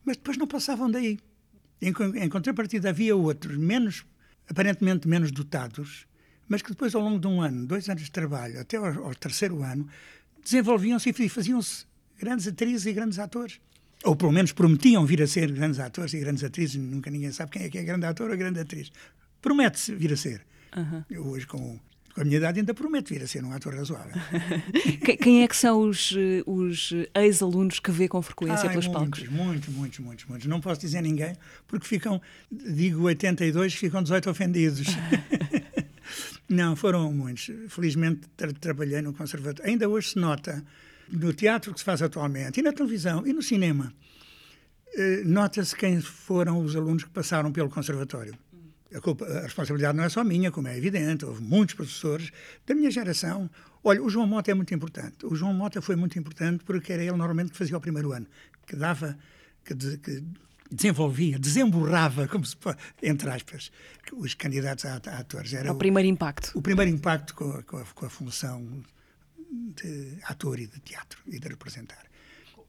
mas 0.03 0.17
depois 0.17 0.39
não 0.39 0.47
passavam 0.47 0.91
daí. 0.91 1.19
Em, 1.83 1.93
em 2.23 2.29
contrapartida, 2.31 2.89
havia 2.89 3.15
outros, 3.15 3.59
menos 3.59 4.07
aparentemente 4.49 5.09
menos 5.09 5.31
dotados, 5.31 6.07
mas 6.49 6.63
que 6.63 6.71
depois, 6.71 6.95
ao 6.95 7.03
longo 7.03 7.19
de 7.19 7.27
um 7.27 7.41
ano, 7.41 7.67
dois 7.67 7.89
anos 7.89 8.03
de 8.03 8.11
trabalho, 8.11 8.61
até 8.61 8.77
ao, 8.77 9.05
ao 9.05 9.15
terceiro 9.15 9.63
ano, 9.63 9.89
desenvolviam-se 10.43 11.11
e 11.11 11.29
faziam-se 11.29 11.85
grandes 12.19 12.47
atrizes 12.47 12.87
e 12.87 12.93
grandes 12.93 13.19
atores. 13.19 13.61
Ou 14.05 14.15
pelo 14.15 14.31
menos 14.31 14.53
prometiam 14.53 15.05
vir 15.05 15.23
a 15.23 15.27
ser 15.27 15.51
grandes 15.51 15.81
atores 15.81 16.13
e 16.15 16.21
grandes 16.21 16.45
atrizes. 16.45 16.77
Nunca 16.77 17.11
ninguém 17.11 17.33
sabe 17.33 17.51
quem 17.51 17.63
é 17.63 17.69
que 17.69 17.79
é 17.79 17.83
grande 17.83 18.07
ator 18.07 18.31
ou 18.31 18.37
grande 18.37 18.61
atriz. 18.61 18.93
Promete-se 19.43 19.95
vir 19.95 20.13
a 20.13 20.17
ser. 20.17 20.47
Uhum. 20.77 21.03
Eu 21.11 21.27
hoje, 21.27 21.47
com 21.47 21.79
com 22.17 22.23
a 22.23 22.25
minha 22.25 22.39
idade 22.39 22.61
ainda 22.61 22.73
prometo 22.73 23.11
vir 23.11 23.23
a 23.23 23.27
ser 23.27 23.45
um 23.45 23.53
ator 23.53 23.75
razoável. 23.75 24.15
Quem 25.23 25.43
é 25.43 25.49
que 25.49 25.55
são 25.55 25.83
os, 25.83 26.15
os 26.47 26.91
ex-alunos 27.15 27.79
que 27.79 27.91
vê 27.91 28.09
com 28.09 28.23
frequência 28.23 28.69
Ai, 28.69 28.71
pelos 28.71 28.87
muitos, 28.87 29.03
palcos? 29.03 29.29
Muitos, 29.29 29.69
muitos, 29.69 29.99
muitos, 29.99 30.25
muitos. 30.25 30.47
Não 30.47 30.59
posso 30.59 30.81
dizer 30.81 31.03
ninguém, 31.03 31.37
porque 31.67 31.87
ficam, 31.87 32.19
digo 32.51 33.03
82, 33.03 33.75
ficam 33.75 34.03
18 34.03 34.31
ofendidos. 34.31 34.87
Não, 36.49 36.75
foram 36.75 37.13
muitos. 37.13 37.51
Felizmente 37.69 38.23
tra 38.35 38.51
trabalhei 38.51 39.03
no 39.03 39.13
conservatório. 39.13 39.71
Ainda 39.71 39.87
hoje 39.87 40.11
se 40.11 40.19
nota, 40.19 40.65
no 41.13 41.35
teatro 41.35 41.75
que 41.75 41.81
se 41.81 41.85
faz 41.85 42.01
atualmente, 42.01 42.61
e 42.61 42.63
na 42.63 42.73
televisão, 42.73 43.27
e 43.27 43.33
no 43.35 43.43
cinema, 43.43 43.93
eh, 44.95 45.23
nota-se 45.23 45.77
quem 45.77 46.01
foram 46.01 46.61
os 46.61 46.75
alunos 46.75 47.05
que 47.05 47.11
passaram 47.11 47.53
pelo 47.53 47.69
conservatório 47.69 48.39
a, 48.95 49.01
culpa, 49.01 49.25
a, 49.27 49.43
responsabilidade 49.43 49.97
não 49.97 50.05
é 50.05 50.09
só 50.09 50.23
minha, 50.23 50.51
como 50.51 50.69
é 50.69 50.77
evidente, 50.77 51.25
houve 51.25 51.43
muitos 51.43 51.75
professores 51.75 52.31
da 52.67 52.75
minha 52.75 52.91
geração. 52.91 53.51
Olha, 53.83 54.03
o 54.03 54.09
João 54.09 54.27
Mota 54.27 54.51
é 54.51 54.55
muito 54.55 54.75
importante. 54.75 55.25
O 55.25 55.35
João 55.35 55.53
Mota 55.53 55.81
foi 55.81 55.97
muito 55.97 56.19
importante 56.19 56.65
porque 56.65 56.93
era 56.93 57.03
ele 57.03 57.17
normalmente 57.17 57.53
que 57.53 57.57
fazia 57.57 57.77
o 57.77 57.81
primeiro 57.81 58.13
ano, 58.13 58.27
que 58.67 58.77
dava, 58.77 59.17
que, 59.65 59.75
de, 59.75 59.99
que 59.99 60.25
desenvolvia, 60.71 61.39
desemburrava, 61.39 62.27
como 62.29 62.45
se 62.45 62.57
pode, 62.57 62.79
entre 63.03 63.31
aspas, 63.31 63.71
os 64.13 64.35
candidatos 64.35 64.85
a, 64.85 64.95
a 64.95 65.19
atores. 65.19 65.53
Era 65.53 65.73
o, 65.73 65.75
o, 65.75 65.79
primeiro 65.79 66.09
impacto. 66.09 66.53
O 66.55 66.63
primeiro 66.63 66.91
impacto 66.91 67.35
com 67.35 67.51
a, 67.51 67.63
com 67.63 67.77
a, 67.79 67.85
com 67.85 68.07
a 68.07 68.11
função 68.11 68.83
de 69.51 70.19
ator 70.25 70.59
e 70.59 70.67
de 70.67 70.81
teatro 70.81 71.21
e 71.27 71.39
de 71.39 71.49
representar 71.49 72.05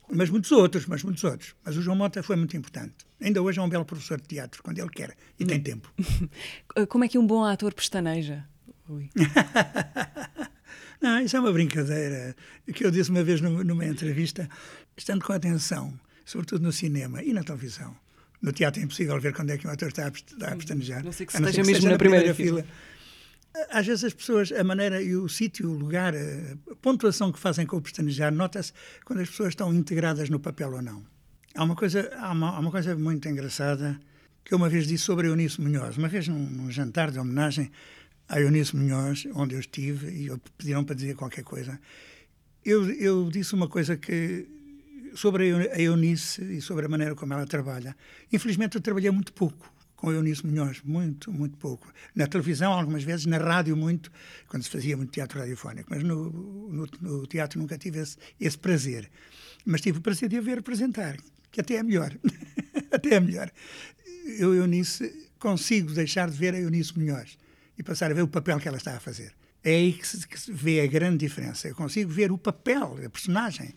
mas 0.09 0.29
muitos 0.29 0.51
outros, 0.51 0.85
mas 0.85 1.03
muitos 1.03 1.23
outros. 1.23 1.55
Mas 1.63 1.77
o 1.77 1.81
João 1.81 1.97
Mota 1.97 2.23
foi 2.23 2.35
muito 2.35 2.55
importante. 2.55 2.95
Ainda 3.19 3.41
hoje 3.41 3.59
é 3.59 3.61
um 3.61 3.69
belo 3.69 3.85
professor 3.85 4.19
de 4.19 4.27
teatro, 4.27 4.63
quando 4.63 4.79
ele 4.79 4.89
quer 4.89 5.15
e 5.39 5.45
tem 5.45 5.59
tempo. 5.59 5.91
Como 6.89 7.03
é 7.03 7.07
que 7.07 7.17
um 7.17 7.25
bom 7.25 7.43
ator 7.43 7.73
pestaneja? 7.73 8.45
Não, 11.01 11.19
isso 11.19 11.35
é 11.35 11.39
uma 11.39 11.51
brincadeira 11.51 12.35
que 12.73 12.85
eu 12.85 12.91
disse 12.91 13.09
uma 13.09 13.23
vez 13.23 13.41
numa 13.41 13.85
entrevista, 13.85 14.49
estando 14.95 15.23
com 15.23 15.33
atenção, 15.33 15.93
sobretudo 16.25 16.63
no 16.63 16.71
cinema 16.71 17.21
e 17.21 17.33
na 17.33 17.43
televisão. 17.43 17.95
No 18.41 18.51
teatro 18.51 18.81
é 18.81 18.85
impossível 18.85 19.19
ver 19.19 19.33
quando 19.33 19.49
é 19.49 19.57
que 19.57 19.67
um 19.67 19.71
ator 19.71 19.89
está 19.89 20.07
a 20.07 20.55
pestanejar. 20.55 21.03
Não 21.03 21.11
sei 21.11 21.25
que, 21.25 21.33
se 21.33 21.39
esteja 21.39 21.63
mesmo 21.63 21.89
na 21.89 21.97
primeira, 21.97 22.33
primeira 22.33 22.35
fila. 22.35 22.63
fila 22.63 22.96
às 23.69 23.85
vezes 23.85 24.03
as 24.03 24.13
pessoas, 24.13 24.51
a 24.51 24.63
maneira 24.63 25.01
e 25.01 25.15
o 25.15 25.27
sítio, 25.27 25.69
o 25.69 25.73
lugar, 25.73 26.13
a 26.15 26.75
pontuação 26.81 27.31
que 27.31 27.39
fazem 27.39 27.65
com 27.65 27.77
o 27.77 27.81
pestanejar, 27.81 28.31
nota-se 28.31 28.73
quando 29.05 29.19
as 29.19 29.29
pessoas 29.29 29.49
estão 29.49 29.73
integradas 29.73 30.29
no 30.29 30.39
papel 30.39 30.73
ou 30.73 30.81
não. 30.81 31.05
Há 31.55 31.63
uma 31.63 31.75
coisa, 31.75 32.11
há 32.17 32.31
uma, 32.31 32.55
há 32.55 32.59
uma 32.59 32.71
coisa 32.71 32.95
muito 32.95 33.27
engraçada 33.27 33.99
que 34.43 34.53
eu 34.53 34.57
uma 34.57 34.69
vez 34.69 34.87
disse 34.87 35.03
sobre 35.03 35.27
a 35.27 35.29
Eunice 35.29 35.59
Munhoz. 35.59 35.97
Uma 35.97 36.07
vez 36.07 36.27
num, 36.27 36.39
num 36.39 36.71
jantar 36.71 37.11
de 37.11 37.19
homenagem 37.19 37.71
à 38.29 38.39
Eunice 38.39 38.75
Munhoz, 38.75 39.27
onde 39.33 39.55
eu 39.55 39.59
estive, 39.59 40.07
e 40.07 40.31
pediram 40.57 40.83
para 40.83 40.95
dizer 40.95 41.15
qualquer 41.15 41.43
coisa, 41.43 41.79
eu, 42.63 42.89
eu 42.91 43.29
disse 43.29 43.53
uma 43.53 43.67
coisa 43.67 43.97
que 43.97 44.47
sobre 45.15 45.51
a 45.71 45.81
Eunice 45.81 46.43
e 46.43 46.61
sobre 46.61 46.85
a 46.85 46.89
maneira 46.89 47.15
como 47.15 47.33
ela 47.33 47.45
trabalha. 47.45 47.95
Infelizmente 48.31 48.75
eu 48.75 48.81
trabalhei 48.81 49.09
muito 49.09 49.33
pouco 49.33 49.76
com 49.97 50.11
Eunice 50.11 50.45
Munhoz, 50.45 50.81
muito, 50.83 51.33
muito 51.33 51.57
pouco. 51.57 51.91
Na 52.15 52.27
televisão, 52.27 52.71
algumas 52.71 53.03
vezes, 53.03 53.25
na 53.25 53.37
rádio, 53.37 53.75
muito, 53.75 54.11
quando 54.47 54.63
se 54.63 54.69
fazia 54.69 54.95
muito 54.95 55.11
teatro 55.11 55.39
radiofónico, 55.39 55.89
mas 55.89 56.03
no, 56.03 56.31
no, 56.31 56.87
no 57.01 57.27
teatro 57.27 57.59
nunca 57.59 57.77
tive 57.77 57.99
esse, 57.99 58.15
esse, 58.39 58.57
prazer. 58.57 59.09
Mas 59.65 59.81
tive 59.81 59.97
o 59.97 60.01
prazer 60.01 60.29
de 60.29 60.37
a 60.37 60.41
ver 60.41 60.57
representar, 60.57 61.17
que 61.51 61.59
até 61.59 61.75
é 61.75 61.83
melhor. 61.83 62.15
até 62.91 63.15
é 63.15 63.19
melhor. 63.19 63.51
Eu, 64.37 64.53
Eunice, 64.53 65.29
consigo 65.39 65.91
deixar 65.91 66.29
de 66.29 66.37
ver 66.37 66.53
a 66.53 66.59
Eunice 66.59 66.97
Munhoz 66.97 67.35
e 67.75 67.81
passar 67.81 68.11
a 68.11 68.13
ver 68.13 68.21
o 68.21 68.27
papel 68.27 68.59
que 68.59 68.67
ela 68.67 68.77
está 68.77 68.95
a 68.95 68.99
fazer. 68.99 69.33
É 69.63 69.71
aí 69.71 69.93
que 69.93 70.07
se, 70.07 70.27
que 70.27 70.39
se 70.39 70.51
vê 70.51 70.79
a 70.81 70.87
grande 70.87 71.17
diferença. 71.17 71.67
Eu 71.67 71.75
consigo 71.75 72.11
ver 72.11 72.31
o 72.31 72.37
papel, 72.37 72.99
a 73.03 73.09
personagem, 73.09 73.73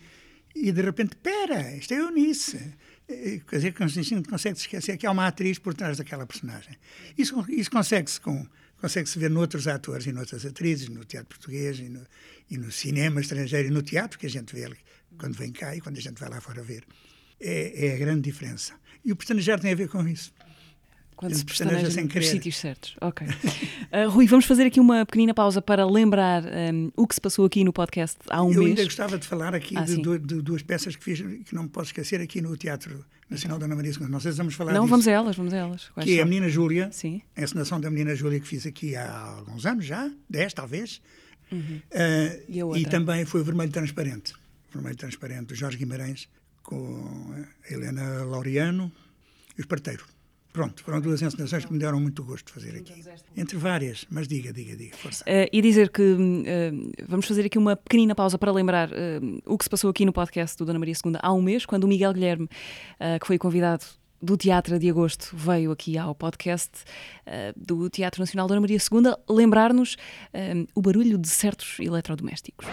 e 0.55 0.71
de 0.71 0.83
repente, 0.83 1.17
pera, 1.17 1.75
isto 1.75 1.95
é 1.95 1.99
Eunice 1.99 2.75
quer 3.49 3.57
dizer, 3.57 3.73
que 3.73 3.83
a 3.83 3.87
gente 3.87 4.29
consegue 4.29 4.59
esquecer 4.59 4.97
que 4.97 5.07
há 5.07 5.11
uma 5.11 5.27
atriz 5.27 5.59
por 5.59 5.75
trás 5.75 5.99
daquela 5.99 6.27
personagem. 6.27 6.77
Isso, 7.17 7.45
isso 7.49 7.71
consegue-se 7.71 8.21
com 8.21 8.47
consegue-se 8.81 9.19
ver 9.19 9.31
noutros 9.31 9.69
atores 9.69 10.07
e 10.07 10.13
noutras 10.13 10.47
atrizes, 10.47 10.89
no 10.89 11.05
teatro 11.05 11.29
português 11.29 11.79
e 11.79 11.89
no, 11.89 12.07
e 12.51 12.57
no, 12.57 12.73
cinema 12.73 13.21
estrangeiro 13.21 13.69
e 13.69 13.71
no 13.71 13.83
teatro, 13.83 14.19
que 14.19 14.27
a 14.27 14.31
gente 14.31 14.55
vê 14.55 14.75
quando 15.19 15.37
vem 15.37 15.53
cá 15.53 15.77
e 15.77 15.81
quando 15.81 15.99
a 15.99 16.01
gente 16.01 16.19
vai 16.19 16.31
lá 16.31 16.41
fora 16.41 16.63
ver. 16.63 16.85
É, 17.39 17.89
é 17.89 17.95
a 17.95 17.99
grande 17.99 18.23
diferença. 18.23 18.75
E 19.05 19.13
o 19.13 19.17
personagear 19.17 19.61
tem 19.61 19.73
a 19.73 19.75
ver 19.75 19.89
com 19.89 20.07
isso. 20.09 20.33
Quando 21.21 21.35
se 21.35 21.45
personagem 21.45 21.85
nos 21.85 22.27
sítios 22.27 22.57
certos. 22.57 22.97
Ok. 22.99 23.27
Uh, 23.91 24.09
Rui, 24.09 24.25
vamos 24.29 24.45
fazer 24.45 24.63
aqui 24.67 24.79
uma 24.79 25.05
pequenina 25.05 25.35
pausa 25.35 25.61
para 25.61 25.85
lembrar 25.85 26.45
um, 26.45 26.93
o 26.97 27.09
que 27.09 27.15
se 27.17 27.21
passou 27.21 27.45
aqui 27.45 27.65
no 27.65 27.73
podcast 27.73 28.17
há 28.31 28.41
um 28.41 28.45
Eu 28.45 28.49
mês. 28.51 28.59
Eu 28.59 28.67
ainda 28.67 28.85
gostava 28.85 29.19
de 29.19 29.27
falar 29.27 29.53
aqui 29.53 29.77
ah, 29.77 29.83
de, 29.83 30.01
de, 30.01 30.19
de, 30.21 30.43
duas 30.43 30.63
peças 30.63 30.95
que 30.95 31.03
fiz, 31.03 31.19
que 31.19 31.53
não 31.53 31.65
me 31.65 31.69
posso 31.69 31.87
esquecer, 31.87 32.21
aqui 32.21 32.41
no 32.41 32.57
Teatro 32.57 33.05
Nacional 33.29 33.59
da 33.59 33.65
Ana 33.65 33.75
Maria 33.75 33.91
II. 33.91 34.07
Não 34.09 34.21
sei 34.21 34.31
se 34.31 34.39
vamos 34.39 34.55
falar 34.55 34.73
Não, 34.73 34.83
disso. 34.83 34.91
vamos 34.91 35.09
a 35.09 35.11
elas, 35.11 35.35
vamos 35.35 35.53
a 35.53 35.57
elas. 35.57 35.89
Quais 35.89 36.05
que 36.05 36.13
são? 36.13 36.21
é 36.21 36.23
a 36.23 36.25
Menina 36.25 36.49
Júlia, 36.49 36.89
Sim. 36.93 37.21
a 37.37 37.43
encenação 37.43 37.81
da 37.81 37.91
Menina 37.91 38.15
Júlia 38.15 38.39
que 38.39 38.47
fiz 38.47 38.65
aqui 38.65 38.95
há 38.95 39.13
alguns 39.39 39.67
anos 39.67 39.85
já, 39.85 40.09
10 40.29 40.55
talvez. 40.55 41.03
Uhum. 41.51 41.81
Uh, 41.91 42.77
e, 42.77 42.83
e, 42.83 42.87
também 42.87 43.25
foi 43.25 43.41
o 43.41 43.45
Vermelho 43.45 43.73
Transparente. 43.73 44.35
O 44.69 44.75
Vermelho 44.75 44.97
Transparente 44.97 45.47
do 45.47 45.57
Jorge 45.57 45.77
Guimarães, 45.77 46.29
com 46.63 47.35
a 47.35 47.73
Helena 47.73 48.23
Laureano 48.23 48.93
e 49.59 49.63
os 49.63 49.67
Parteiros. 49.67 50.20
Pronto, 50.53 50.83
foram 50.83 51.01
duas 51.01 51.23
encenações 51.23 51.65
que 51.65 51.73
me 51.73 51.79
deram 51.79 52.01
muito 52.01 52.25
gosto 52.25 52.47
de 52.47 52.53
fazer 52.53 52.77
aqui. 52.77 52.93
Entre 53.37 53.57
várias, 53.57 54.05
mas 54.11 54.27
diga, 54.27 54.53
diga, 54.53 54.77
diga, 54.77 54.97
força. 54.97 55.23
Uh, 55.25 55.49
e 55.53 55.63
dizer 55.63 55.91
que 55.91 56.03
uh, 56.03 56.93
vamos 57.09 57.27
fazer 57.27 57.47
aqui 57.47 57.57
uma 57.57 57.77
pequenina 57.77 58.17
pausa 58.17 58.37
para 58.37 58.51
lembrar 58.51 58.91
uh, 58.91 59.43
o 59.47 59.57
que 59.57 59.65
se 59.65 59.71
passou 59.71 59.89
aqui 59.89 60.05
no 60.05 60.13
podcast 60.13 60.57
do 60.59 60.65
Dona 60.65 60.79
Maria 60.79 60.95
II 60.95 61.13
há 61.23 61.33
um 61.33 61.41
mês, 61.41 61.65
quando 61.65 61.85
o 61.85 61.89
Miguel 61.89 62.13
Guilherme, 62.13 62.49
que 63.21 63.27
foi 63.27 63.39
convidado 63.39 63.85
do 64.21 64.37
Teatro 64.37 64.79
de 64.79 64.91
Agosto, 64.91 65.35
veio 65.35 65.71
aqui 65.71 65.97
ao 65.97 66.15
podcast 66.15 66.71
do 67.57 67.89
Teatro 67.89 68.21
Nacional 68.21 68.49
Dona 68.49 68.61
Maria 68.61 68.79
II 68.79 69.15
lembrar-nos 69.29 69.97
o 70.75 70.83
barulho 70.83 71.17
de 71.17 71.29
certos 71.29 71.79
eletrodomésticos. 71.81 72.67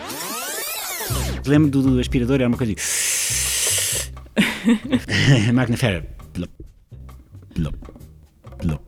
Lembro 1.46 1.70
do, 1.70 1.82
do 1.84 2.00
aspirador, 2.00 2.36
era 2.36 2.48
uma 2.48 2.58
coisa 2.58 2.74
de... 2.74 2.82
máquina 5.54 5.78
Ferrer 5.78 6.18
Plop, 7.58 7.76
plop. 8.60 8.84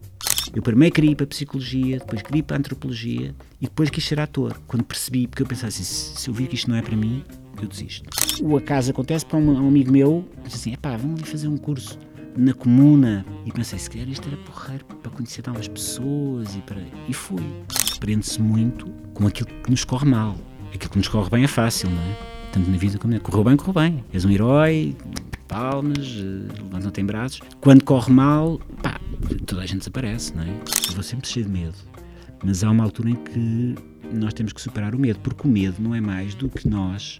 Eu 0.53 0.61
primeiro 0.61 0.93
queria 0.93 1.11
ir 1.11 1.15
para 1.15 1.23
a 1.23 1.27
psicologia, 1.27 1.97
depois 1.97 2.21
queria 2.21 2.39
ir 2.39 2.43
para 2.43 2.55
a 2.55 2.59
antropologia 2.59 3.33
e 3.59 3.65
depois 3.65 3.89
quis 3.89 4.05
ser 4.05 4.19
ator. 4.19 4.61
Quando 4.67 4.83
percebi, 4.83 5.25
porque 5.25 5.41
eu 5.41 5.47
pensava 5.47 5.69
assim, 5.69 5.83
se 5.83 6.27
eu 6.29 6.33
vir 6.35 6.47
que 6.47 6.53
isto 6.53 6.69
não 6.69 6.77
é 6.77 6.81
para 6.83 6.95
mim, 6.95 7.23
eu 7.59 7.67
desisto. 7.67 8.07
O 8.43 8.55
acaso 8.55 8.91
acontece 8.91 9.25
para 9.25 9.39
um, 9.39 9.67
amigo 9.67 9.91
meu, 9.91 10.23
disse 10.43 10.57
assim, 10.57 10.75
pá, 10.75 10.95
vamos 10.95 11.19
ali 11.19 11.27
fazer 11.27 11.47
um 11.47 11.57
curso 11.57 11.97
na 12.37 12.53
comuna. 12.53 13.25
E 13.43 13.51
pensei, 13.51 13.79
se 13.79 13.89
calhar 13.89 14.07
isto 14.07 14.27
era 14.27 14.37
porreiro 14.37 14.85
para 14.85 15.11
conhecer 15.11 15.43
novas 15.47 15.67
pessoas 15.67 16.55
e 16.55 16.59
para... 16.59 16.79
E 17.07 17.13
fui. 17.13 17.43
Aprende-se 17.95 18.39
muito 18.39 18.85
com 19.15 19.25
aquilo 19.25 19.49
que 19.63 19.71
nos 19.71 19.83
corre 19.83 20.05
mal. 20.05 20.37
Aquilo 20.71 20.91
que 20.91 20.97
nos 20.99 21.07
corre 21.07 21.27
bem 21.31 21.43
é 21.43 21.47
fácil, 21.47 21.89
não 21.89 22.01
é? 22.03 22.17
Tanto 22.53 22.69
na 22.69 22.77
vida 22.77 22.99
como 22.99 23.15
na... 23.15 23.19
Correu 23.19 23.43
bem, 23.43 23.57
correu 23.57 23.73
bem. 23.73 24.05
És 24.13 24.25
um 24.25 24.29
herói, 24.29 24.95
palmas, 25.49 25.97
eh, 25.97 26.61
levantam-te 26.63 27.01
em 27.01 27.05
braços. 27.05 27.41
Quando 27.59 27.83
corre 27.83 28.13
mal, 28.13 28.61
pá, 28.81 28.97
toda 29.45 29.63
a 29.63 29.65
gente 29.65 29.79
desaparece, 29.79 30.33
não 30.33 30.43
é? 30.43 30.49
Eu 30.87 30.93
vou 30.93 31.03
sempre 31.03 31.27
cheio 31.27 31.45
de 31.45 31.51
medo. 31.51 31.75
Mas 32.45 32.63
há 32.63 32.71
uma 32.71 32.85
altura 32.85 33.09
em 33.09 33.15
que 33.15 33.75
nós 34.13 34.33
temos 34.33 34.53
que 34.53 34.61
superar 34.61 34.95
o 34.95 34.99
medo, 34.99 35.19
porque 35.19 35.45
o 35.45 35.51
medo 35.51 35.75
não 35.81 35.93
é 35.93 35.99
mais 35.99 36.33
do 36.33 36.47
que 36.47 36.69
nós 36.69 37.19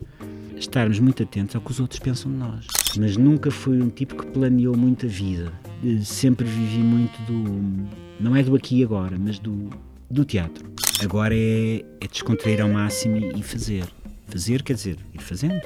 estarmos 0.56 1.00
muito 1.00 1.24
atentos 1.24 1.56
ao 1.56 1.62
que 1.62 1.72
os 1.72 1.80
outros 1.80 2.00
pensam 2.00 2.32
de 2.32 2.38
nós. 2.38 2.68
Mas 2.98 3.18
nunca 3.18 3.52
fui 3.52 3.82
um 3.82 3.90
tipo 3.90 4.16
que 4.16 4.28
planeou 4.28 4.78
muito 4.78 5.06
a 5.06 5.10
vida. 5.10 5.52
Eh, 5.84 6.00
sempre 6.04 6.46
vivi 6.46 6.80
muito 6.80 7.20
do. 7.24 7.88
não 8.20 8.36
é 8.36 8.44
do 8.44 8.56
aqui 8.56 8.80
e 8.80 8.84
agora, 8.84 9.18
mas 9.20 9.40
do, 9.40 9.70
do 10.10 10.24
teatro. 10.24 10.72
Agora 11.02 11.34
é, 11.36 11.84
é 12.00 12.08
descontrair 12.08 12.62
ao 12.62 12.70
máximo 12.70 13.18
e 13.18 13.42
fazer. 13.42 13.86
Fazer 14.28 14.62
quer 14.62 14.74
dizer 14.74 14.98
ir 15.14 15.22
fazendo. 15.22 15.62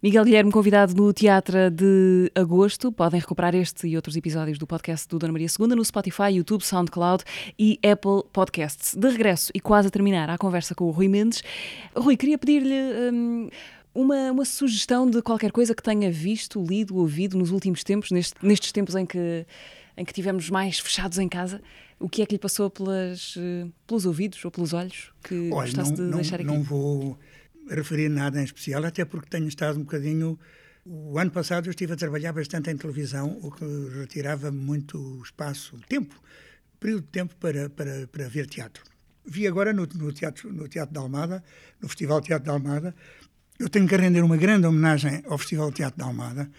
Miguel 0.00 0.24
Guilherme, 0.24 0.52
convidado 0.52 0.94
no 0.94 1.12
Teatro 1.12 1.72
de 1.72 2.30
Agosto. 2.32 2.92
Podem 2.92 3.18
recuperar 3.18 3.52
este 3.56 3.88
e 3.88 3.96
outros 3.96 4.14
episódios 4.14 4.56
do 4.56 4.64
podcast 4.64 5.08
do 5.08 5.18
Dona 5.18 5.32
Maria 5.32 5.48
II 5.58 5.66
no 5.74 5.84
Spotify, 5.84 6.34
YouTube, 6.34 6.62
SoundCloud 6.64 7.24
e 7.58 7.80
Apple 7.82 8.22
Podcasts. 8.32 8.94
De 8.94 9.08
regresso 9.08 9.50
e 9.52 9.58
quase 9.58 9.88
a 9.88 9.90
terminar 9.90 10.30
a 10.30 10.38
conversa 10.38 10.72
com 10.72 10.84
o 10.84 10.92
Rui 10.92 11.08
Mendes. 11.08 11.42
Rui, 11.96 12.16
queria 12.16 12.38
pedir-lhe. 12.38 13.10
Hum, 13.12 13.48
uma, 13.92 14.30
uma, 14.30 14.44
sugestão 14.44 15.10
de 15.10 15.20
qualquer 15.20 15.50
coisa 15.50 15.74
que 15.74 15.82
tenha 15.82 16.12
visto, 16.12 16.62
lido, 16.62 16.96
ouvido 16.96 17.36
nos 17.36 17.50
últimos 17.50 17.82
tempos, 17.82 18.12
neste, 18.12 18.36
nestes 18.40 18.70
tempos 18.70 18.94
em 18.94 19.04
que, 19.04 19.44
em 19.96 20.04
que 20.04 20.12
tivemos 20.12 20.48
mais 20.48 20.78
fechados 20.78 21.18
em 21.18 21.28
casa, 21.28 21.60
o 21.98 22.08
que 22.08 22.22
é 22.22 22.26
que 22.26 22.34
lhe 22.36 22.38
passou 22.38 22.70
pelas, 22.70 23.34
eh, 23.36 23.66
pelos 23.84 24.06
ouvidos 24.06 24.44
ou 24.44 24.50
pelos 24.52 24.72
olhos 24.72 25.10
que 25.24 25.50
Olha, 25.50 25.66
gostasse 25.66 25.90
não, 25.90 26.10
de 26.10 26.14
deixar 26.14 26.36
aqui? 26.36 26.44
Não 26.44 26.62
vou 26.62 27.18
referir 27.70 28.08
nada 28.08 28.40
em 28.40 28.44
especial, 28.44 28.84
até 28.84 29.04
porque 29.04 29.28
tenho 29.28 29.48
estado 29.48 29.78
um 29.78 29.82
bocadinho. 29.82 30.38
O 30.84 31.18
ano 31.18 31.30
passado 31.30 31.66
eu 31.66 31.70
estive 31.70 31.92
a 31.92 31.96
trabalhar 31.96 32.32
bastante 32.32 32.70
em 32.70 32.76
televisão, 32.76 33.38
o 33.42 33.50
que 33.50 33.64
retirava 33.98 34.50
muito 34.50 35.22
espaço, 35.22 35.78
tempo, 35.88 36.14
período 36.80 37.02
de 37.02 37.08
tempo 37.08 37.34
para, 37.36 37.68
para, 37.68 38.06
para 38.06 38.28
ver 38.28 38.46
teatro. 38.46 38.82
Vi 39.26 39.46
agora 39.46 39.72
no, 39.72 39.86
no, 39.86 40.12
teatro, 40.12 40.50
no 40.50 40.66
Teatro 40.68 40.94
da 40.94 41.00
Almada, 41.00 41.44
no 41.80 41.88
Festival 41.88 42.20
Teatro 42.22 42.46
da 42.46 42.52
Almada. 42.52 42.94
Eu 43.58 43.68
tenho 43.68 43.86
que 43.86 43.94
render 43.94 44.22
uma 44.22 44.38
grande 44.38 44.66
homenagem 44.66 45.22
ao 45.26 45.36
Festival 45.36 45.70
Teatro 45.70 45.98
da 45.98 46.06
Almada. 46.06 46.50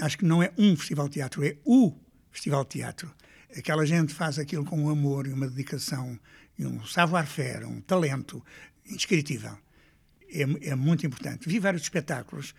Acho 0.00 0.18
que 0.18 0.24
não 0.24 0.42
é 0.42 0.52
um 0.58 0.76
Festival 0.76 1.08
Teatro, 1.08 1.44
é 1.44 1.56
o 1.64 1.94
Festival 2.32 2.64
Teatro. 2.64 3.12
Aquela 3.56 3.86
gente 3.86 4.12
faz 4.12 4.38
aquilo 4.38 4.64
com 4.64 4.82
um 4.82 4.88
amor 4.88 5.28
e 5.28 5.32
uma 5.32 5.46
dedicação 5.46 6.18
e 6.58 6.66
um 6.66 6.84
savoir-faire, 6.84 7.66
um 7.66 7.80
talento 7.80 8.44
indescritível 8.84 9.56
é, 10.32 10.70
é 10.70 10.74
muito 10.74 11.06
importante. 11.06 11.48
Vi 11.48 11.58
vários 11.58 11.82
espetáculos 11.82 12.54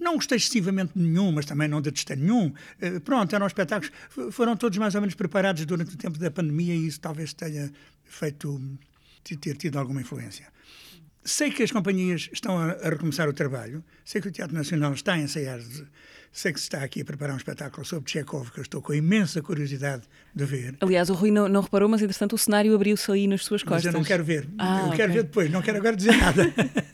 não 0.00 0.14
gostei 0.14 0.38
excessivamente 0.38 0.94
de 0.96 1.02
nenhum, 1.02 1.30
mas 1.30 1.44
também 1.44 1.68
não 1.68 1.82
detestei 1.82 2.16
nenhum. 2.16 2.46
Uh, 2.82 3.00
pronto, 3.04 3.34
eram 3.34 3.46
espetáculos, 3.46 3.92
foram 4.32 4.56
todos 4.56 4.78
mais 4.78 4.94
ou 4.94 5.02
menos 5.02 5.14
preparados 5.14 5.66
durante 5.66 5.94
o 5.94 5.98
tempo 5.98 6.18
da 6.18 6.30
pandemia 6.30 6.74
e 6.74 6.86
isso 6.86 6.98
talvez 6.98 7.34
tenha 7.34 7.70
feito, 8.04 8.60
ter 9.22 9.56
tido 9.56 9.78
alguma 9.78 10.00
influência. 10.00 10.46
Sei 11.22 11.50
que 11.50 11.62
as 11.62 11.70
companhias 11.70 12.30
estão 12.32 12.58
a, 12.58 12.72
a 12.72 12.90
recomeçar 12.90 13.28
o 13.28 13.32
trabalho, 13.32 13.84
sei 14.04 14.20
que 14.20 14.28
o 14.28 14.30
Teatro 14.30 14.56
Nacional 14.56 14.94
está 14.94 15.14
a 15.14 15.18
ensaiar 15.18 15.60
Sei 16.32 16.52
que 16.52 16.60
se 16.60 16.66
está 16.66 16.84
aqui 16.84 17.00
a 17.00 17.04
preparar 17.04 17.34
um 17.34 17.36
espetáculo 17.36 17.84
sobre 17.84 18.08
Chekhov, 18.08 18.52
que 18.52 18.60
eu 18.60 18.62
estou 18.62 18.80
com 18.80 18.94
imensa 18.94 19.42
curiosidade 19.42 20.04
de 20.32 20.44
ver. 20.44 20.76
Aliás, 20.80 21.10
o 21.10 21.14
Rui 21.14 21.32
não, 21.32 21.48
não 21.48 21.60
reparou, 21.60 21.88
mas 21.88 22.00
entretanto 22.00 22.34
o 22.34 22.38
cenário 22.38 22.72
abriu-se 22.72 23.10
aí 23.10 23.26
nas 23.26 23.44
suas 23.44 23.64
costas. 23.64 23.86
Mas 23.86 23.94
eu 23.94 23.98
não 23.98 24.04
quero 24.04 24.22
ver. 24.22 24.48
Ah, 24.56 24.82
eu 24.82 24.86
okay. 24.86 24.96
quero 24.98 25.12
ver 25.12 25.22
depois, 25.24 25.50
não 25.50 25.60
quero 25.60 25.78
agora 25.78 25.96
dizer 25.96 26.16
nada. 26.16 26.44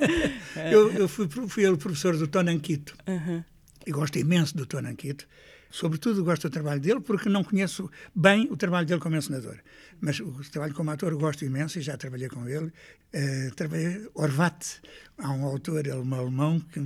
eu, 0.72 0.90
eu 0.92 1.06
fui, 1.06 1.28
fui 1.28 1.66
o 1.68 1.76
professor 1.76 2.16
do 2.16 2.26
Tony 2.26 2.50
Anquito. 2.50 2.96
Uhum. 3.06 3.44
E 3.86 3.92
gosto 3.92 4.18
imenso 4.18 4.56
do 4.56 4.64
Tony 4.64 4.88
Anquito. 4.88 5.28
Sobretudo 5.70 6.24
gosto 6.24 6.48
do 6.48 6.52
trabalho 6.52 6.80
dele 6.80 7.00
porque 7.00 7.28
não 7.28 7.42
conheço 7.42 7.90
bem 8.14 8.48
o 8.50 8.56
trabalho 8.56 8.86
dele 8.86 9.00
como 9.00 9.16
encenador. 9.16 9.58
Mas 10.00 10.20
o 10.20 10.32
trabalho 10.50 10.74
como 10.74 10.90
ator 10.90 11.14
gosto 11.16 11.44
imenso 11.44 11.78
e 11.78 11.82
já 11.82 11.96
trabalhei 11.96 12.28
com 12.28 12.48
ele. 12.48 12.66
Uh, 12.66 13.54
trabalhei 13.54 14.08
Orvat, 14.14 14.80
há 15.18 15.30
um 15.30 15.44
autor 15.44 15.88
alemão 15.88 16.60
que 16.60 16.80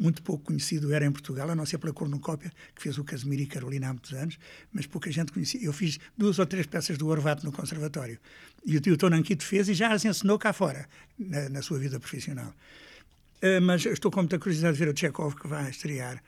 muito 0.00 0.22
pouco 0.22 0.44
conhecido 0.44 0.92
era 0.92 1.04
em 1.04 1.12
Portugal, 1.12 1.50
a 1.50 1.54
não 1.54 1.66
ser 1.66 1.78
pela 1.78 1.92
cornucópia, 1.92 2.50
que 2.74 2.82
fez 2.82 2.96
o 2.96 3.04
Casimiro 3.04 3.42
e 3.42 3.46
Carolina 3.46 3.88
há 3.88 3.92
muitos 3.92 4.12
anos, 4.14 4.38
mas 4.72 4.86
pouca 4.86 5.10
gente 5.12 5.30
conhecia. 5.30 5.62
Eu 5.62 5.72
fiz 5.72 5.98
duas 6.16 6.38
ou 6.38 6.46
três 6.46 6.66
peças 6.66 6.96
do 6.96 7.06
Orvato 7.06 7.44
no 7.44 7.52
Conservatório. 7.52 8.18
E 8.64 8.76
o 8.76 8.80
tio 8.80 8.96
Tonanquito 8.96 9.44
fez 9.44 9.68
e 9.68 9.74
já 9.74 9.92
as 9.92 10.04
ensinou 10.04 10.38
cá 10.38 10.52
fora, 10.52 10.88
na, 11.18 11.50
na 11.50 11.62
sua 11.62 11.78
vida 11.78 12.00
profissional. 12.00 12.54
Uh, 13.42 13.60
mas 13.62 13.84
estou 13.84 14.10
com 14.10 14.20
muita 14.20 14.38
curiosidade 14.38 14.78
de 14.78 14.84
ver 14.84 14.92
o 14.92 14.96
Chekhov 14.96 15.34
que 15.34 15.46
vai 15.46 15.68
estrear 15.68 16.22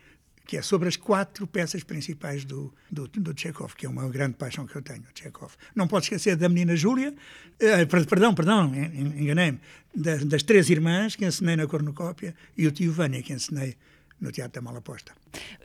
que 0.46 0.56
é 0.56 0.62
sobre 0.62 0.88
as 0.88 0.96
quatro 0.96 1.46
peças 1.46 1.82
principais 1.82 2.44
do, 2.44 2.72
do, 2.90 3.06
do 3.08 3.34
que 3.34 3.86
é 3.86 3.88
uma 3.88 4.08
grande 4.08 4.34
paixão 4.34 4.66
que 4.66 4.76
eu 4.76 4.82
tenho, 4.82 5.02
o 5.02 5.18
Chekhov. 5.18 5.52
Não 5.74 5.86
pode 5.86 6.06
esquecer 6.06 6.36
da 6.36 6.48
menina 6.48 6.76
Júlia, 6.76 7.14
eh, 7.60 7.84
perdão, 7.86 8.34
perdão, 8.34 8.72
enganei-me, 8.74 9.60
das, 9.94 10.24
das, 10.24 10.42
três 10.42 10.68
irmãs 10.68 11.16
que 11.16 11.24
ensinei 11.24 11.56
na 11.56 11.66
cornucópia 11.66 12.34
e 12.56 12.66
o 12.66 12.72
tio 12.72 12.92
Vânia 12.92 13.22
que 13.22 13.32
ensinei 13.32 13.76
no 14.22 14.30
Teatro 14.30 14.52
da 14.52 14.64
Malaposta. 14.64 15.12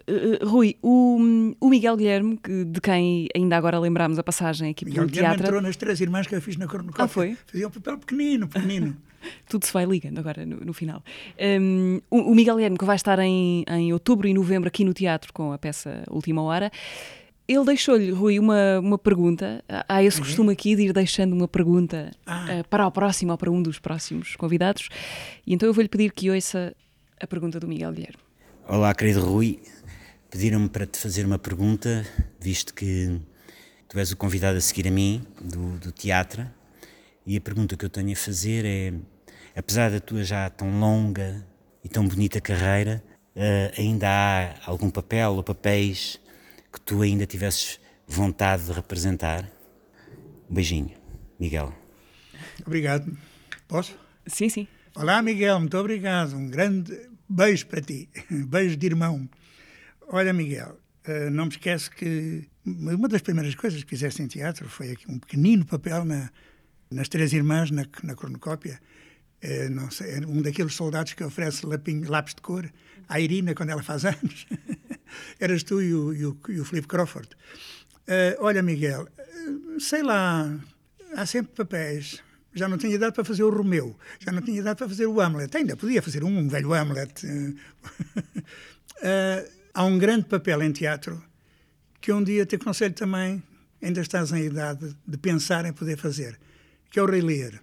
Uh, 0.09 0.45
Rui, 0.45 0.75
o, 0.81 1.53
o, 1.59 1.69
Miguel 1.69 1.95
Guilherme, 1.95 2.39
de 2.65 2.81
quem 2.81 3.27
ainda 3.35 3.55
agora 3.55 3.79
lembramos 3.79 4.17
a 4.17 4.23
passagem 4.23 4.71
aqui 4.71 4.83
Miguel 4.83 5.03
pelo 5.03 5.11
Guilherme 5.11 5.35
teatro... 5.35 5.45
entrou 5.45 5.61
nas 5.61 5.77
Três 5.77 6.01
Irmãs 6.01 6.25
que 6.25 6.35
eu 6.35 6.41
fiz 6.41 6.57
na 6.57 6.67
Cornucópia. 6.67 7.05
Ah, 7.05 7.07
foi? 7.07 7.37
Fazia 7.45 7.67
um 7.67 7.71
papel 7.71 7.99
pequenino, 7.99 8.47
pequenino. 8.47 8.97
Tudo 9.47 9.65
se 9.65 9.71
vai 9.71 9.85
ligando 9.85 10.17
agora 10.17 10.45
no, 10.45 10.57
no 10.57 10.73
final. 10.73 11.03
Um, 11.39 12.01
o, 12.09 12.31
o, 12.31 12.35
Miguel 12.35 12.55
Guilherme, 12.55 12.77
que 12.77 12.85
vai 12.85 12.95
estar 12.95 13.19
em, 13.19 13.63
em 13.67 13.93
outubro 13.93 14.27
e 14.27 14.33
novembro 14.33 14.67
aqui 14.67 14.83
no 14.83 14.93
teatro 14.93 15.31
com 15.31 15.51
a 15.51 15.57
peça 15.57 16.03
Última 16.09 16.41
Hora, 16.41 16.71
ele 17.47 17.63
deixou-lhe, 17.63 18.09
Rui, 18.09 18.39
uma, 18.39 18.79
uma 18.79 18.97
pergunta. 18.97 19.63
Há 19.87 20.03
esse 20.03 20.19
uhum. 20.19 20.25
costume 20.25 20.51
aqui 20.51 20.75
de 20.75 20.83
ir 20.83 20.93
deixando 20.93 21.33
uma 21.33 21.47
pergunta 21.47 22.11
ah. 22.25 22.45
uh, 22.59 22.67
para 22.67 22.87
o 22.87 22.91
próximo 22.91 23.31
ou 23.31 23.37
para 23.37 23.51
um 23.51 23.61
dos 23.61 23.77
próximos 23.77 24.35
convidados. 24.35 24.89
E 25.45 25.53
então 25.53 25.69
eu 25.69 25.73
vou-lhe 25.73 25.87
pedir 25.87 26.11
que 26.11 26.31
ouça 26.31 26.75
a 27.21 27.27
pergunta 27.27 27.59
do 27.59 27.67
Miguel 27.67 27.91
Guilherme. 27.91 28.26
Olá, 28.69 28.93
querido 28.93 29.21
Rui. 29.21 29.61
Pediram-me 30.29 30.67
para 30.67 30.85
te 30.85 30.99
fazer 30.99 31.25
uma 31.25 31.39
pergunta, 31.39 32.05
visto 32.37 32.73
que 32.73 33.17
tu 33.87 33.97
és 33.97 34.11
o 34.11 34.17
convidado 34.17 34.57
a 34.57 34.61
seguir 34.61 34.85
a 34.89 34.91
mim, 34.91 35.25
do, 35.39 35.79
do 35.79 35.89
teatro. 35.89 36.45
E 37.25 37.37
a 37.37 37.39
pergunta 37.39 37.77
que 37.77 37.85
eu 37.85 37.89
tenho 37.89 38.11
a 38.11 38.15
fazer 38.17 38.65
é: 38.65 38.93
apesar 39.55 39.89
da 39.89 40.01
tua 40.01 40.21
já 40.21 40.49
tão 40.49 40.81
longa 40.81 41.47
e 41.81 41.87
tão 41.87 42.05
bonita 42.05 42.41
carreira, 42.41 43.01
uh, 43.37 43.79
ainda 43.79 44.09
há 44.09 44.69
algum 44.69 44.89
papel 44.89 45.31
ou 45.31 45.43
papéis 45.43 46.19
que 46.69 46.81
tu 46.81 47.01
ainda 47.01 47.25
tivesses 47.25 47.79
vontade 48.05 48.65
de 48.65 48.73
representar? 48.73 49.49
Um 50.49 50.53
beijinho, 50.53 50.91
Miguel. 51.39 51.73
Obrigado. 52.65 53.17
Posso? 53.65 53.97
Sim, 54.25 54.49
sim. 54.49 54.67
Olá, 54.93 55.21
Miguel, 55.21 55.57
muito 55.57 55.77
obrigado. 55.77 56.35
Um 56.35 56.49
grande 56.49 57.07
beijo 57.27 57.67
para 57.67 57.81
ti. 57.81 58.09
Beijo 58.29 58.75
de 58.77 58.85
irmão. 58.85 59.29
Olha, 60.07 60.33
Miguel, 60.33 60.79
eh, 61.03 61.29
não 61.29 61.45
me 61.45 61.51
esquece 61.51 61.89
que 61.89 62.47
uma 62.65 63.07
das 63.07 63.21
primeiras 63.21 63.55
coisas 63.55 63.83
que 63.83 63.89
fizeste 63.89 64.21
em 64.21 64.27
teatro 64.27 64.69
foi 64.69 64.91
aqui 64.91 65.09
um 65.09 65.19
pequenino 65.19 65.65
papel 65.65 66.03
na, 66.05 66.29
nas 66.91 67.07
Três 67.07 67.33
Irmãs, 67.33 67.71
na, 67.71 67.85
na 68.03 68.15
cornucópia. 68.15 68.79
É, 69.41 69.69
não 69.69 69.91
sei, 69.91 70.15
é 70.15 70.17
um 70.25 70.41
daqueles 70.41 70.73
soldados 70.73 71.13
que 71.13 71.23
oferece 71.23 71.65
lapinho, 71.65 72.09
lápis 72.09 72.33
de 72.33 72.41
cor 72.41 72.69
à 73.07 73.19
Irina 73.19 73.53
quando 73.53 73.69
ela 73.69 73.83
faz 73.83 74.03
anos. 74.05 74.47
Eras 75.39 75.63
tu 75.63 75.81
e 75.81 75.93
o, 75.93 76.13
e 76.13 76.25
o, 76.25 76.37
e 76.49 76.59
o 76.59 76.65
Filipe 76.65 76.87
Crawford. 76.87 77.29
Uh, 78.07 78.35
olha, 78.39 78.61
Miguel, 78.63 79.07
sei 79.79 80.01
lá, 80.01 80.57
há 81.15 81.25
sempre 81.25 81.53
papéis. 81.53 82.21
Já 82.53 82.67
não 82.67 82.77
tinha 82.77 82.95
idade 82.95 83.13
para 83.13 83.23
fazer 83.23 83.43
o 83.43 83.49
Romeu, 83.49 83.95
já 84.19 84.31
não 84.31 84.41
tinha 84.41 84.59
idade 84.59 84.77
para 84.77 84.87
fazer 84.87 85.05
o 85.05 85.21
Hamlet. 85.21 85.55
Ainda 85.55 85.75
podia 85.75 86.01
fazer 86.01 86.23
um, 86.23 86.39
um 86.39 86.47
velho 86.47 86.73
Hamlet. 86.73 87.25
uh, 87.25 87.55
há 89.73 89.83
um 89.83 89.97
grande 89.97 90.25
papel 90.25 90.63
em 90.63 90.71
teatro 90.71 91.23
que 92.01 92.11
um 92.11 92.23
dia 92.23 92.45
te 92.45 92.55
aconselho 92.55 92.93
também, 92.93 93.43
ainda 93.81 94.01
estás 94.01 94.31
em 94.31 94.45
idade 94.45 94.95
de 95.05 95.17
pensar 95.17 95.65
em 95.65 95.73
poder 95.73 95.97
fazer, 95.97 96.39
que 96.89 96.99
é 96.99 97.03
o 97.03 97.05
Rei 97.05 97.21
Lear. 97.21 97.61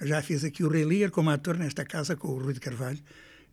Já 0.00 0.20
fiz 0.22 0.44
aqui 0.44 0.64
o 0.64 0.68
Rei 0.68 0.84
Lear 0.84 1.10
como 1.10 1.30
ator 1.30 1.56
nesta 1.56 1.84
casa 1.84 2.16
com 2.16 2.28
o 2.28 2.38
Rui 2.38 2.52
de 2.52 2.60
Carvalho. 2.60 2.98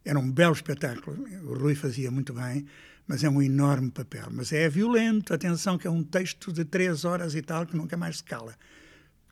Era 0.03 0.19
um 0.19 0.29
belo 0.29 0.53
espetáculo. 0.53 1.25
O 1.43 1.53
Rui 1.53 1.75
fazia 1.75 2.11
muito 2.11 2.33
bem, 2.33 2.65
mas 3.07 3.23
é 3.23 3.29
um 3.29 3.41
enorme 3.41 3.91
papel. 3.91 4.27
Mas 4.31 4.51
é 4.51 4.67
violento, 4.69 5.33
atenção, 5.33 5.77
que 5.77 5.87
é 5.87 5.89
um 5.91 6.03
texto 6.03 6.51
de 6.51 6.65
três 6.65 7.05
horas 7.05 7.35
e 7.35 7.41
tal 7.41 7.65
que 7.65 7.75
nunca 7.75 7.95
mais 7.95 8.17
se 8.17 8.23
cala. 8.23 8.55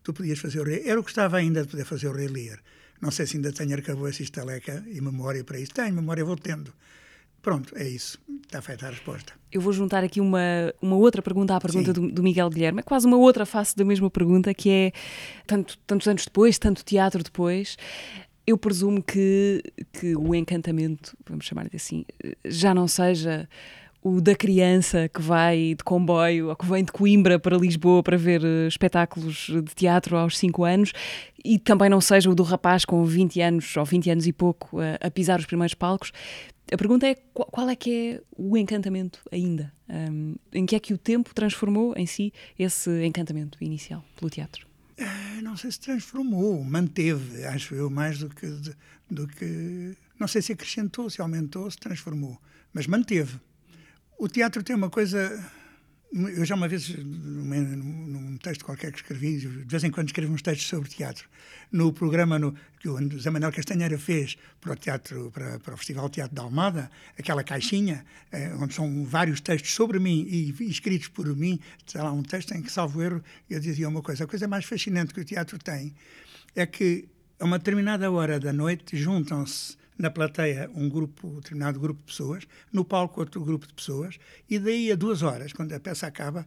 Tu 0.03 0.13
podias 0.13 0.39
fazer 0.39 0.59
o 0.59 0.63
Rei. 0.63 0.81
Eu 0.85 1.01
gostava 1.01 1.37
ainda 1.37 1.61
de 1.61 1.67
poder 1.67 1.85
fazer 1.85 2.07
o 2.07 2.13
Rei 2.13 2.27
Lear. 2.27 2.59
Não 3.01 3.11
sei 3.11 3.25
se 3.25 3.37
ainda 3.37 3.51
tenho 3.51 3.73
arcabouço 3.73 4.21
e 4.21 4.25
estaleca 4.25 4.83
e 4.87 5.01
memória 5.01 5.43
para 5.43 5.59
isso. 5.59 5.73
Tenho, 5.73 5.93
memória 5.93 6.23
vou 6.23 6.37
tendo. 6.37 6.71
Pronto, 7.41 7.75
é 7.75 7.87
isso. 7.87 8.19
Está 8.43 8.61
feita 8.61 8.85
a 8.85 8.89
resposta. 8.91 9.33
Eu 9.51 9.59
vou 9.59 9.73
juntar 9.73 10.03
aqui 10.03 10.21
uma, 10.21 10.39
uma 10.81 10.95
outra 10.95 11.21
pergunta 11.21 11.55
à 11.55 11.59
pergunta 11.59 11.91
do, 11.91 12.11
do, 12.11 12.21
Miguel 12.21 12.49
Guilherme. 12.49 12.79
É 12.81 12.83
quase 12.83 13.07
uma 13.07 13.17
outra 13.17 13.45
face 13.45 13.75
da 13.75 13.83
mesma 13.83 14.09
pergunta, 14.09 14.53
que 14.53 14.69
é, 14.69 14.91
tanto, 15.47 15.77
tantos 15.87 16.07
anos 16.07 16.25
depois, 16.25 16.59
tanto 16.59 16.85
teatro 16.85 17.23
depois, 17.23 17.77
eu 18.45 18.57
presumo 18.57 19.01
que, 19.01 19.63
que 19.91 20.15
o 20.15 20.35
encantamento, 20.35 21.17
vamos 21.27 21.45
chamar-lhe 21.45 21.75
assim, 21.75 22.05
já 22.45 22.73
não 22.73 22.87
seja 22.87 23.49
o 24.03 24.19
da 24.19 24.35
criança 24.35 25.07
que 25.09 25.21
vai 25.21 25.75
de 25.75 25.83
comboio 25.83 26.49
ou 26.49 26.55
que 26.55 26.65
vem 26.65 26.83
de 26.83 26.91
Coimbra 26.91 27.39
para 27.39 27.57
Lisboa 27.57 28.01
para 28.01 28.17
ver 28.17 28.43
eh, 28.43 28.67
espetáculos 28.67 29.47
de 29.47 29.75
teatro 29.75 30.17
aos 30.17 30.37
5 30.37 30.63
anos 30.63 30.91
e 31.45 31.59
também 31.59 31.89
não 31.89 32.01
seja 32.01 32.29
o 32.29 32.35
do 32.35 32.43
rapaz 32.43 32.83
com 32.83 33.03
20 33.05 33.41
anos 33.41 33.77
ou 33.77 33.85
20 33.85 34.09
anos 34.09 34.27
e 34.27 34.33
pouco 34.33 34.79
a, 34.79 35.07
a 35.07 35.11
pisar 35.11 35.39
os 35.39 35.45
primeiros 35.45 35.75
palcos. 35.75 36.11
A 36.71 36.77
pergunta 36.77 37.05
é 37.05 37.15
qual 37.33 37.69
é 37.69 37.75
que 37.75 37.93
é 37.93 38.21
o 38.37 38.57
encantamento 38.57 39.19
ainda? 39.31 39.71
Um, 39.89 40.35
em 40.53 40.65
que 40.65 40.75
é 40.75 40.79
que 40.79 40.93
o 40.93 40.97
tempo 40.97 41.35
transformou 41.35 41.93
em 41.97 42.05
si 42.05 42.33
esse 42.57 43.03
encantamento 43.05 43.57
inicial 43.61 44.03
pelo 44.15 44.29
teatro? 44.29 44.65
É, 44.97 45.41
não 45.41 45.57
sei 45.57 45.71
se 45.71 45.79
transformou, 45.79 46.63
manteve, 46.63 47.43
acho 47.45 47.75
eu, 47.75 47.89
mais 47.89 48.19
do 48.19 48.29
que, 48.29 48.47
do 49.09 49.27
que. 49.27 49.97
Não 50.19 50.27
sei 50.27 50.41
se 50.41 50.53
acrescentou, 50.53 51.09
se 51.09 51.21
aumentou, 51.21 51.69
se 51.69 51.77
transformou, 51.77 52.39
mas 52.71 52.87
manteve. 52.87 53.39
O 54.21 54.29
teatro 54.29 54.61
tem 54.61 54.75
uma 54.75 54.87
coisa 54.87 55.43
eu 56.13 56.45
já 56.45 56.53
uma 56.53 56.67
vez, 56.67 56.89
num, 56.89 58.37
texto 58.37 58.63
qualquer 58.63 58.91
que 58.91 58.97
escrevi, 58.97 59.37
de 59.37 59.47
vez 59.47 59.83
em 59.83 59.89
quando 59.89 60.09
escrevo 60.09 60.31
uns 60.31 60.43
textos 60.43 60.67
sobre 60.67 60.87
teatro, 60.89 61.27
no 61.71 61.91
programa 61.91 62.37
no, 62.37 62.53
que 62.79 62.87
o 62.87 63.19
Zé 63.19 63.31
Manuel 63.31 63.51
Castanheira 63.51 63.97
fez 63.97 64.37
para 64.59 64.73
o, 64.73 64.75
teatro, 64.75 65.31
para, 65.31 65.57
para 65.57 65.73
o 65.73 65.77
Festival 65.77 66.07
Teatro 66.07 66.35
da 66.35 66.43
Almada, 66.43 66.91
aquela 67.17 67.43
caixinha, 67.43 68.05
eh, 68.31 68.53
onde 68.59 68.75
são 68.75 69.03
vários 69.05 69.41
textos 69.41 69.71
sobre 69.71 69.97
mim 69.97 70.27
e, 70.29 70.53
e 70.59 70.69
escritos 70.69 71.07
por 71.07 71.25
mim, 71.35 71.59
sei 71.87 72.01
lá, 72.01 72.11
um 72.11 72.21
texto 72.21 72.51
em 72.51 72.61
que, 72.61 72.71
salvo 72.71 73.01
erro, 73.01 73.23
eu 73.49 73.59
dizia 73.59 73.89
uma 73.89 74.03
coisa. 74.03 74.25
A 74.25 74.27
coisa 74.27 74.47
mais 74.47 74.65
fascinante 74.65 75.15
que 75.15 75.21
o 75.21 75.25
teatro 75.25 75.57
tem 75.57 75.95
é 76.55 76.67
que, 76.67 77.07
a 77.39 77.45
uma 77.45 77.57
determinada 77.57 78.11
hora 78.11 78.39
da 78.39 78.53
noite, 78.53 78.95
juntam-se 78.95 79.80
na 80.01 80.09
plateia 80.09 80.69
um 80.73 80.89
grupo, 80.89 81.27
um 81.27 81.35
determinado 81.35 81.79
grupo 81.79 81.99
de 82.01 82.07
pessoas, 82.07 82.47
no 82.73 82.83
palco 82.83 83.19
outro 83.19 83.43
grupo 83.43 83.67
de 83.67 83.73
pessoas, 83.73 84.17
e 84.49 84.57
daí 84.57 84.91
a 84.91 84.95
duas 84.95 85.21
horas, 85.21 85.53
quando 85.53 85.71
a 85.73 85.79
peça 85.79 86.07
acaba, 86.07 86.45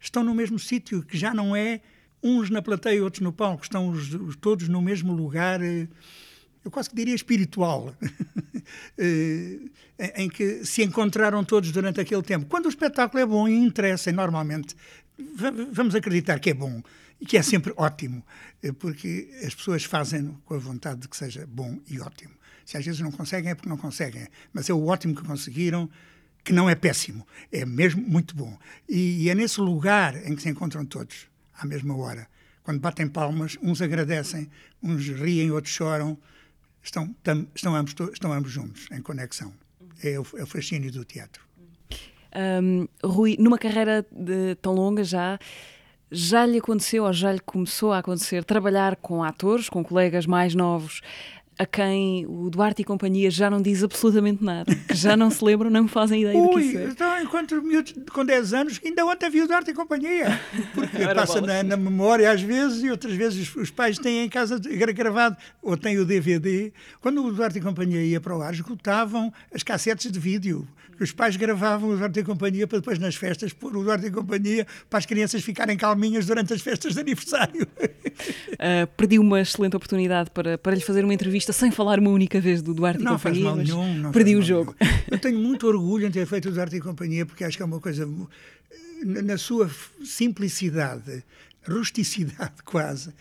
estão 0.00 0.22
no 0.22 0.34
mesmo 0.34 0.58
sítio, 0.58 1.02
que 1.02 1.16
já 1.16 1.32
não 1.32 1.54
é 1.54 1.80
uns 2.22 2.50
na 2.50 2.60
plateia 2.60 3.02
outros 3.02 3.22
no 3.22 3.32
palco, 3.32 3.62
estão 3.62 3.88
os, 3.88 4.12
os, 4.12 4.36
todos 4.36 4.68
no 4.68 4.82
mesmo 4.82 5.12
lugar, 5.12 5.62
eh, 5.62 5.86
eu 6.64 6.70
quase 6.70 6.90
que 6.90 6.96
diria 6.96 7.14
espiritual, 7.14 7.94
eh, 8.98 9.60
em 10.16 10.28
que 10.28 10.64
se 10.64 10.82
encontraram 10.82 11.44
todos 11.44 11.70
durante 11.70 12.00
aquele 12.00 12.22
tempo. 12.22 12.46
Quando 12.46 12.66
o 12.66 12.68
espetáculo 12.68 13.22
é 13.22 13.26
bom 13.26 13.48
e 13.48 13.54
interessa, 13.54 14.10
normalmente 14.10 14.74
vamos 15.72 15.94
acreditar 15.94 16.38
que 16.40 16.50
é 16.50 16.54
bom 16.54 16.82
e 17.20 17.24
que 17.24 17.36
é 17.36 17.42
sempre 17.42 17.72
ótimo, 17.76 18.24
eh, 18.62 18.72
porque 18.72 19.30
as 19.44 19.54
pessoas 19.54 19.84
fazem 19.84 20.36
com 20.44 20.54
a 20.54 20.58
vontade 20.58 21.02
de 21.02 21.08
que 21.08 21.16
seja 21.16 21.46
bom 21.46 21.78
e 21.88 22.00
ótimo. 22.00 22.34
Se 22.66 22.76
às 22.76 22.84
vezes 22.84 23.00
não 23.00 23.12
conseguem, 23.12 23.52
é 23.52 23.54
porque 23.54 23.68
não 23.68 23.76
conseguem. 23.76 24.26
Mas 24.52 24.68
é 24.68 24.74
o 24.74 24.86
ótimo 24.86 25.14
que 25.14 25.22
conseguiram, 25.22 25.88
que 26.44 26.52
não 26.52 26.68
é 26.68 26.74
péssimo. 26.74 27.24
É 27.52 27.64
mesmo 27.64 28.02
muito 28.02 28.34
bom. 28.34 28.58
E, 28.88 29.22
e 29.22 29.30
é 29.30 29.34
nesse 29.36 29.60
lugar 29.60 30.16
em 30.28 30.34
que 30.34 30.42
se 30.42 30.50
encontram 30.50 30.84
todos, 30.84 31.28
à 31.56 31.64
mesma 31.64 31.96
hora. 31.96 32.28
Quando 32.64 32.80
batem 32.80 33.06
palmas, 33.06 33.56
uns 33.62 33.80
agradecem, 33.80 34.50
uns 34.82 35.06
riem, 35.06 35.52
outros 35.52 35.72
choram. 35.72 36.18
Estão, 36.82 37.14
tam, 37.22 37.46
estão, 37.54 37.74
ambos, 37.74 37.94
estão 38.12 38.32
ambos 38.32 38.50
juntos, 38.50 38.88
em 38.90 39.00
conexão. 39.00 39.54
É 40.02 40.18
o, 40.18 40.26
é 40.36 40.42
o 40.42 40.46
fascínio 40.46 40.90
do 40.90 41.04
teatro. 41.04 41.46
Um, 42.34 42.88
Rui, 43.02 43.36
numa 43.38 43.58
carreira 43.58 44.04
de, 44.10 44.56
tão 44.56 44.74
longa 44.74 45.04
já, 45.04 45.38
já 46.10 46.44
lhe 46.44 46.58
aconteceu 46.58 47.04
ou 47.04 47.12
já 47.12 47.32
lhe 47.32 47.40
começou 47.40 47.92
a 47.92 47.98
acontecer 47.98 48.44
trabalhar 48.44 48.96
com 48.96 49.22
atores, 49.24 49.68
com 49.68 49.82
colegas 49.82 50.26
mais 50.26 50.54
novos, 50.54 51.00
a 51.58 51.64
quem 51.64 52.26
o 52.26 52.50
Duarte 52.50 52.82
e 52.82 52.84
companhia 52.84 53.30
já 53.30 53.48
não 53.48 53.62
diz 53.62 53.82
absolutamente 53.82 54.44
nada, 54.44 54.74
que 54.74 54.94
já 54.94 55.16
não 55.16 55.30
se 55.30 55.42
lembram, 55.42 55.70
não 55.70 55.88
fazem 55.88 56.22
ideia 56.22 56.38
Ui, 56.38 56.48
do 56.48 56.54
que 56.54 56.60
isso 56.60 56.78
é. 56.78 56.84
Então, 56.84 57.22
enquanto 57.22 57.62
miúdos 57.62 57.94
com 58.12 58.24
10 58.24 58.52
anos, 58.52 58.80
ainda 58.84 59.06
ontem 59.06 59.30
vi 59.30 59.42
o 59.42 59.46
Duarte 59.46 59.70
e 59.70 59.74
companhia, 59.74 60.38
porque 60.74 60.98
passa 61.14 61.40
na, 61.40 61.62
na, 61.62 61.76
memória 61.76 62.30
às 62.30 62.42
vezes 62.42 62.82
e 62.82 62.90
outras 62.90 63.14
vezes 63.14 63.48
os, 63.48 63.56
os 63.56 63.70
pais 63.70 63.98
têm 63.98 64.24
em 64.24 64.28
casa 64.28 64.58
gravado 64.94 65.36
ou 65.62 65.76
têm 65.76 65.98
o 65.98 66.04
DVD. 66.04 66.72
Quando 67.00 67.24
o 67.24 67.32
Duarte 67.32 67.58
e 67.58 67.62
companhia 67.62 68.02
ia 68.02 68.20
para 68.20 68.36
o 68.36 68.42
ar, 68.42 68.52
esgotavam 68.52 69.32
as 69.54 69.62
cassetes 69.62 70.10
de 70.10 70.18
vídeo. 70.18 70.66
Os 70.98 71.12
pais 71.12 71.36
gravavam 71.36 71.90
o 71.90 71.96
Duarte 71.96 72.20
e 72.20 72.24
companhia 72.24 72.66
para 72.66 72.78
depois 72.78 72.98
nas 72.98 73.14
festas 73.14 73.52
pôr 73.52 73.76
o 73.76 73.82
Duarte 73.82 74.06
e 74.06 74.10
companhia 74.10 74.66
para 74.88 74.98
as 74.98 75.06
crianças 75.06 75.42
ficarem 75.42 75.76
calminhas 75.76 76.24
durante 76.26 76.54
as 76.54 76.62
festas 76.62 76.94
de 76.94 77.00
aniversário. 77.00 77.66
Uh, 77.66 78.86
perdi 78.96 79.18
uma 79.18 79.40
excelente 79.40 79.76
oportunidade 79.76 80.30
para, 80.30 80.56
para 80.56 80.74
lhe 80.74 80.80
fazer 80.80 81.04
uma 81.04 81.12
entrevista 81.12 81.45
sem 81.52 81.70
falar 81.70 81.98
uma 81.98 82.10
única 82.10 82.40
vez 82.40 82.62
do 82.62 82.74
Duarte 82.74 83.02
não 83.02 83.14
e 83.14 83.16
Companhia. 83.16 83.44
Faz 83.44 83.56
mal 83.56 83.56
nenhum, 83.56 83.98
não 83.98 84.12
perdi 84.12 84.36
o 84.36 84.42
jogo. 84.42 84.74
Nenhum. 84.80 84.96
Eu 85.10 85.18
tenho 85.18 85.38
muito 85.38 85.66
orgulho 85.66 86.06
em 86.06 86.10
ter 86.10 86.26
feito 86.26 86.48
o 86.48 86.52
Duarte 86.52 86.76
e 86.76 86.80
Companhia 86.80 87.24
porque 87.24 87.44
acho 87.44 87.56
que 87.56 87.62
é 87.62 87.66
uma 87.66 87.80
coisa 87.80 88.08
na 89.04 89.36
sua 89.36 89.70
simplicidade, 90.04 91.24
rusticidade 91.66 92.54
quase. 92.64 93.12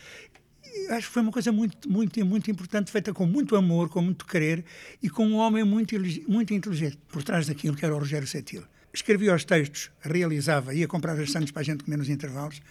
acho 0.89 1.07
que 1.07 1.13
foi 1.13 1.21
uma 1.21 1.31
coisa 1.31 1.51
muito, 1.51 1.89
muito, 1.89 2.25
muito 2.25 2.49
importante, 2.49 2.91
feita 2.91 3.13
com 3.13 3.25
muito 3.25 3.55
amor, 3.55 3.89
com 3.89 4.01
muito 4.01 4.25
querer 4.25 4.63
e 5.01 5.09
com 5.09 5.27
um 5.27 5.35
homem 5.35 5.63
muito, 5.63 5.95
muito 6.27 6.53
inteligente 6.53 6.97
por 7.07 7.23
trás 7.23 7.47
daquilo 7.47 7.75
que 7.75 7.85
era 7.85 7.93
o 7.93 7.99
Rogério 7.99 8.27
Setil. 8.27 8.63
Escrevia 8.93 9.35
os 9.35 9.43
textos, 9.43 9.91
realizava, 10.01 10.73
ia 10.73 10.87
comprar 10.87 11.19
as 11.19 11.29
sandes 11.29 11.51
para 11.51 11.61
a 11.61 11.65
gente 11.65 11.83
comer 11.83 11.97
nos 11.97 12.07
intervalos, 12.07 12.61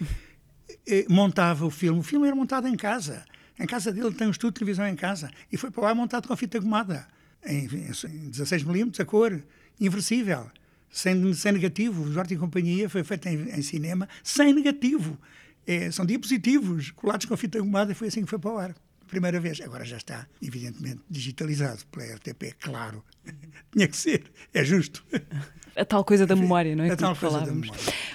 montava 1.08 1.66
o 1.66 1.70
filme. 1.70 1.98
O 1.98 2.02
filme 2.02 2.26
era 2.26 2.34
montado 2.34 2.66
em 2.66 2.76
casa. 2.76 3.24
Em 3.58 3.66
casa 3.66 3.92
dele 3.92 4.12
tem 4.12 4.26
um 4.26 4.30
estudo 4.30 4.52
de 4.52 4.58
televisão 4.58 4.86
em 4.86 4.96
casa 4.96 5.30
e 5.50 5.56
foi 5.56 5.70
para 5.70 5.84
lá 5.84 5.94
montado 5.94 6.26
com 6.26 6.36
fita 6.36 6.58
gomada, 6.58 7.06
em, 7.44 7.66
em 7.66 8.30
16mm, 8.30 9.00
a 9.00 9.04
cor, 9.04 9.42
inversível, 9.80 10.50
sem, 10.90 11.32
sem 11.34 11.52
negativo. 11.52 12.02
O 12.02 12.12
Jorge 12.12 12.34
e 12.34 12.38
Companhia 12.38 12.88
foi 12.88 13.04
feito 13.04 13.28
em, 13.28 13.50
em 13.50 13.62
cinema 13.62 14.08
sem 14.22 14.52
negativo. 14.52 15.18
É, 15.66 15.90
são 15.90 16.04
diapositivos 16.04 16.90
colados 16.90 17.26
com 17.26 17.36
fita 17.36 17.58
gomada 17.60 17.92
e 17.92 17.94
foi 17.94 18.08
assim 18.08 18.22
que 18.22 18.30
foi 18.30 18.38
para 18.38 18.52
o 18.52 18.58
ar. 18.58 18.74
Primeira 19.06 19.38
vez. 19.38 19.60
Agora 19.60 19.84
já 19.84 19.96
está, 19.96 20.26
evidentemente, 20.42 21.00
digitalizado 21.08 21.84
pela 21.86 22.16
RTP, 22.16 22.56
claro. 22.58 23.04
Tinha 23.72 23.86
que 23.86 23.96
ser, 23.96 24.30
é 24.52 24.64
justo. 24.64 25.04
A 25.76 25.84
tal 25.84 26.04
coisa 26.04 26.26
da 26.26 26.36
memória, 26.36 26.76
não 26.76 26.84
é? 26.84 26.90
A 26.90 26.96
tal 26.96 27.16
coisa 27.16 27.40
da 27.40 27.52
memória. 27.52 27.72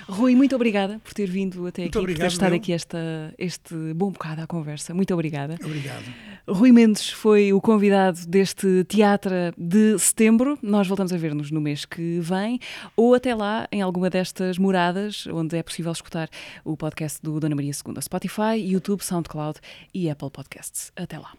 Rui, 0.08 0.36
muito 0.36 0.56
obrigada 0.56 1.00
por 1.04 1.14
ter 1.14 1.30
vindo 1.30 1.68
até 1.68 1.84
muito 1.84 1.98
aqui, 1.98 2.04
obrigado, 2.04 2.18
por 2.18 2.30
ter 2.30 2.34
estado 2.34 2.52
meu. 2.52 2.60
aqui 2.60 2.74
esta, 2.74 3.34
este 3.38 3.76
bom 3.94 4.12
bocado 4.12 4.42
à 4.42 4.48
conversa. 4.48 4.94
Muito 4.94 5.14
obrigada. 5.14 5.56
Obrigado. 5.64 6.06
Rui 6.48 6.72
Mendes 6.72 7.10
foi 7.10 7.54
o 7.54 7.62
convidado 7.62 8.26
deste 8.28 8.84
teatro 8.86 9.32
de 9.58 9.98
setembro. 10.00 10.58
Nós 10.62 10.88
voltamos 10.88 11.14
a 11.14 11.18
ver-nos 11.18 11.52
no 11.52 11.62
mês 11.62 11.86
que 11.86 12.20
vem 12.20 12.60
ou 12.96 13.14
até 13.14 13.36
lá 13.36 13.68
em 13.72 13.82
alguma 13.82 14.10
destas 14.10 14.58
moradas 14.58 15.28
onde 15.28 15.58
é 15.58 15.64
possível 15.64 15.92
escutar 15.92 16.30
o 16.64 16.76
podcast 16.76 17.22
do 17.22 17.40
Dona 17.40 17.56
Maria 17.56 17.72
II. 17.72 18.02
Spotify, 18.02 18.58
YouTube, 18.58 19.04
SoundCloud 19.04 19.60
e 19.94 20.10
Apple 20.10 20.30
Podcasts. 20.32 20.92
Até 20.96 21.20
lá. 21.20 21.34